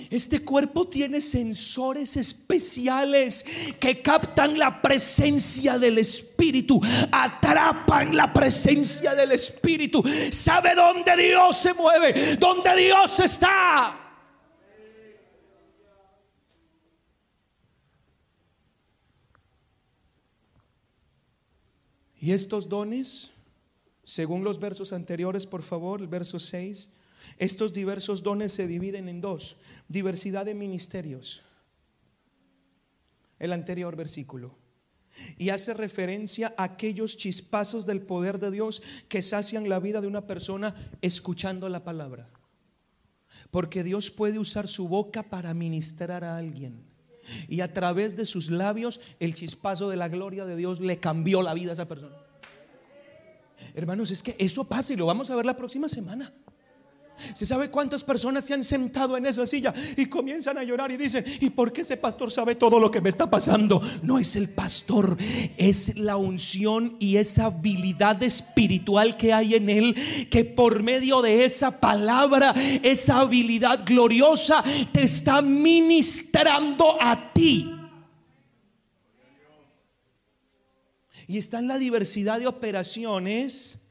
Este 0.10 0.44
cuerpo 0.44 0.88
tiene 0.88 1.20
sensores 1.20 2.16
especiales 2.16 3.46
que 3.78 4.02
captan 4.02 4.58
la 4.58 4.82
presencia 4.82 5.78
del 5.78 5.98
Espíritu, 5.98 6.80
atrapan 7.12 8.16
la 8.16 8.32
presencia 8.32 9.14
del 9.14 9.34
Espíritu. 9.34 10.02
Sabe 10.32 10.76
dónde 10.76 11.18
Dios 11.18 11.58
se 11.58 11.74
mueve, 11.74 12.38
dónde 12.38 12.76
Dios 12.78 13.20
está. 13.20 13.98
Y 22.22 22.32
estos 22.32 22.70
dones, 22.70 23.32
según 24.06 24.44
los 24.44 24.60
versos 24.60 24.94
anteriores, 24.94 25.46
por 25.46 25.64
favor, 25.64 26.00
el 26.00 26.08
verso 26.08 26.40
6, 26.40 26.92
estos 27.38 27.74
diversos 27.74 28.24
dones 28.24 28.52
se 28.52 28.68
dividen 28.68 29.10
en 29.10 29.22
dos. 29.22 29.58
Diversidad 29.88 30.46
de 30.46 30.54
ministerios. 30.54 31.44
El 33.40 33.54
anterior 33.54 33.96
versículo. 33.96 34.56
Y 35.38 35.50
hace 35.50 35.74
referencia 35.74 36.54
a 36.58 36.64
aquellos 36.64 37.18
chispazos 37.18 37.86
del 37.86 38.02
poder 38.02 38.40
de 38.40 38.52
Dios 38.52 38.82
que 39.10 39.22
sacian 39.22 39.68
la 39.70 39.80
vida 39.80 40.02
de 40.02 40.08
una 40.08 40.26
persona 40.26 40.76
escuchando 41.02 41.68
la 41.70 41.84
palabra. 41.84 42.30
Porque 43.50 43.84
Dios 43.84 44.10
puede 44.10 44.40
usar 44.40 44.68
su 44.68 44.88
boca 44.88 45.24
para 45.24 45.54
ministrar 45.54 46.24
a 46.24 46.38
alguien. 46.38 46.86
Y 47.48 47.62
a 47.62 47.74
través 47.74 48.16
de 48.16 48.26
sus 48.26 48.50
labios 48.50 49.02
el 49.20 49.34
chispazo 49.34 49.90
de 49.90 49.98
la 49.98 50.10
gloria 50.10 50.46
de 50.46 50.56
Dios 50.56 50.80
le 50.80 51.00
cambió 51.00 51.42
la 51.42 51.54
vida 51.54 51.72
a 51.72 51.74
esa 51.74 51.88
persona. 51.88 52.16
Hermanos, 53.76 54.12
es 54.12 54.24
que 54.24 54.36
eso 54.40 54.64
pasa 54.64 54.94
y 54.94 54.96
lo 54.96 55.06
vamos 55.06 55.30
a 55.30 55.36
ver 55.36 55.46
la 55.46 55.56
próxima 55.56 55.88
semana. 55.88 56.34
¿Se 57.34 57.46
sabe 57.46 57.70
cuántas 57.70 58.04
personas 58.04 58.46
se 58.46 58.54
han 58.54 58.64
sentado 58.64 59.18
en 59.18 59.26
esa 59.26 59.46
silla 59.46 59.74
y 59.98 60.08
comienzan 60.08 60.58
a 60.58 60.64
llorar 60.64 60.92
y 60.92 60.98
dicen, 60.98 61.24
¿y 61.40 61.50
por 61.50 61.72
qué 61.72 61.82
ese 61.82 61.98
pastor 61.98 62.32
sabe 62.32 62.56
todo 62.56 62.80
lo 62.80 62.92
que 62.92 63.02
me 63.02 63.10
está 63.10 63.30
pasando? 63.30 63.82
No 64.04 64.20
es 64.20 64.36
el 64.36 64.50
pastor, 64.50 65.18
es 65.58 65.98
la 65.98 66.18
unción 66.18 66.98
y 67.00 67.18
esa 67.18 67.46
habilidad 67.46 68.22
espiritual 68.24 69.18
que 69.18 69.34
hay 69.34 69.56
en 69.56 69.70
él, 69.70 69.96
que 70.30 70.46
por 70.46 70.84
medio 70.84 71.22
de 71.22 71.46
esa 71.46 71.80
palabra, 71.80 72.54
esa 72.84 73.20
habilidad 73.20 73.84
gloriosa, 73.86 74.64
te 74.92 75.04
está 75.04 75.42
ministrando 75.42 77.02
a 77.02 77.34
ti. 77.34 77.76
Y 81.28 81.38
está 81.38 81.60
en 81.60 81.68
la 81.68 81.78
diversidad 81.78 82.40
de 82.40 82.48
operaciones 82.48 83.82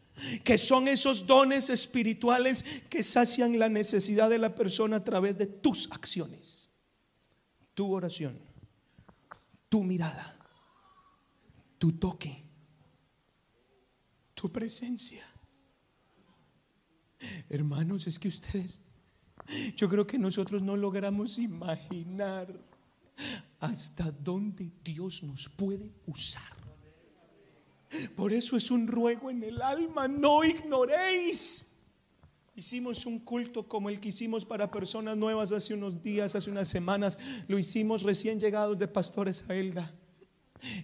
que 0.44 0.58
son 0.58 0.88
esos 0.88 1.26
dones 1.26 1.70
espirituales 1.70 2.64
que 2.88 3.02
sacian 3.02 3.58
la 3.58 3.68
necesidad 3.68 4.30
de 4.30 4.38
la 4.38 4.54
persona 4.54 4.96
a 4.96 5.04
través 5.04 5.38
de 5.38 5.46
tus 5.46 5.90
acciones, 5.90 6.70
tu 7.74 7.92
oración, 7.92 8.38
tu 9.68 9.82
mirada, 9.82 10.36
tu 11.78 11.92
toque, 11.92 12.44
tu 14.34 14.50
presencia. 14.50 15.24
Hermanos, 17.48 18.06
es 18.06 18.18
que 18.18 18.28
ustedes, 18.28 18.80
yo 19.76 19.88
creo 19.88 20.06
que 20.06 20.18
nosotros 20.18 20.62
no 20.62 20.76
logramos 20.76 21.38
imaginar 21.38 22.58
hasta 23.58 24.10
dónde 24.10 24.70
Dios 24.82 25.22
nos 25.22 25.48
puede 25.48 25.92
usar. 26.06 26.59
Por 28.14 28.32
eso 28.32 28.56
es 28.56 28.70
un 28.70 28.86
ruego 28.86 29.30
en 29.30 29.42
el 29.42 29.60
alma, 29.60 30.06
no 30.06 30.44
ignoréis. 30.44 31.66
Hicimos 32.54 33.06
un 33.06 33.20
culto 33.20 33.66
como 33.66 33.88
el 33.88 34.00
que 34.00 34.10
hicimos 34.10 34.44
para 34.44 34.70
personas 34.70 35.16
nuevas 35.16 35.50
hace 35.50 35.74
unos 35.74 36.02
días, 36.02 36.34
hace 36.34 36.50
unas 36.50 36.68
semanas. 36.68 37.18
Lo 37.48 37.58
hicimos 37.58 38.02
recién 38.02 38.38
llegados 38.38 38.78
de 38.78 38.86
pastores 38.86 39.44
a 39.48 39.54
Elda. 39.54 39.92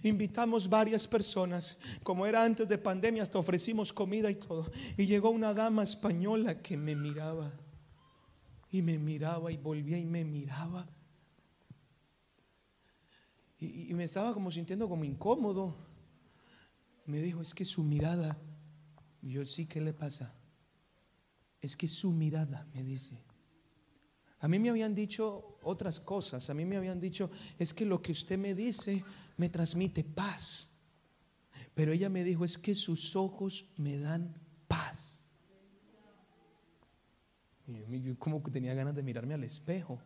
Invitamos 0.03 0.67
varias 0.67 1.07
personas, 1.07 1.77
como 2.01 2.25
era 2.25 2.43
antes 2.43 2.67
de 2.67 2.79
pandemia, 2.79 3.21
hasta 3.21 3.37
ofrecimos 3.37 3.93
comida 3.93 4.29
y 4.31 4.35
todo. 4.35 4.71
Y 4.97 5.05
llegó 5.05 5.29
una 5.29 5.53
dama 5.53 5.83
española 5.83 6.61
que 6.61 6.75
me 6.75 6.95
miraba. 6.95 7.53
Y 8.71 8.81
me 8.81 8.97
miraba 8.97 9.51
y 9.51 9.57
volvía 9.57 9.97
y 9.97 10.05
me 10.05 10.25
miraba. 10.25 10.87
Y, 13.59 13.91
y 13.91 13.93
me 13.93 14.03
estaba 14.03 14.33
como 14.33 14.51
sintiendo 14.51 14.89
como 14.89 15.03
incómodo 15.03 15.86
me 17.07 17.19
dijo, 17.19 17.41
es 17.41 17.53
que 17.53 17.65
su 17.65 17.83
mirada, 17.83 18.37
yo 19.21 19.45
sí, 19.45 19.65
¿qué 19.65 19.81
le 19.81 19.93
pasa? 19.93 20.33
Es 21.61 21.75
que 21.75 21.87
su 21.87 22.11
mirada, 22.11 22.67
me 22.73 22.83
dice. 22.83 23.23
A 24.39 24.47
mí 24.47 24.59
me 24.59 24.69
habían 24.69 24.93
dicho 24.93 25.57
otras 25.63 25.99
cosas, 25.99 26.49
a 26.49 26.53
mí 26.53 26.65
me 26.65 26.77
habían 26.77 26.99
dicho, 26.99 27.31
es 27.57 27.73
que 27.73 27.85
lo 27.85 28.01
que 28.01 28.11
usted 28.11 28.37
me 28.37 28.53
dice 28.53 29.03
me 29.37 29.49
transmite 29.49 30.03
paz. 30.03 30.77
Pero 31.73 31.93
ella 31.93 32.09
me 32.09 32.23
dijo, 32.23 32.43
es 32.43 32.57
que 32.57 32.75
sus 32.75 33.15
ojos 33.15 33.65
me 33.77 33.97
dan 33.97 34.35
paz. 34.67 35.31
Y 37.67 38.01
yo 38.01 38.19
como 38.19 38.43
que 38.43 38.51
tenía 38.51 38.73
ganas 38.73 38.95
de 38.95 39.01
mirarme 39.01 39.33
al 39.33 39.43
espejo. 39.43 39.99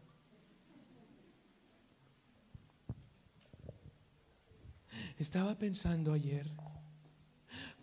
Estaba 5.17 5.57
pensando 5.57 6.13
ayer 6.13 6.51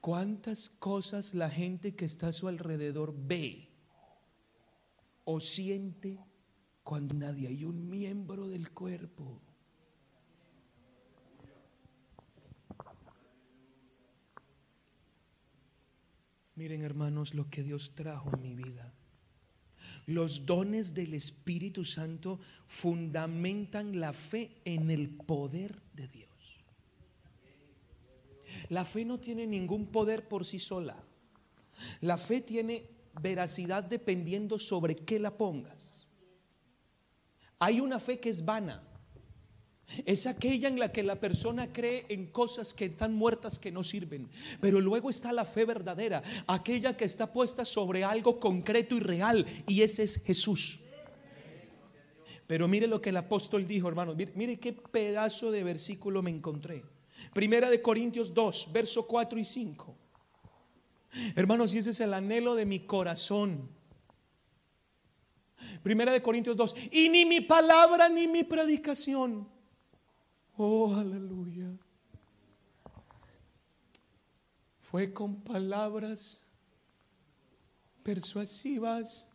¿Cuántas 0.01 0.68
cosas 0.68 1.34
la 1.34 1.51
gente 1.51 1.94
que 1.94 2.05
está 2.05 2.28
a 2.28 2.32
su 2.32 2.49
alrededor 2.49 3.14
ve 3.16 3.68
o 5.24 5.40
siente 5.40 6.18
cuando 6.84 7.14
nadie 7.14 7.49
hay 7.49 7.64
un 7.64 7.90
miembro 7.90 8.49
del 8.49 8.70
cuerpo? 8.70 9.40
Miren 16.55 16.82
hermanos 16.82 17.34
lo 17.34 17.49
que 17.49 17.62
Dios 17.62 17.92
trajo 17.94 18.30
en 18.34 18.42
mi 18.42 18.55
vida. 18.55 18.92
Los 20.07 20.44
dones 20.44 20.94
del 20.94 21.14
Espíritu 21.14 21.84
Santo 21.84 22.40
fundamentan 22.66 24.01
la 24.01 24.12
fe 24.12 24.61
en 24.64 24.90
el 24.90 25.09
poder 25.11 25.80
de 25.92 26.09
Dios. 26.09 26.28
La 28.69 28.85
fe 28.85 29.05
no 29.05 29.19
tiene 29.19 29.47
ningún 29.47 29.87
poder 29.87 30.29
por 30.29 30.45
sí 30.45 30.59
sola. 30.59 30.97
La 32.01 32.19
fe 32.19 32.41
tiene 32.41 32.89
veracidad 33.21 33.85
dependiendo 33.85 34.59
sobre 34.59 34.97
qué 34.97 35.19
la 35.19 35.37
pongas. 35.37 36.07
Hay 37.59 37.81
una 37.81 37.99
fe 37.99 38.21
que 38.21 38.29
es 38.31 38.45
vana. 38.45 38.83
Es 40.05 40.27
aquella 40.27 40.69
en 40.69 40.79
la 40.79 40.93
que 40.93 41.03
la 41.03 41.19
persona 41.19 41.73
cree 41.73 42.05
en 42.11 42.27
cosas 42.27 42.75
que 42.75 42.87
están 42.87 43.14
muertas 43.14 43.59
que 43.59 43.73
no 43.73 43.83
sirven. 43.83 44.29
Pero 44.61 44.81
luego 44.81 45.09
está 45.09 45.33
la 45.33 45.47
fe 45.47 45.64
verdadera, 45.64 46.23
aquella 46.47 46.97
que 46.97 47.07
está 47.07 47.33
puesta 47.33 47.64
sobre 47.64 48.05
algo 48.05 48.39
concreto 48.39 48.95
y 48.97 49.01
real. 49.01 49.47
Y 49.66 49.81
ese 49.81 50.03
es 50.03 50.23
Jesús. 50.23 50.81
Pero 52.47 52.69
mire 52.69 52.87
lo 52.87 53.01
que 53.01 53.11
el 53.11 53.16
apóstol 53.16 53.66
dijo, 53.66 53.89
hermanos. 53.89 54.14
Mire, 54.14 54.33
mire 54.35 54.59
qué 54.59 54.73
pedazo 54.75 55.51
de 55.51 55.64
versículo 55.64 56.23
me 56.23 56.31
encontré. 56.31 56.85
Primera 57.33 57.71
de 57.71 57.81
Corintios 57.83 58.33
2, 58.33 58.71
verso 58.73 59.07
4 59.07 59.39
y 59.39 59.45
5. 59.45 59.97
Hermanos, 61.37 61.75
y 61.75 61.79
ese 61.79 61.91
es 61.91 62.01
el 62.01 62.14
anhelo 62.14 62.55
de 62.55 62.66
mi 62.66 62.81
corazón. 62.81 63.69
Primera 65.83 66.12
de 66.12 66.23
Corintios 66.23 66.57
2. 66.57 66.75
Y 66.91 67.09
ni 67.09 67.25
mi 67.25 67.41
palabra 67.41 68.09
ni 68.09 68.27
mi 68.27 68.45
predicación. 68.45 69.49
Oh, 70.57 70.95
aleluya. 70.95 71.71
Fue 74.81 75.12
con 75.12 75.37
palabras 75.43 76.41
persuasivas 78.03 79.28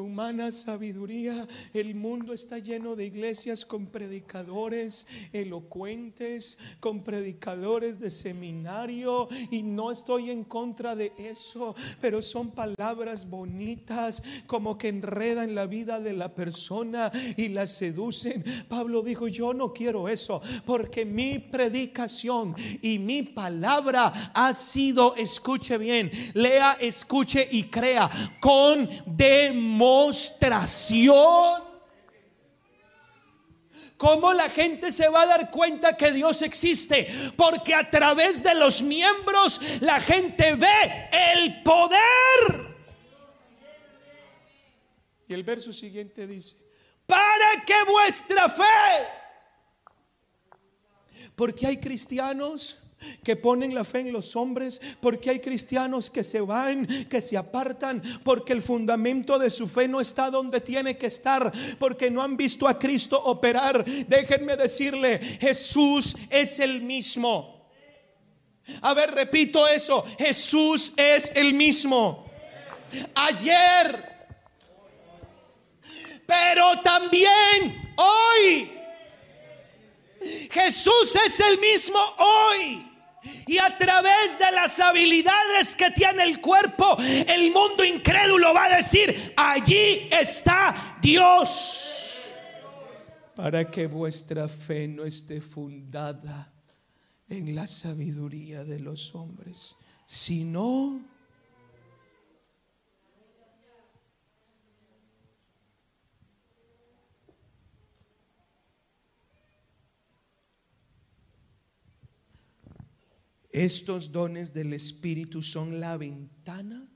humana 0.00 0.50
sabiduría. 0.52 1.46
El 1.72 1.94
mundo 1.94 2.32
está 2.32 2.58
lleno 2.58 2.96
de 2.96 3.06
iglesias 3.06 3.64
con 3.64 3.86
predicadores 3.86 5.06
elocuentes, 5.32 6.58
con 6.80 7.02
predicadores 7.04 8.00
de 8.00 8.10
seminario 8.10 9.28
y 9.50 9.62
no 9.62 9.90
estoy 9.90 10.30
en 10.30 10.44
contra 10.44 10.96
de 10.96 11.12
eso, 11.18 11.74
pero 12.00 12.22
son 12.22 12.50
palabras 12.50 13.28
bonitas 13.28 14.22
como 14.46 14.76
que 14.78 14.88
enredan 14.88 15.54
la 15.54 15.66
vida 15.66 16.00
de 16.00 16.12
la 16.12 16.34
persona 16.34 17.12
y 17.36 17.48
la 17.48 17.66
seducen. 17.66 18.44
Pablo 18.68 19.02
dijo, 19.02 19.28
yo 19.28 19.54
no 19.54 19.72
quiero 19.72 20.08
eso 20.08 20.40
porque 20.64 21.04
mi 21.04 21.38
predicación 21.38 22.54
y 22.82 22.98
mi 22.98 23.22
palabra 23.22 24.32
ha 24.34 24.54
sido, 24.54 25.14
escuche 25.16 25.78
bien, 25.78 26.10
lea, 26.34 26.76
escuche 26.80 27.46
y 27.50 27.64
crea 27.64 28.10
con 28.40 28.88
demonios 29.06 29.83
demostración. 29.84 31.62
¿Cómo 33.96 34.32
la 34.32 34.50
gente 34.50 34.90
se 34.90 35.08
va 35.08 35.22
a 35.22 35.26
dar 35.26 35.50
cuenta 35.50 35.96
que 35.96 36.10
Dios 36.10 36.42
existe? 36.42 37.32
Porque 37.36 37.74
a 37.74 37.90
través 37.90 38.42
de 38.42 38.54
los 38.54 38.82
miembros 38.82 39.60
la 39.80 40.00
gente 40.00 40.54
ve 40.54 41.08
el 41.12 41.62
poder. 41.62 42.74
Y 45.28 45.34
el 45.34 45.42
verso 45.42 45.72
siguiente 45.72 46.26
dice, 46.26 46.56
para 47.06 47.64
que 47.64 47.74
vuestra 47.88 48.48
fe, 48.48 49.08
porque 51.34 51.66
hay 51.66 51.78
cristianos 51.78 52.78
que 53.22 53.36
ponen 53.36 53.74
la 53.74 53.84
fe 53.84 54.00
en 54.00 54.12
los 54.12 54.36
hombres, 54.36 54.80
porque 55.00 55.30
hay 55.30 55.40
cristianos 55.40 56.10
que 56.10 56.24
se 56.24 56.40
van, 56.40 56.86
que 57.08 57.20
se 57.20 57.36
apartan, 57.36 58.02
porque 58.22 58.52
el 58.52 58.62
fundamento 58.62 59.38
de 59.38 59.50
su 59.50 59.68
fe 59.68 59.88
no 59.88 60.00
está 60.00 60.30
donde 60.30 60.60
tiene 60.60 60.96
que 60.96 61.06
estar, 61.06 61.52
porque 61.78 62.10
no 62.10 62.22
han 62.22 62.36
visto 62.36 62.66
a 62.68 62.78
Cristo 62.78 63.22
operar. 63.22 63.84
Déjenme 63.84 64.56
decirle, 64.56 65.18
Jesús 65.18 66.16
es 66.30 66.60
el 66.60 66.82
mismo. 66.82 67.68
A 68.80 68.94
ver, 68.94 69.10
repito 69.10 69.66
eso, 69.68 70.04
Jesús 70.18 70.92
es 70.96 71.32
el 71.34 71.52
mismo. 71.52 72.24
Ayer, 73.14 74.14
pero 76.26 76.80
también 76.82 77.94
hoy. 77.96 78.73
Jesús 80.54 81.18
es 81.26 81.40
el 81.40 81.58
mismo 81.58 81.98
hoy. 82.18 82.90
Y 83.46 83.58
a 83.58 83.76
través 83.76 84.38
de 84.38 84.52
las 84.52 84.78
habilidades 84.80 85.74
que 85.74 85.90
tiene 85.90 86.22
el 86.22 86.40
cuerpo, 86.40 86.96
el 86.98 87.50
mundo 87.50 87.84
incrédulo 87.84 88.54
va 88.54 88.66
a 88.66 88.76
decir, 88.76 89.34
allí 89.36 90.08
está 90.10 90.98
Dios. 91.02 92.20
Para 93.34 93.68
que 93.70 93.86
vuestra 93.86 94.48
fe 94.48 94.86
no 94.86 95.04
esté 95.04 95.40
fundada 95.40 96.52
en 97.28 97.54
la 97.54 97.66
sabiduría 97.66 98.62
de 98.62 98.78
los 98.78 99.14
hombres, 99.14 99.76
sino 100.06 101.13
Estos 113.54 114.10
dones 114.10 114.52
del 114.52 114.72
Espíritu 114.72 115.40
son 115.40 115.78
la 115.78 115.96
ventana 115.96 116.88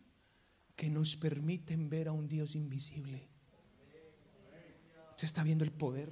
que 0.75 0.91
nos 0.91 1.15
permiten 1.15 1.89
ver 1.89 2.09
a 2.09 2.13
un 2.13 2.27
Dios 2.27 2.57
invisible. 2.57 3.29
Usted 5.13 5.25
está 5.25 5.45
viendo 5.45 5.63
el 5.63 5.71
poder. 5.71 6.11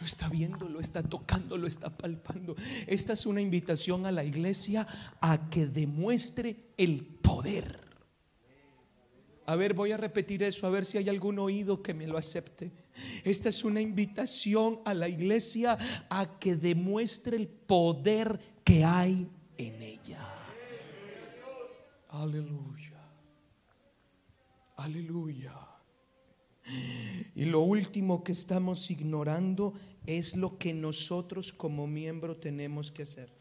Lo 0.00 0.06
está 0.06 0.30
viendo, 0.30 0.66
lo 0.70 0.80
está 0.80 1.02
tocando, 1.02 1.58
lo 1.58 1.66
está 1.66 1.94
palpando. 1.94 2.56
Esta 2.86 3.12
es 3.12 3.26
una 3.26 3.42
invitación 3.42 4.06
a 4.06 4.12
la 4.12 4.24
iglesia 4.24 4.86
a 5.20 5.50
que 5.50 5.66
demuestre 5.66 6.72
el 6.78 7.04
poder. 7.04 7.78
A 9.44 9.54
ver, 9.54 9.74
voy 9.74 9.92
a 9.92 9.98
repetir 9.98 10.42
eso, 10.44 10.66
a 10.66 10.70
ver 10.70 10.86
si 10.86 10.96
hay 10.96 11.10
algún 11.10 11.38
oído 11.38 11.82
que 11.82 11.92
me 11.92 12.06
lo 12.06 12.16
acepte. 12.16 12.72
Esta 13.24 13.48
es 13.48 13.64
una 13.64 13.80
invitación 13.80 14.80
a 14.84 14.94
la 14.94 15.08
iglesia 15.08 15.78
a 16.08 16.38
que 16.38 16.56
demuestre 16.56 17.36
el 17.36 17.48
poder 17.48 18.38
que 18.62 18.84
hay 18.84 19.28
en 19.58 19.82
ella. 19.82 20.28
Aleluya. 22.08 23.00
Aleluya. 24.76 25.54
Y 27.34 27.44
lo 27.44 27.60
último 27.60 28.24
que 28.24 28.32
estamos 28.32 28.90
ignorando 28.90 29.74
es 30.06 30.36
lo 30.36 30.58
que 30.58 30.72
nosotros 30.72 31.52
como 31.52 31.86
miembro 31.86 32.36
tenemos 32.36 32.90
que 32.90 33.02
hacer. 33.02 33.32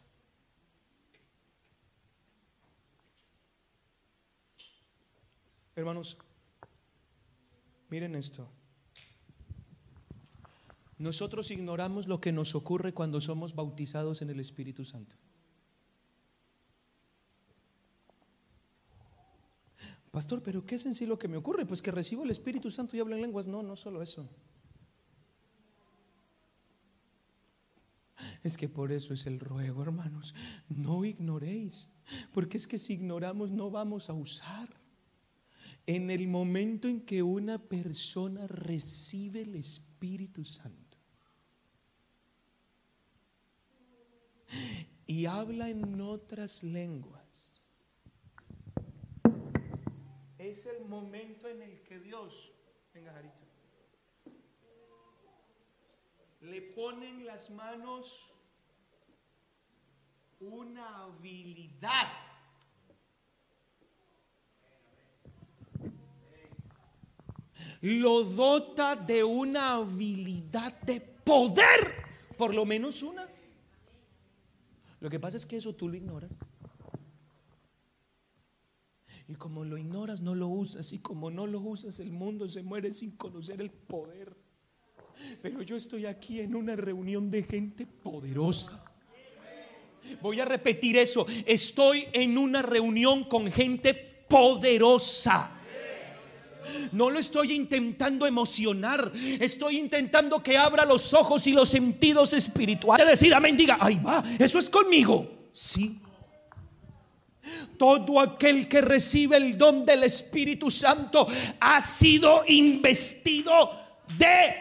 Hermanos, 5.75 6.17
miren 7.89 8.15
esto. 8.15 8.47
Nosotros 11.03 11.51
ignoramos 11.51 12.07
lo 12.07 12.21
que 12.21 12.31
nos 12.31 12.55
ocurre 12.55 12.93
cuando 12.93 13.19
somos 13.19 13.53
bautizados 13.53 14.21
en 14.21 14.29
el 14.29 14.39
Espíritu 14.39 14.85
Santo. 14.85 15.17
Pastor, 20.11 20.41
pero 20.41 20.65
¿qué 20.65 20.75
es 20.75 20.85
en 20.85 20.95
sí 20.95 21.05
lo 21.05 21.19
que 21.19 21.27
me 21.27 21.35
ocurre? 21.35 21.65
Pues 21.65 21.81
que 21.81 21.91
recibo 21.91 22.23
el 22.23 22.29
Espíritu 22.29 22.71
Santo 22.71 22.95
y 22.95 23.01
hablo 23.01 23.15
en 23.15 23.21
lenguas. 23.21 23.47
No, 23.47 23.61
no 23.61 23.75
solo 23.75 24.01
eso. 24.01 24.29
Es 28.41 28.55
que 28.55 28.69
por 28.69 28.93
eso 28.93 29.13
es 29.13 29.25
el 29.25 29.41
ruego, 29.41 29.81
hermanos. 29.81 30.33
No 30.69 31.03
ignoréis, 31.03 31.89
porque 32.31 32.55
es 32.55 32.65
que 32.65 32.77
si 32.77 32.93
ignoramos 32.93 33.51
no 33.51 33.69
vamos 33.69 34.09
a 34.09 34.13
usar. 34.13 34.69
En 35.85 36.09
el 36.09 36.29
momento 36.29 36.87
en 36.87 37.01
que 37.01 37.21
una 37.21 37.57
persona 37.57 38.47
recibe 38.47 39.41
el 39.41 39.55
Espíritu 39.55 40.45
Santo 40.45 40.82
y 45.05 45.25
habla 45.25 45.69
en 45.69 46.01
otras 46.01 46.63
lenguas, 46.63 47.61
es 50.37 50.65
el 50.65 50.85
momento 50.85 51.47
en 51.47 51.61
el 51.61 51.81
que 51.83 51.99
Dios, 51.99 52.51
venga 52.93 53.13
Jarito, 53.13 53.43
le 56.41 56.61
ponen 56.61 57.25
las 57.25 57.49
manos 57.51 58.29
una 60.39 61.03
habilidad. 61.03 62.11
Lo 67.81 68.23
dota 68.23 68.95
de 68.95 69.23
una 69.23 69.73
habilidad 69.73 70.79
de 70.81 71.01
poder, 71.01 72.05
por 72.37 72.53
lo 72.53 72.65
menos 72.65 73.03
una. 73.03 73.27
Lo 75.03 75.09
que 75.09 75.19
pasa 75.19 75.35
es 75.35 75.45
que 75.45 75.57
eso 75.57 75.75
tú 75.75 75.89
lo 75.89 75.97
ignoras. 75.97 76.39
Y 79.27 79.35
como 79.35 79.65
lo 79.65 79.77
ignoras, 79.77 80.21
no 80.21 80.33
lo 80.33 80.47
usas. 80.47 80.93
Y 80.93 80.99
como 80.99 81.29
no 81.29 81.45
lo 81.45 81.59
usas, 81.59 81.99
el 81.99 82.13
mundo 82.13 82.47
se 82.47 82.63
muere 82.63 82.93
sin 82.93 83.11
conocer 83.11 83.59
el 83.59 83.69
poder. 83.69 84.33
Pero 85.41 85.61
yo 85.61 85.75
estoy 85.75 86.05
aquí 86.05 86.39
en 86.39 86.55
una 86.55 86.77
reunión 86.77 87.29
de 87.29 87.43
gente 87.43 87.85
poderosa. 87.85 88.81
Voy 90.21 90.39
a 90.39 90.45
repetir 90.45 90.95
eso. 90.95 91.25
Estoy 91.45 92.07
en 92.13 92.37
una 92.37 92.61
reunión 92.61 93.25
con 93.25 93.51
gente 93.51 93.93
poderosa. 94.29 95.51
No 96.91 97.09
lo 97.09 97.19
estoy 97.19 97.53
intentando 97.53 98.25
emocionar. 98.25 99.11
Estoy 99.39 99.77
intentando 99.77 100.41
que 100.41 100.57
abra 100.57 100.85
los 100.85 101.13
ojos 101.13 101.47
y 101.47 101.51
los 101.51 101.69
sentidos 101.69 102.33
espirituales. 102.33 103.07
Decir 103.07 103.33
amén, 103.33 103.57
diga, 103.57 103.77
ahí 103.79 103.99
va, 104.03 104.23
eso 104.39 104.59
es 104.59 104.69
conmigo. 104.69 105.27
Sí. 105.51 105.99
Todo 107.77 108.19
aquel 108.19 108.67
que 108.67 108.81
recibe 108.81 109.37
el 109.37 109.57
don 109.57 109.85
del 109.85 110.03
Espíritu 110.03 110.71
Santo 110.71 111.27
ha 111.59 111.81
sido 111.81 112.43
investido 112.47 113.71
de 114.17 114.55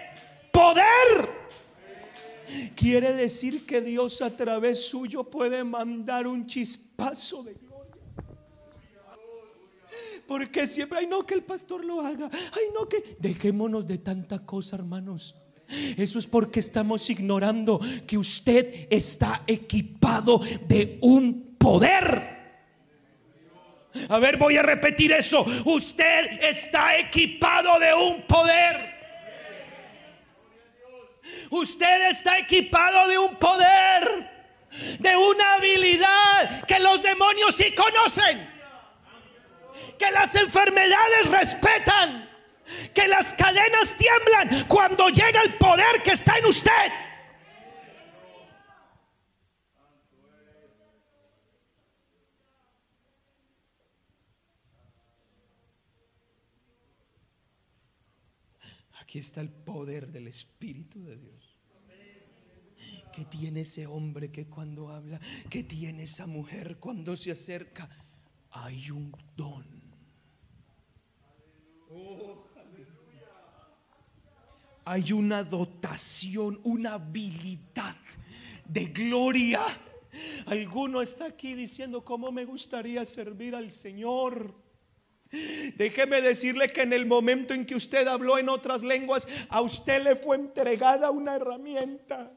poder. 0.52 1.42
Quiere 2.74 3.12
decir 3.12 3.64
que 3.64 3.80
Dios 3.80 4.20
a 4.20 4.36
través 4.36 4.86
suyo 4.86 5.24
puede 5.24 5.64
mandar 5.64 6.26
un 6.26 6.46
chispazo 6.46 7.42
de 7.42 7.54
gloria. 7.54 7.71
Porque 10.26 10.66
siempre, 10.66 11.00
ay 11.00 11.06
no, 11.06 11.26
que 11.26 11.34
el 11.34 11.42
pastor 11.42 11.84
lo 11.84 12.00
haga. 12.00 12.30
Ay 12.32 12.64
no, 12.74 12.88
que 12.88 13.16
dejémonos 13.18 13.86
de 13.86 13.98
tanta 13.98 14.44
cosa, 14.44 14.76
hermanos. 14.76 15.34
Eso 15.96 16.18
es 16.18 16.26
porque 16.26 16.60
estamos 16.60 17.08
ignorando 17.08 17.80
que 18.06 18.18
usted 18.18 18.86
está 18.90 19.42
equipado 19.46 20.40
de 20.66 20.98
un 21.00 21.56
poder. 21.58 22.32
A 24.08 24.18
ver, 24.18 24.38
voy 24.38 24.56
a 24.56 24.62
repetir 24.62 25.12
eso. 25.12 25.44
Usted 25.64 26.42
está 26.42 26.98
equipado 26.98 27.78
de 27.78 27.94
un 27.94 28.22
poder. 28.26 28.92
Usted 31.50 32.10
está 32.10 32.38
equipado 32.38 33.08
de 33.08 33.18
un 33.18 33.36
poder, 33.36 34.30
de 34.98 35.16
una 35.16 35.54
habilidad 35.54 36.64
que 36.66 36.80
los 36.80 37.02
demonios 37.02 37.54
sí 37.54 37.74
conocen, 37.74 38.50
que 39.98 40.10
las 40.10 40.34
enfermedades 40.34 41.26
respetan, 41.28 42.28
que 42.94 43.08
las 43.08 43.32
cadenas 43.34 43.96
tiemblan 43.96 44.66
cuando 44.68 45.08
llega 45.08 45.42
el 45.42 45.54
poder 45.54 46.02
que 46.02 46.12
está 46.12 46.38
en 46.38 46.46
usted. 46.46 46.92
Aquí 59.12 59.18
está 59.18 59.42
el 59.42 59.50
poder 59.50 60.08
del 60.08 60.26
Espíritu 60.26 61.04
de 61.04 61.18
Dios. 61.18 61.58
Que 63.12 63.26
tiene 63.26 63.60
ese 63.60 63.86
hombre 63.86 64.32
que 64.32 64.46
cuando 64.46 64.88
habla, 64.88 65.20
que 65.50 65.62
tiene 65.62 66.04
esa 66.04 66.26
mujer 66.26 66.78
cuando 66.78 67.14
se 67.14 67.30
acerca, 67.30 67.90
hay 68.52 68.90
un 68.90 69.14
don. 69.36 69.81
Hay 74.84 75.12
una 75.12 75.44
dotación, 75.44 76.60
una 76.64 76.94
habilidad 76.94 77.96
de 78.66 78.86
gloria. 78.86 79.60
Alguno 80.46 81.00
está 81.00 81.26
aquí 81.26 81.54
diciendo, 81.54 82.04
¿cómo 82.04 82.32
me 82.32 82.44
gustaría 82.44 83.04
servir 83.04 83.54
al 83.54 83.70
Señor? 83.70 84.54
Déjeme 85.76 86.20
decirle 86.20 86.68
que 86.72 86.82
en 86.82 86.92
el 86.92 87.06
momento 87.06 87.54
en 87.54 87.64
que 87.64 87.74
usted 87.74 88.06
habló 88.06 88.38
en 88.38 88.48
otras 88.48 88.82
lenguas, 88.82 89.26
a 89.48 89.62
usted 89.62 90.02
le 90.02 90.16
fue 90.16 90.36
entregada 90.36 91.10
una 91.10 91.36
herramienta. 91.36 92.30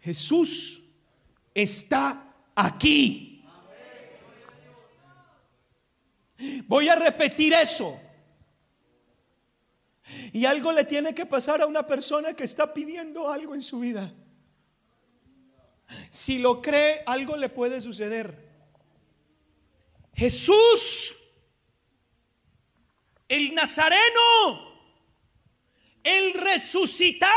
Jesús 0.00 0.84
está 1.54 2.32
aquí. 2.54 3.33
Voy 6.66 6.88
a 6.88 6.96
repetir 6.96 7.52
eso. 7.52 8.00
Y 10.32 10.44
algo 10.44 10.72
le 10.72 10.84
tiene 10.84 11.14
que 11.14 11.26
pasar 11.26 11.62
a 11.62 11.66
una 11.66 11.86
persona 11.86 12.34
que 12.34 12.44
está 12.44 12.74
pidiendo 12.74 13.30
algo 13.30 13.54
en 13.54 13.62
su 13.62 13.80
vida. 13.80 14.12
Si 16.10 16.38
lo 16.38 16.60
cree, 16.60 17.02
algo 17.06 17.36
le 17.36 17.48
puede 17.48 17.80
suceder. 17.80 18.44
Jesús, 20.14 21.16
el 23.28 23.54
Nazareno, 23.54 24.74
el 26.02 26.34
resucitado. 26.34 27.32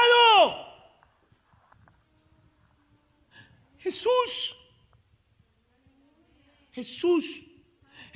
Jesús, 3.80 4.56
Jesús, 6.72 7.47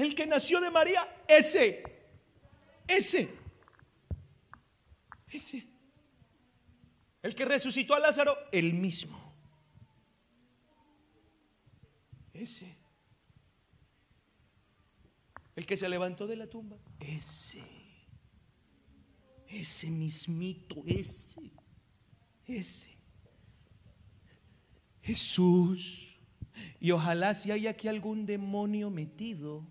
el 0.02 0.16
que 0.16 0.26
nació 0.26 0.60
de 0.60 0.70
María, 0.70 1.08
ese, 1.28 1.84
ese, 2.88 3.30
ese. 5.30 5.68
El 7.22 7.36
que 7.36 7.45
resucitó 7.45 7.93
a 7.93 7.99
Lázaro, 7.99 8.36
el 8.52 8.74
mismo. 8.74 9.20
Ese. 12.34 12.76
El 15.56 15.66
que 15.66 15.78
se 15.78 15.88
levantó 15.88 16.26
de 16.26 16.36
la 16.36 16.47
tumba. 16.47 16.78
Ese. 16.99 17.64
Ese 19.47 19.88
mismito, 19.91 20.82
ese, 20.86 21.52
ese. 22.45 22.97
Jesús. 25.02 26.20
Y 26.80 26.91
ojalá 26.91 27.36
si 27.36 27.52
hay 27.52 27.68
aquí 27.68 27.88
algún 27.88 28.26
demonio 28.26 28.89
metido, 28.89 29.68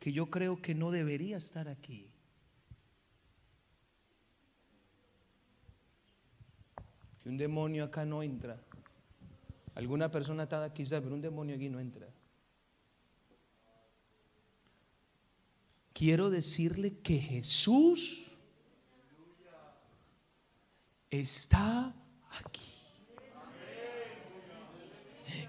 que 0.00 0.12
yo 0.12 0.30
creo 0.30 0.60
que 0.60 0.74
no 0.74 0.90
debería 0.90 1.36
estar 1.36 1.68
aquí. 1.68 2.10
Que 7.22 7.28
un 7.28 7.36
demonio 7.36 7.84
acá 7.84 8.06
no 8.06 8.22
entra. 8.22 8.58
Alguna 9.74 10.10
persona 10.10 10.44
está 10.44 10.64
aquí, 10.64 10.84
pero 10.88 11.14
un 11.14 11.20
demonio 11.20 11.54
aquí 11.54 11.68
no 11.68 11.78
entra. 11.78 12.08
Quiero 15.92 16.30
decirle 16.30 16.98
que 17.00 17.18
Jesús 17.18 18.30
está 21.10 21.94
aquí. 22.30 22.72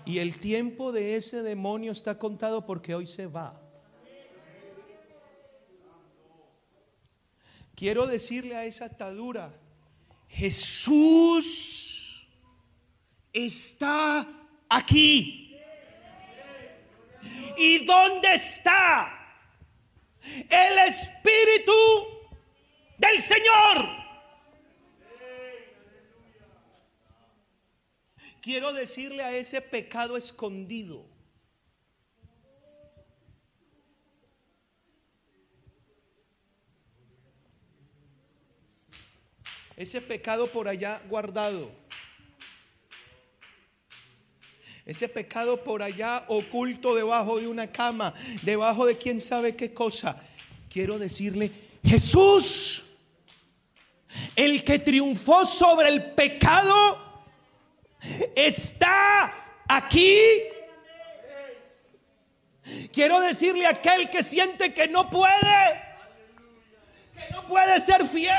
Y 0.06 0.20
el 0.20 0.38
tiempo 0.38 0.92
de 0.92 1.16
ese 1.16 1.42
demonio 1.42 1.94
está 1.94 2.20
contado 2.20 2.66
porque 2.66 2.94
hoy 2.94 3.08
se 3.08 3.28
va. 3.28 3.61
Quiero 7.82 8.06
decirle 8.06 8.56
a 8.56 8.64
esa 8.64 8.86
atadura, 8.86 9.52
Jesús 10.30 12.28
está 13.34 14.28
aquí. 14.70 15.58
¿Y 17.58 17.84
dónde 17.84 18.36
está 18.36 19.36
el 20.48 20.78
Espíritu 20.88 21.74
del 23.00 23.20
Señor? 23.20 24.02
quiero 28.42 28.74
decirle 28.74 29.24
a 29.24 29.36
ese 29.36 29.60
pecado 29.60 30.18
escondido. 30.18 31.11
Ese 39.76 40.02
pecado 40.02 40.52
por 40.52 40.68
allá 40.68 41.02
guardado. 41.10 41.72
Ese 44.86 45.08
pecado 45.08 45.64
por 45.64 45.84
allá 45.84 46.26
oculto 46.28 46.96
debajo 46.96 47.40
de 47.40 47.48
una 47.48 47.72
cama, 47.72 48.14
debajo 48.44 48.86
de 48.86 48.98
quién 48.98 49.20
sabe 49.20 49.56
qué 49.56 49.74
cosa. 49.74 50.22
Quiero 50.70 50.98
decirle, 50.98 51.52
Jesús, 51.84 52.86
el 54.36 54.64
que 54.64 54.80
triunfó 54.80 55.46
sobre 55.46 55.90
el 55.90 56.12
pecado, 56.14 57.26
está 58.36 59.62
aquí. 59.68 60.18
Quiero 62.92 63.20
decirle 63.20 63.66
a 63.66 63.72
aquel 63.72 64.10
que 64.10 64.24
siente 64.24 64.74
que 64.74 64.88
no 64.88 65.10
puede, 65.10 65.82
que 67.16 67.34
no 67.34 67.46
puede 67.46 67.80
ser 67.80 68.08
fiel, 68.08 68.34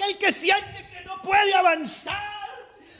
aquel 0.00 0.16
que 0.16 0.32
siente 0.32 0.88
que 0.90 1.04
no 1.04 1.20
puede 1.22 1.54
avanzar. 1.54 2.40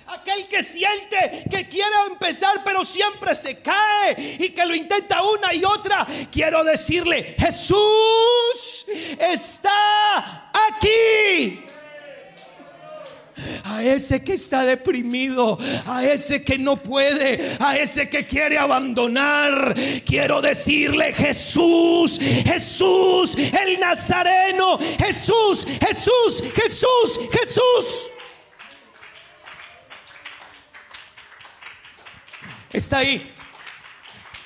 Aquel 0.06 0.48
que 0.48 0.60
siente 0.60 1.44
que 1.48 1.68
quiere 1.68 1.94
empezar 2.08 2.62
pero 2.64 2.84
siempre 2.84 3.32
se 3.32 3.62
cae 3.62 4.38
y 4.40 4.50
que 4.50 4.66
lo 4.66 4.74
intenta 4.74 5.22
una 5.22 5.54
y 5.54 5.64
otra. 5.64 6.04
Quiero 6.32 6.64
decirle, 6.64 7.36
Jesús 7.38 8.86
está 9.18 10.50
aquí 10.52 11.69
a 13.64 13.82
ese 13.82 14.22
que 14.22 14.32
está 14.32 14.64
deprimido, 14.64 15.58
a 15.86 16.04
ese 16.04 16.42
que 16.42 16.58
no 16.58 16.76
puede, 16.76 17.56
a 17.58 17.76
ese 17.76 18.08
que 18.08 18.26
quiere 18.26 18.58
abandonar. 18.58 19.74
Quiero 20.04 20.40
decirle, 20.40 21.12
Jesús, 21.12 22.18
Jesús, 22.18 23.36
el 23.36 23.80
Nazareno, 23.80 24.78
Jesús, 24.98 25.66
Jesús, 25.80 26.42
Jesús, 26.54 27.20
Jesús. 27.32 28.10
Está 32.72 32.98
ahí. 32.98 33.34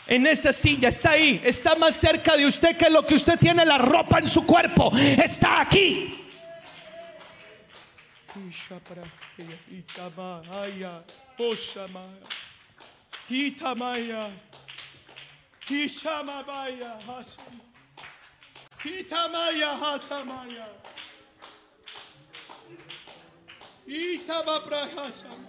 En 0.07 0.27
esa 0.27 0.53
silla 0.53 0.89
está 0.89 1.13
ahí, 1.13 1.41
está 1.43 1.77
más 1.77 1.95
cerca 1.95 2.37
de 2.37 2.45
usted 2.45 2.77
que 2.77 2.91
lo 2.91 3.07
que 3.07 3.15
usted 3.15 3.39
tiene 3.39 3.65
la 3.65 3.79
ropa 3.79 4.19
en 4.19 4.29
su 4.29 4.45
cuerpo. 4.45 4.93
Está 4.97 5.63
aquí. 5.63 6.24
Itamaya, 9.71 11.03
Oshamaya, 11.39 12.29
Itamaya, 13.31 14.31
Ishamabaya, 15.69 17.01
Hasama, 17.07 17.65
Itamaya, 18.85 19.79
Hasamaya, 19.81 20.69
Itamabrahasama. 23.87 25.49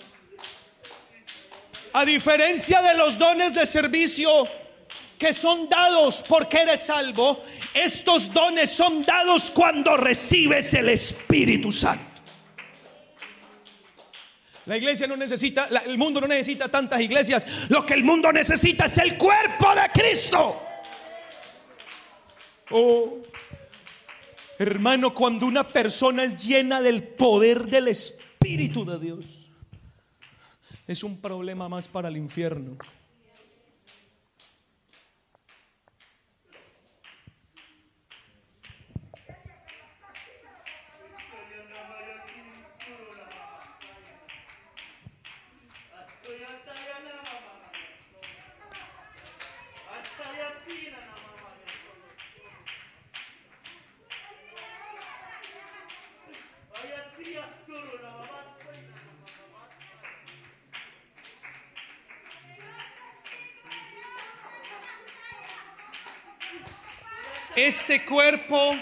A 1.94 2.06
diferencia 2.06 2.82
de 2.82 2.94
los 2.96 3.18
dones 3.18 3.54
de 3.54 3.66
servicio 3.66 4.48
que 5.18 5.32
son 5.32 5.70
dados 5.70 6.24
porque 6.28 6.62
eres 6.62 6.86
salvo, 6.86 7.42
estos 7.74 8.34
dones 8.34 8.70
son 8.70 9.06
dados 9.06 9.50
cuando 9.50 9.96
recibes 9.96 10.74
el 10.74 10.90
Espíritu 10.90 11.72
Santo. 11.72 12.15
La 14.66 14.78
iglesia 14.78 15.06
no 15.08 15.16
necesita, 15.16 15.68
el 15.86 15.98
mundo 15.98 16.20
no 16.20 16.28
necesita 16.28 16.70
tantas 16.70 17.00
iglesias. 17.00 17.46
Lo 17.70 17.86
que 17.86 17.94
el 17.94 18.04
mundo 18.04 18.32
necesita 18.32 18.86
es 18.86 18.98
el 18.98 19.18
cuerpo 19.18 19.68
de 19.76 19.90
Cristo. 19.94 20.62
Oh, 22.72 23.22
hermano, 24.58 25.14
cuando 25.14 25.46
una 25.46 25.68
persona 25.68 26.24
es 26.24 26.44
llena 26.46 26.82
del 26.82 27.04
poder 27.04 27.68
del 27.68 27.90
Espíritu 27.90 28.84
de 28.86 29.00
Dios, 29.00 29.26
es 30.88 31.04
un 31.04 31.22
problema 31.22 31.70
más 31.70 31.88
para 31.88 32.08
el 32.08 32.18
infierno. 32.18 32.78
Este 67.56 68.04
cuerpo 68.04 68.76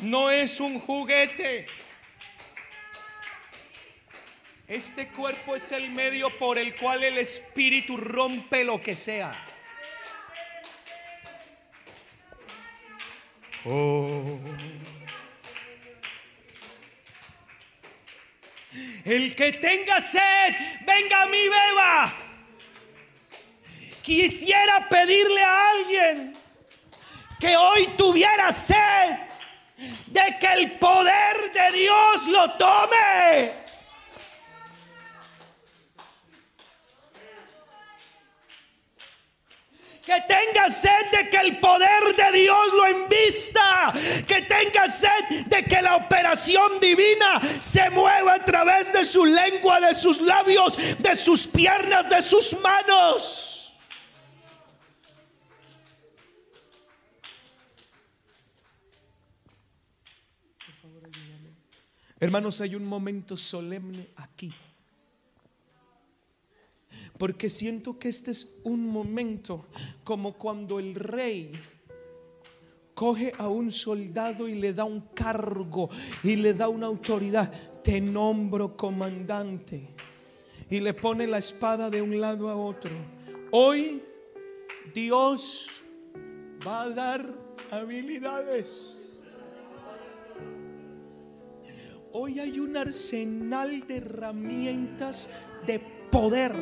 no 0.00 0.28
es 0.28 0.58
un 0.58 0.80
juguete. 0.80 1.66
Este 4.66 5.06
cuerpo 5.08 5.54
es 5.54 5.70
el 5.70 5.90
medio 5.90 6.36
por 6.36 6.58
el 6.58 6.74
cual 6.74 7.04
el 7.04 7.18
Espíritu 7.18 7.96
rompe 7.96 8.64
lo 8.64 8.82
que 8.82 8.96
sea. 8.96 9.32
Oh. 13.64 14.38
El 19.04 19.34
que 19.36 19.52
tenga 19.52 20.00
sed, 20.00 20.54
venga 20.84 21.22
a 21.22 21.26
mí, 21.26 21.48
beba. 21.48 22.29
Quisiera 24.10 24.88
pedirle 24.88 25.40
a 25.40 25.70
alguien 25.70 26.36
que 27.38 27.56
hoy 27.56 27.86
tuviera 27.96 28.50
sed 28.50 29.18
de 30.08 30.36
que 30.40 30.48
el 30.48 30.80
poder 30.80 31.52
de 31.52 31.78
Dios 31.78 32.26
lo 32.26 32.50
tome. 32.54 33.52
Que 40.04 40.20
tenga 40.26 40.68
sed 40.68 41.10
de 41.12 41.30
que 41.30 41.36
el 41.36 41.60
poder 41.60 42.16
de 42.16 42.32
Dios 42.32 42.72
lo 42.72 42.86
envista. 42.86 43.92
Que 44.26 44.42
tenga 44.42 44.88
sed 44.88 45.46
de 45.46 45.62
que 45.62 45.80
la 45.82 45.94
operación 45.94 46.80
divina 46.80 47.40
se 47.60 47.88
mueva 47.90 48.34
a 48.34 48.44
través 48.44 48.92
de 48.92 49.04
su 49.04 49.24
lengua, 49.24 49.78
de 49.78 49.94
sus 49.94 50.20
labios, 50.20 50.76
de 50.98 51.14
sus 51.14 51.46
piernas, 51.46 52.08
de 52.08 52.20
sus 52.22 52.58
manos. 52.58 53.49
Hermanos, 62.20 62.60
hay 62.60 62.74
un 62.74 62.84
momento 62.84 63.34
solemne 63.34 64.08
aquí. 64.16 64.52
Porque 67.16 67.48
siento 67.48 67.98
que 67.98 68.10
este 68.10 68.30
es 68.30 68.58
un 68.62 68.86
momento 68.86 69.66
como 70.04 70.34
cuando 70.34 70.78
el 70.78 70.94
rey 70.94 71.52
coge 72.94 73.32
a 73.38 73.48
un 73.48 73.72
soldado 73.72 74.46
y 74.46 74.54
le 74.54 74.74
da 74.74 74.84
un 74.84 75.00
cargo 75.14 75.88
y 76.22 76.36
le 76.36 76.52
da 76.52 76.68
una 76.68 76.86
autoridad. 76.86 77.50
Te 77.82 78.02
nombro 78.02 78.76
comandante. 78.76 79.88
Y 80.68 80.80
le 80.80 80.92
pone 80.92 81.26
la 81.26 81.38
espada 81.38 81.88
de 81.88 82.02
un 82.02 82.20
lado 82.20 82.50
a 82.50 82.54
otro. 82.54 82.90
Hoy 83.50 84.02
Dios 84.94 85.82
va 86.66 86.82
a 86.82 86.90
dar 86.90 87.34
habilidades. 87.70 88.99
Hoy 92.12 92.40
hay 92.40 92.58
un 92.58 92.76
arsenal 92.76 93.86
de 93.86 93.98
herramientas 93.98 95.30
de 95.64 95.78
poder. 95.78 96.52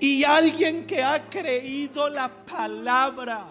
Y 0.00 0.24
alguien 0.24 0.84
que 0.84 1.04
ha 1.04 1.28
creído 1.30 2.08
la 2.08 2.44
palabra. 2.44 3.46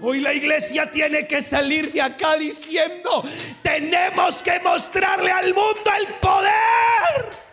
Hoy 0.00 0.20
la 0.20 0.32
iglesia 0.32 0.88
tiene 0.88 1.26
que 1.26 1.42
salir 1.42 1.90
de 1.90 2.02
acá 2.02 2.36
diciendo, 2.36 3.24
tenemos 3.62 4.42
que 4.44 4.60
mostrarle 4.60 5.32
al 5.32 5.52
mundo 5.54 5.90
el 5.98 6.06
poder. 6.20 7.45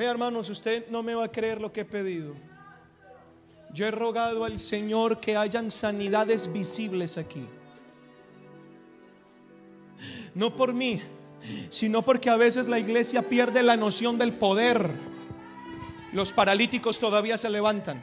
Ve 0.00 0.06
hermanos, 0.06 0.48
usted 0.48 0.88
no 0.88 1.02
me 1.02 1.14
va 1.14 1.24
a 1.24 1.30
creer 1.30 1.60
lo 1.60 1.74
que 1.74 1.82
he 1.82 1.84
pedido. 1.84 2.34
Yo 3.74 3.86
he 3.86 3.90
rogado 3.90 4.44
al 4.44 4.58
Señor 4.58 5.20
que 5.20 5.36
hayan 5.36 5.68
sanidades 5.68 6.50
visibles 6.50 7.18
aquí. 7.18 7.46
No 10.34 10.56
por 10.56 10.72
mí, 10.72 11.02
sino 11.68 12.00
porque 12.00 12.30
a 12.30 12.36
veces 12.36 12.66
la 12.66 12.78
iglesia 12.78 13.28
pierde 13.28 13.62
la 13.62 13.76
noción 13.76 14.16
del 14.16 14.32
poder. 14.32 14.90
Los 16.14 16.32
paralíticos 16.32 16.98
todavía 16.98 17.36
se 17.36 17.50
levantan. 17.50 18.02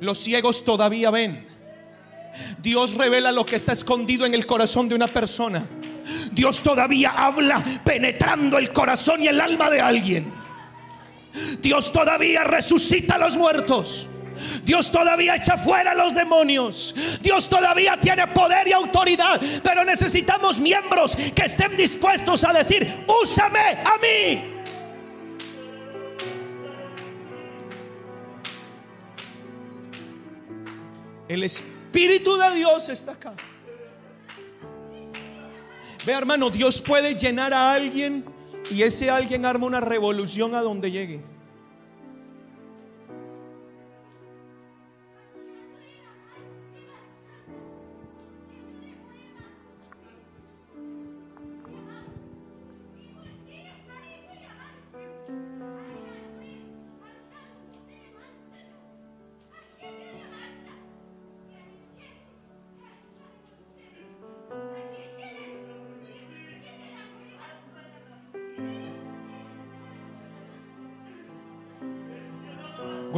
Los 0.00 0.18
ciegos 0.18 0.64
todavía 0.64 1.10
ven. 1.10 1.48
Dios 2.62 2.94
revela 2.94 3.32
lo 3.32 3.44
que 3.44 3.56
está 3.56 3.72
escondido 3.72 4.24
en 4.24 4.34
el 4.34 4.46
corazón 4.46 4.88
de 4.88 4.94
una 4.94 5.08
persona. 5.08 5.66
Dios 6.30 6.62
todavía 6.62 7.10
habla 7.10 7.64
penetrando 7.84 8.56
el 8.56 8.72
corazón 8.72 9.20
y 9.20 9.26
el 9.26 9.40
alma 9.40 9.68
de 9.68 9.80
alguien. 9.80 10.37
Dios 11.60 11.92
todavía 11.92 12.44
resucita 12.44 13.16
a 13.16 13.18
los 13.18 13.36
muertos. 13.36 14.08
Dios 14.64 14.90
todavía 14.90 15.36
echa 15.36 15.56
fuera 15.56 15.92
a 15.92 15.94
los 15.94 16.14
demonios. 16.14 16.94
Dios 17.20 17.48
todavía 17.48 17.98
tiene 18.00 18.26
poder 18.28 18.68
y 18.68 18.72
autoridad. 18.72 19.40
Pero 19.62 19.84
necesitamos 19.84 20.60
miembros 20.60 21.16
que 21.16 21.42
estén 21.44 21.76
dispuestos 21.76 22.44
a 22.44 22.52
decir, 22.52 23.04
úsame 23.22 23.78
a 23.84 23.98
mí. 23.98 24.54
El 31.28 31.44
Espíritu 31.44 32.36
de 32.36 32.54
Dios 32.54 32.88
está 32.88 33.12
acá. 33.12 33.34
Ve 36.06 36.12
hermano, 36.12 36.48
Dios 36.48 36.80
puede 36.80 37.14
llenar 37.14 37.52
a 37.52 37.72
alguien 37.72 38.24
y 38.70 38.82
ese 38.82 39.10
alguien 39.10 39.46
arma 39.46 39.66
una 39.66 39.80
revolución 39.80 40.54
a 40.54 40.62
donde 40.62 40.90
llegue. 40.90 41.20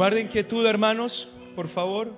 Guarden 0.01 0.29
quietud, 0.29 0.65
hermanos, 0.65 1.29
por 1.55 1.67
favor. 1.67 2.11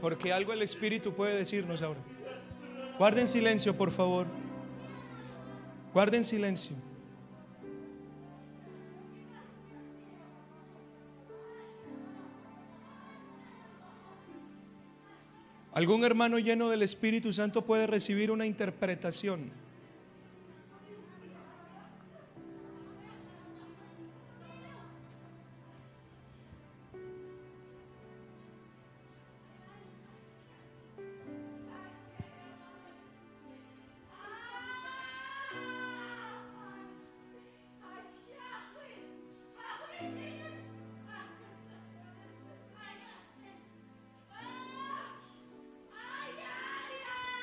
Porque 0.00 0.32
algo 0.32 0.52
el 0.52 0.62
Espíritu 0.62 1.12
puede 1.12 1.34
decirnos 1.34 1.82
ahora. 1.82 1.98
Guarden 2.98 3.26
silencio, 3.26 3.76
por 3.76 3.90
favor. 3.90 4.28
Guarden 5.92 6.22
silencio. 6.22 6.76
¿Algún 15.72 16.04
hermano 16.04 16.38
lleno 16.38 16.68
del 16.68 16.82
Espíritu 16.82 17.32
Santo 17.32 17.62
puede 17.62 17.88
recibir 17.88 18.30
una 18.30 18.46
interpretación? 18.46 19.65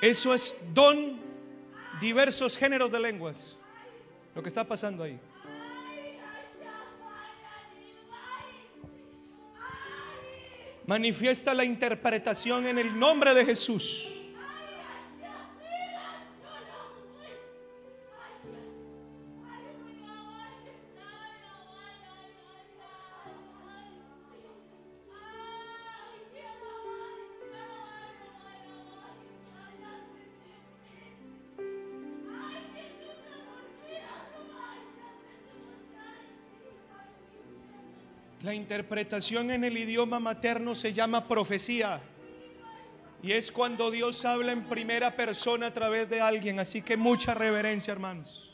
Eso 0.04 0.34
es 0.34 0.58
don 0.74 1.18
diversos 2.02 2.58
géneros 2.58 2.92
de 2.92 3.00
lenguas. 3.00 3.58
Lo 4.36 4.44
que 4.44 4.50
está 4.50 4.68
pasando 4.68 5.02
ahí. 5.02 5.18
Manifiesta 10.86 11.54
la 11.54 11.64
interpretación 11.64 12.68
en 12.68 12.80
el 12.80 13.00
nombre 13.00 13.34
de 13.34 13.46
Jesús. 13.46 14.13
Interpretación 38.54 39.52
en 39.52 39.64
el 39.64 39.78
idioma 39.78 40.20
materno 40.20 40.76
se 40.76 40.94
llama 40.94 41.28
profecía. 41.28 42.02
Y 43.22 43.32
es 43.32 43.52
cuando 43.52 43.90
Dios 43.90 44.26
habla 44.26 44.52
en 44.52 44.66
primera 44.66 45.16
persona 45.16 45.68
a 45.68 45.74
través 45.74 46.10
de 46.10 46.22
alguien. 46.22 46.60
Así 46.60 46.82
que 46.82 46.98
mucha 46.98 47.34
reverencia, 47.34 47.92
hermanos. 47.92 48.53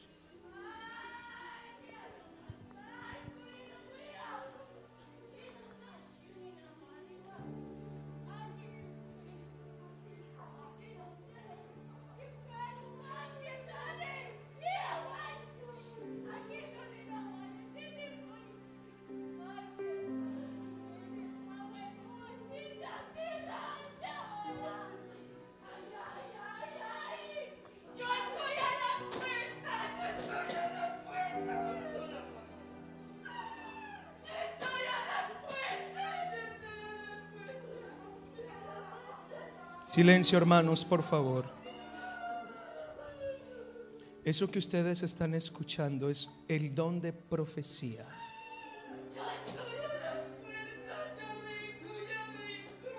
Silencio, 39.99 40.37
hermanos, 40.37 40.85
por 40.85 41.03
favor. 41.03 41.43
Eso 44.23 44.49
que 44.49 44.57
ustedes 44.57 45.03
están 45.03 45.33
escuchando 45.33 46.09
es 46.09 46.29
el 46.47 46.73
don 46.73 47.01
de 47.01 47.11
profecía. 47.11 48.05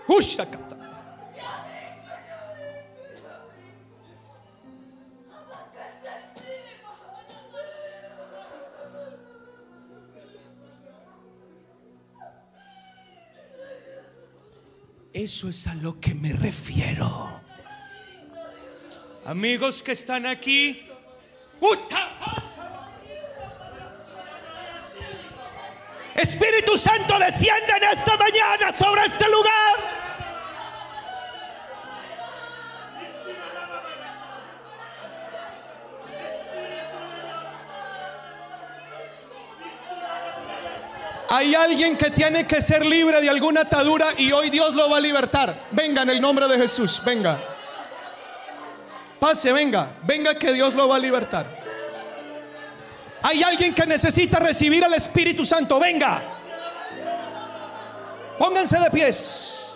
Ushakata. 0.06 0.79
Eso 15.22 15.50
es 15.50 15.66
a 15.66 15.74
lo 15.74 16.00
que 16.00 16.14
me 16.14 16.32
refiero. 16.32 17.42
Amigos 19.26 19.82
que 19.82 19.92
están 19.92 20.24
aquí, 20.24 20.88
Espíritu 26.14 26.78
Santo 26.78 27.18
desciende 27.18 27.72
en 27.76 27.82
esta 27.92 28.16
mañana 28.16 28.72
sobre 28.72 29.04
este 29.04 29.26
lugar. 29.28 29.79
Hay 41.32 41.54
alguien 41.54 41.96
que 41.96 42.10
tiene 42.10 42.44
que 42.44 42.60
ser 42.60 42.84
libre 42.84 43.20
de 43.20 43.30
alguna 43.30 43.60
atadura 43.60 44.08
y 44.18 44.32
hoy 44.32 44.50
Dios 44.50 44.74
lo 44.74 44.90
va 44.90 44.96
a 44.96 45.00
libertar. 45.00 45.68
Venga 45.70 46.02
en 46.02 46.10
el 46.10 46.20
nombre 46.20 46.48
de 46.48 46.58
Jesús, 46.58 47.00
venga. 47.04 47.38
Pase, 49.20 49.52
venga, 49.52 49.92
venga 50.02 50.34
que 50.34 50.52
Dios 50.52 50.74
lo 50.74 50.88
va 50.88 50.96
a 50.96 50.98
libertar. 50.98 51.46
Hay 53.22 53.44
alguien 53.44 53.72
que 53.72 53.86
necesita 53.86 54.40
recibir 54.40 54.84
al 54.84 54.94
Espíritu 54.94 55.44
Santo, 55.44 55.78
venga. 55.78 56.20
Pónganse 58.36 58.80
de 58.80 58.90
pies. 58.90 59.69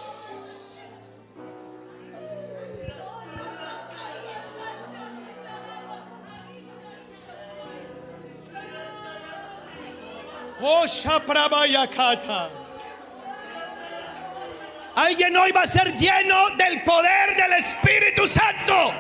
Alguien 14.95 15.37
hoy 15.37 15.53
va 15.53 15.65
a 15.65 15.67
ser 15.67 15.93
lleno 15.93 16.49
del 16.57 16.83
poder 16.85 17.37
del 17.37 17.53
Espíritu 17.53 18.27
Santo. 18.27 18.95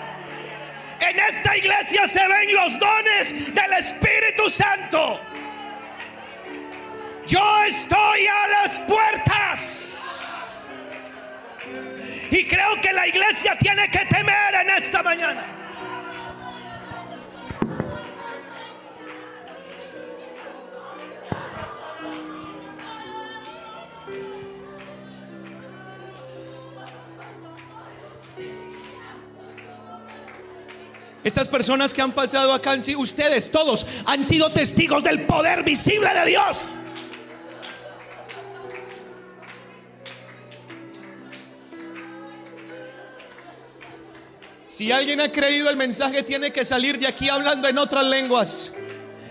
En 1.01 1.19
esta 1.19 1.57
iglesia 1.57 2.07
se 2.07 2.21
ven 2.21 2.53
los 2.53 2.79
dones 2.79 3.55
del 3.55 3.73
Espíritu 3.79 4.51
Santo. 4.51 5.19
Yo 7.27 7.65
estoy 7.65 8.27
a 8.27 8.49
las 8.49 8.79
puertas. 8.81 10.21
Y 12.31 12.47
creo 12.47 12.79
que 12.83 12.93
la 12.93 13.07
iglesia 13.07 13.57
tiene 13.59 13.89
que 13.89 14.05
temer 14.05 14.55
en 14.61 14.69
esta 14.69 15.03
mañana. 15.03 15.64
Estas 31.25 31.49
personas 31.49 31.95
que 31.95 32.03
han 32.03 32.13
pasado 32.13 32.53
acá, 32.53 32.77
ustedes 32.99 33.51
todos 33.51 33.87
han 34.05 34.23
sido 34.23 34.53
testigos 34.53 35.03
del 35.03 35.23
poder 35.27 35.65
visible 35.65 36.13
de 36.13 36.27
Dios. 36.27 36.59
Si 44.67 44.93
alguien 44.93 45.21
ha 45.21 45.33
creído 45.33 45.71
el 45.71 45.77
mensaje, 45.77 46.23
tiene 46.25 46.53
que 46.53 46.65
salir 46.65 46.99
de 46.99 47.07
aquí 47.07 47.31
hablando 47.31 47.69
en 47.69 47.79
otras 47.79 48.05
lenguas. 48.05 48.75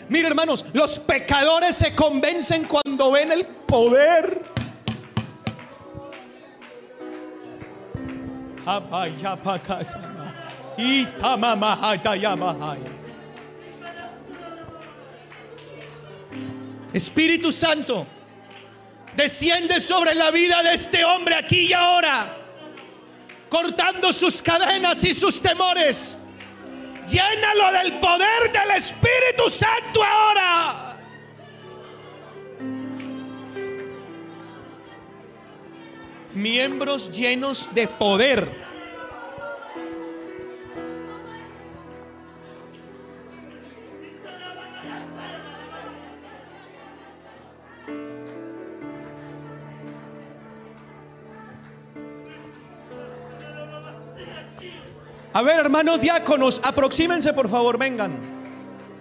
Mire, 0.09 0.29
hermanos, 0.29 0.65
los 0.73 0.97
pecadores 0.99 1.75
se 1.75 1.93
convencen 1.93 2.65
cuando 2.65 3.11
ven 3.11 3.31
el 3.31 3.45
poder. 3.45 4.41
Espíritu 16.93 17.51
Santo, 17.51 18.07
desciende 19.15 19.79
sobre 19.79 20.13
la 20.15 20.31
vida 20.31 20.61
de 20.63 20.73
este 20.73 21.03
hombre 21.03 21.35
aquí 21.35 21.67
y 21.67 21.73
ahora, 21.73 22.37
cortando 23.49 24.13
sus 24.13 24.41
cadenas 24.41 25.03
y 25.03 25.13
sus 25.13 25.41
temores. 25.41 26.19
Llénalo 27.07 27.71
del 27.73 27.99
poder 27.99 28.51
del 28.51 28.77
Espíritu 28.77 29.49
Santo 29.49 30.03
ahora. 30.03 30.97
Miembros 36.33 37.11
llenos 37.11 37.69
de 37.73 37.87
poder 37.87 38.72
A 55.33 55.41
ver, 55.41 55.57
hermanos 55.57 55.99
diáconos, 55.99 56.61
aproxímense 56.63 57.33
por 57.33 57.49
favor, 57.49 57.77
vengan. 57.77 58.33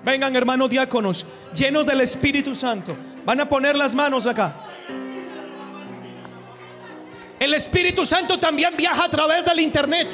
Vengan, 0.04 0.34
hermanos 0.34 0.70
diáconos, 0.70 1.26
llenos 1.54 1.86
del 1.86 2.00
Espíritu 2.00 2.54
Santo. 2.54 2.96
Van 3.24 3.40
a 3.40 3.48
poner 3.48 3.76
las 3.76 3.94
manos 3.94 4.26
acá. 4.26 4.54
El 7.38 7.54
Espíritu 7.54 8.06
Santo 8.06 8.38
también 8.38 8.74
viaja 8.76 9.04
a 9.04 9.10
través 9.10 9.44
del 9.44 9.60
Internet. 9.60 10.12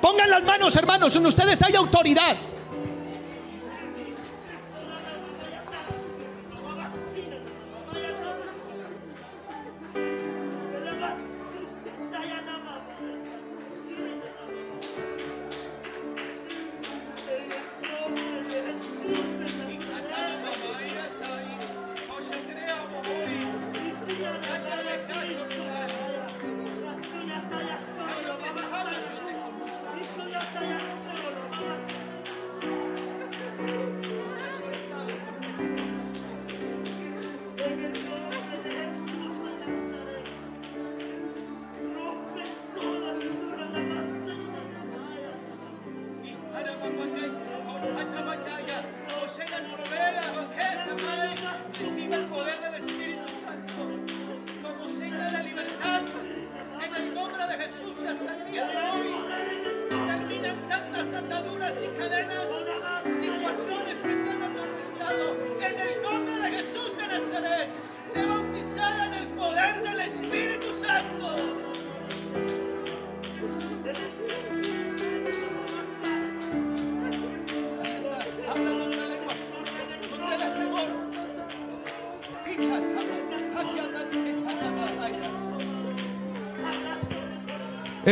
Pongan 0.00 0.28
las 0.28 0.44
manos, 0.44 0.76
hermanos, 0.76 1.14
en 1.16 1.24
ustedes 1.26 1.62
hay 1.62 1.74
autoridad. 1.74 2.36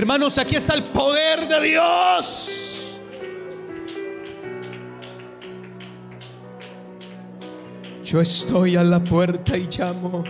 Hermanos, 0.01 0.39
aquí 0.39 0.56
está 0.56 0.72
el 0.72 0.85
poder 0.85 1.47
de 1.47 1.60
Dios. 1.60 3.02
Yo 8.02 8.22
estoy 8.22 8.77
a 8.77 8.82
la 8.82 8.98
puerta 9.05 9.59
y 9.59 9.68
llamo. 9.68 10.24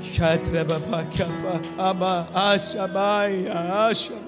Shatrababa 0.00 1.10
Kaba 1.10 1.60
Ama 1.76 2.30
Ashamaya 2.32 3.88
Ashamaya. 3.88 4.27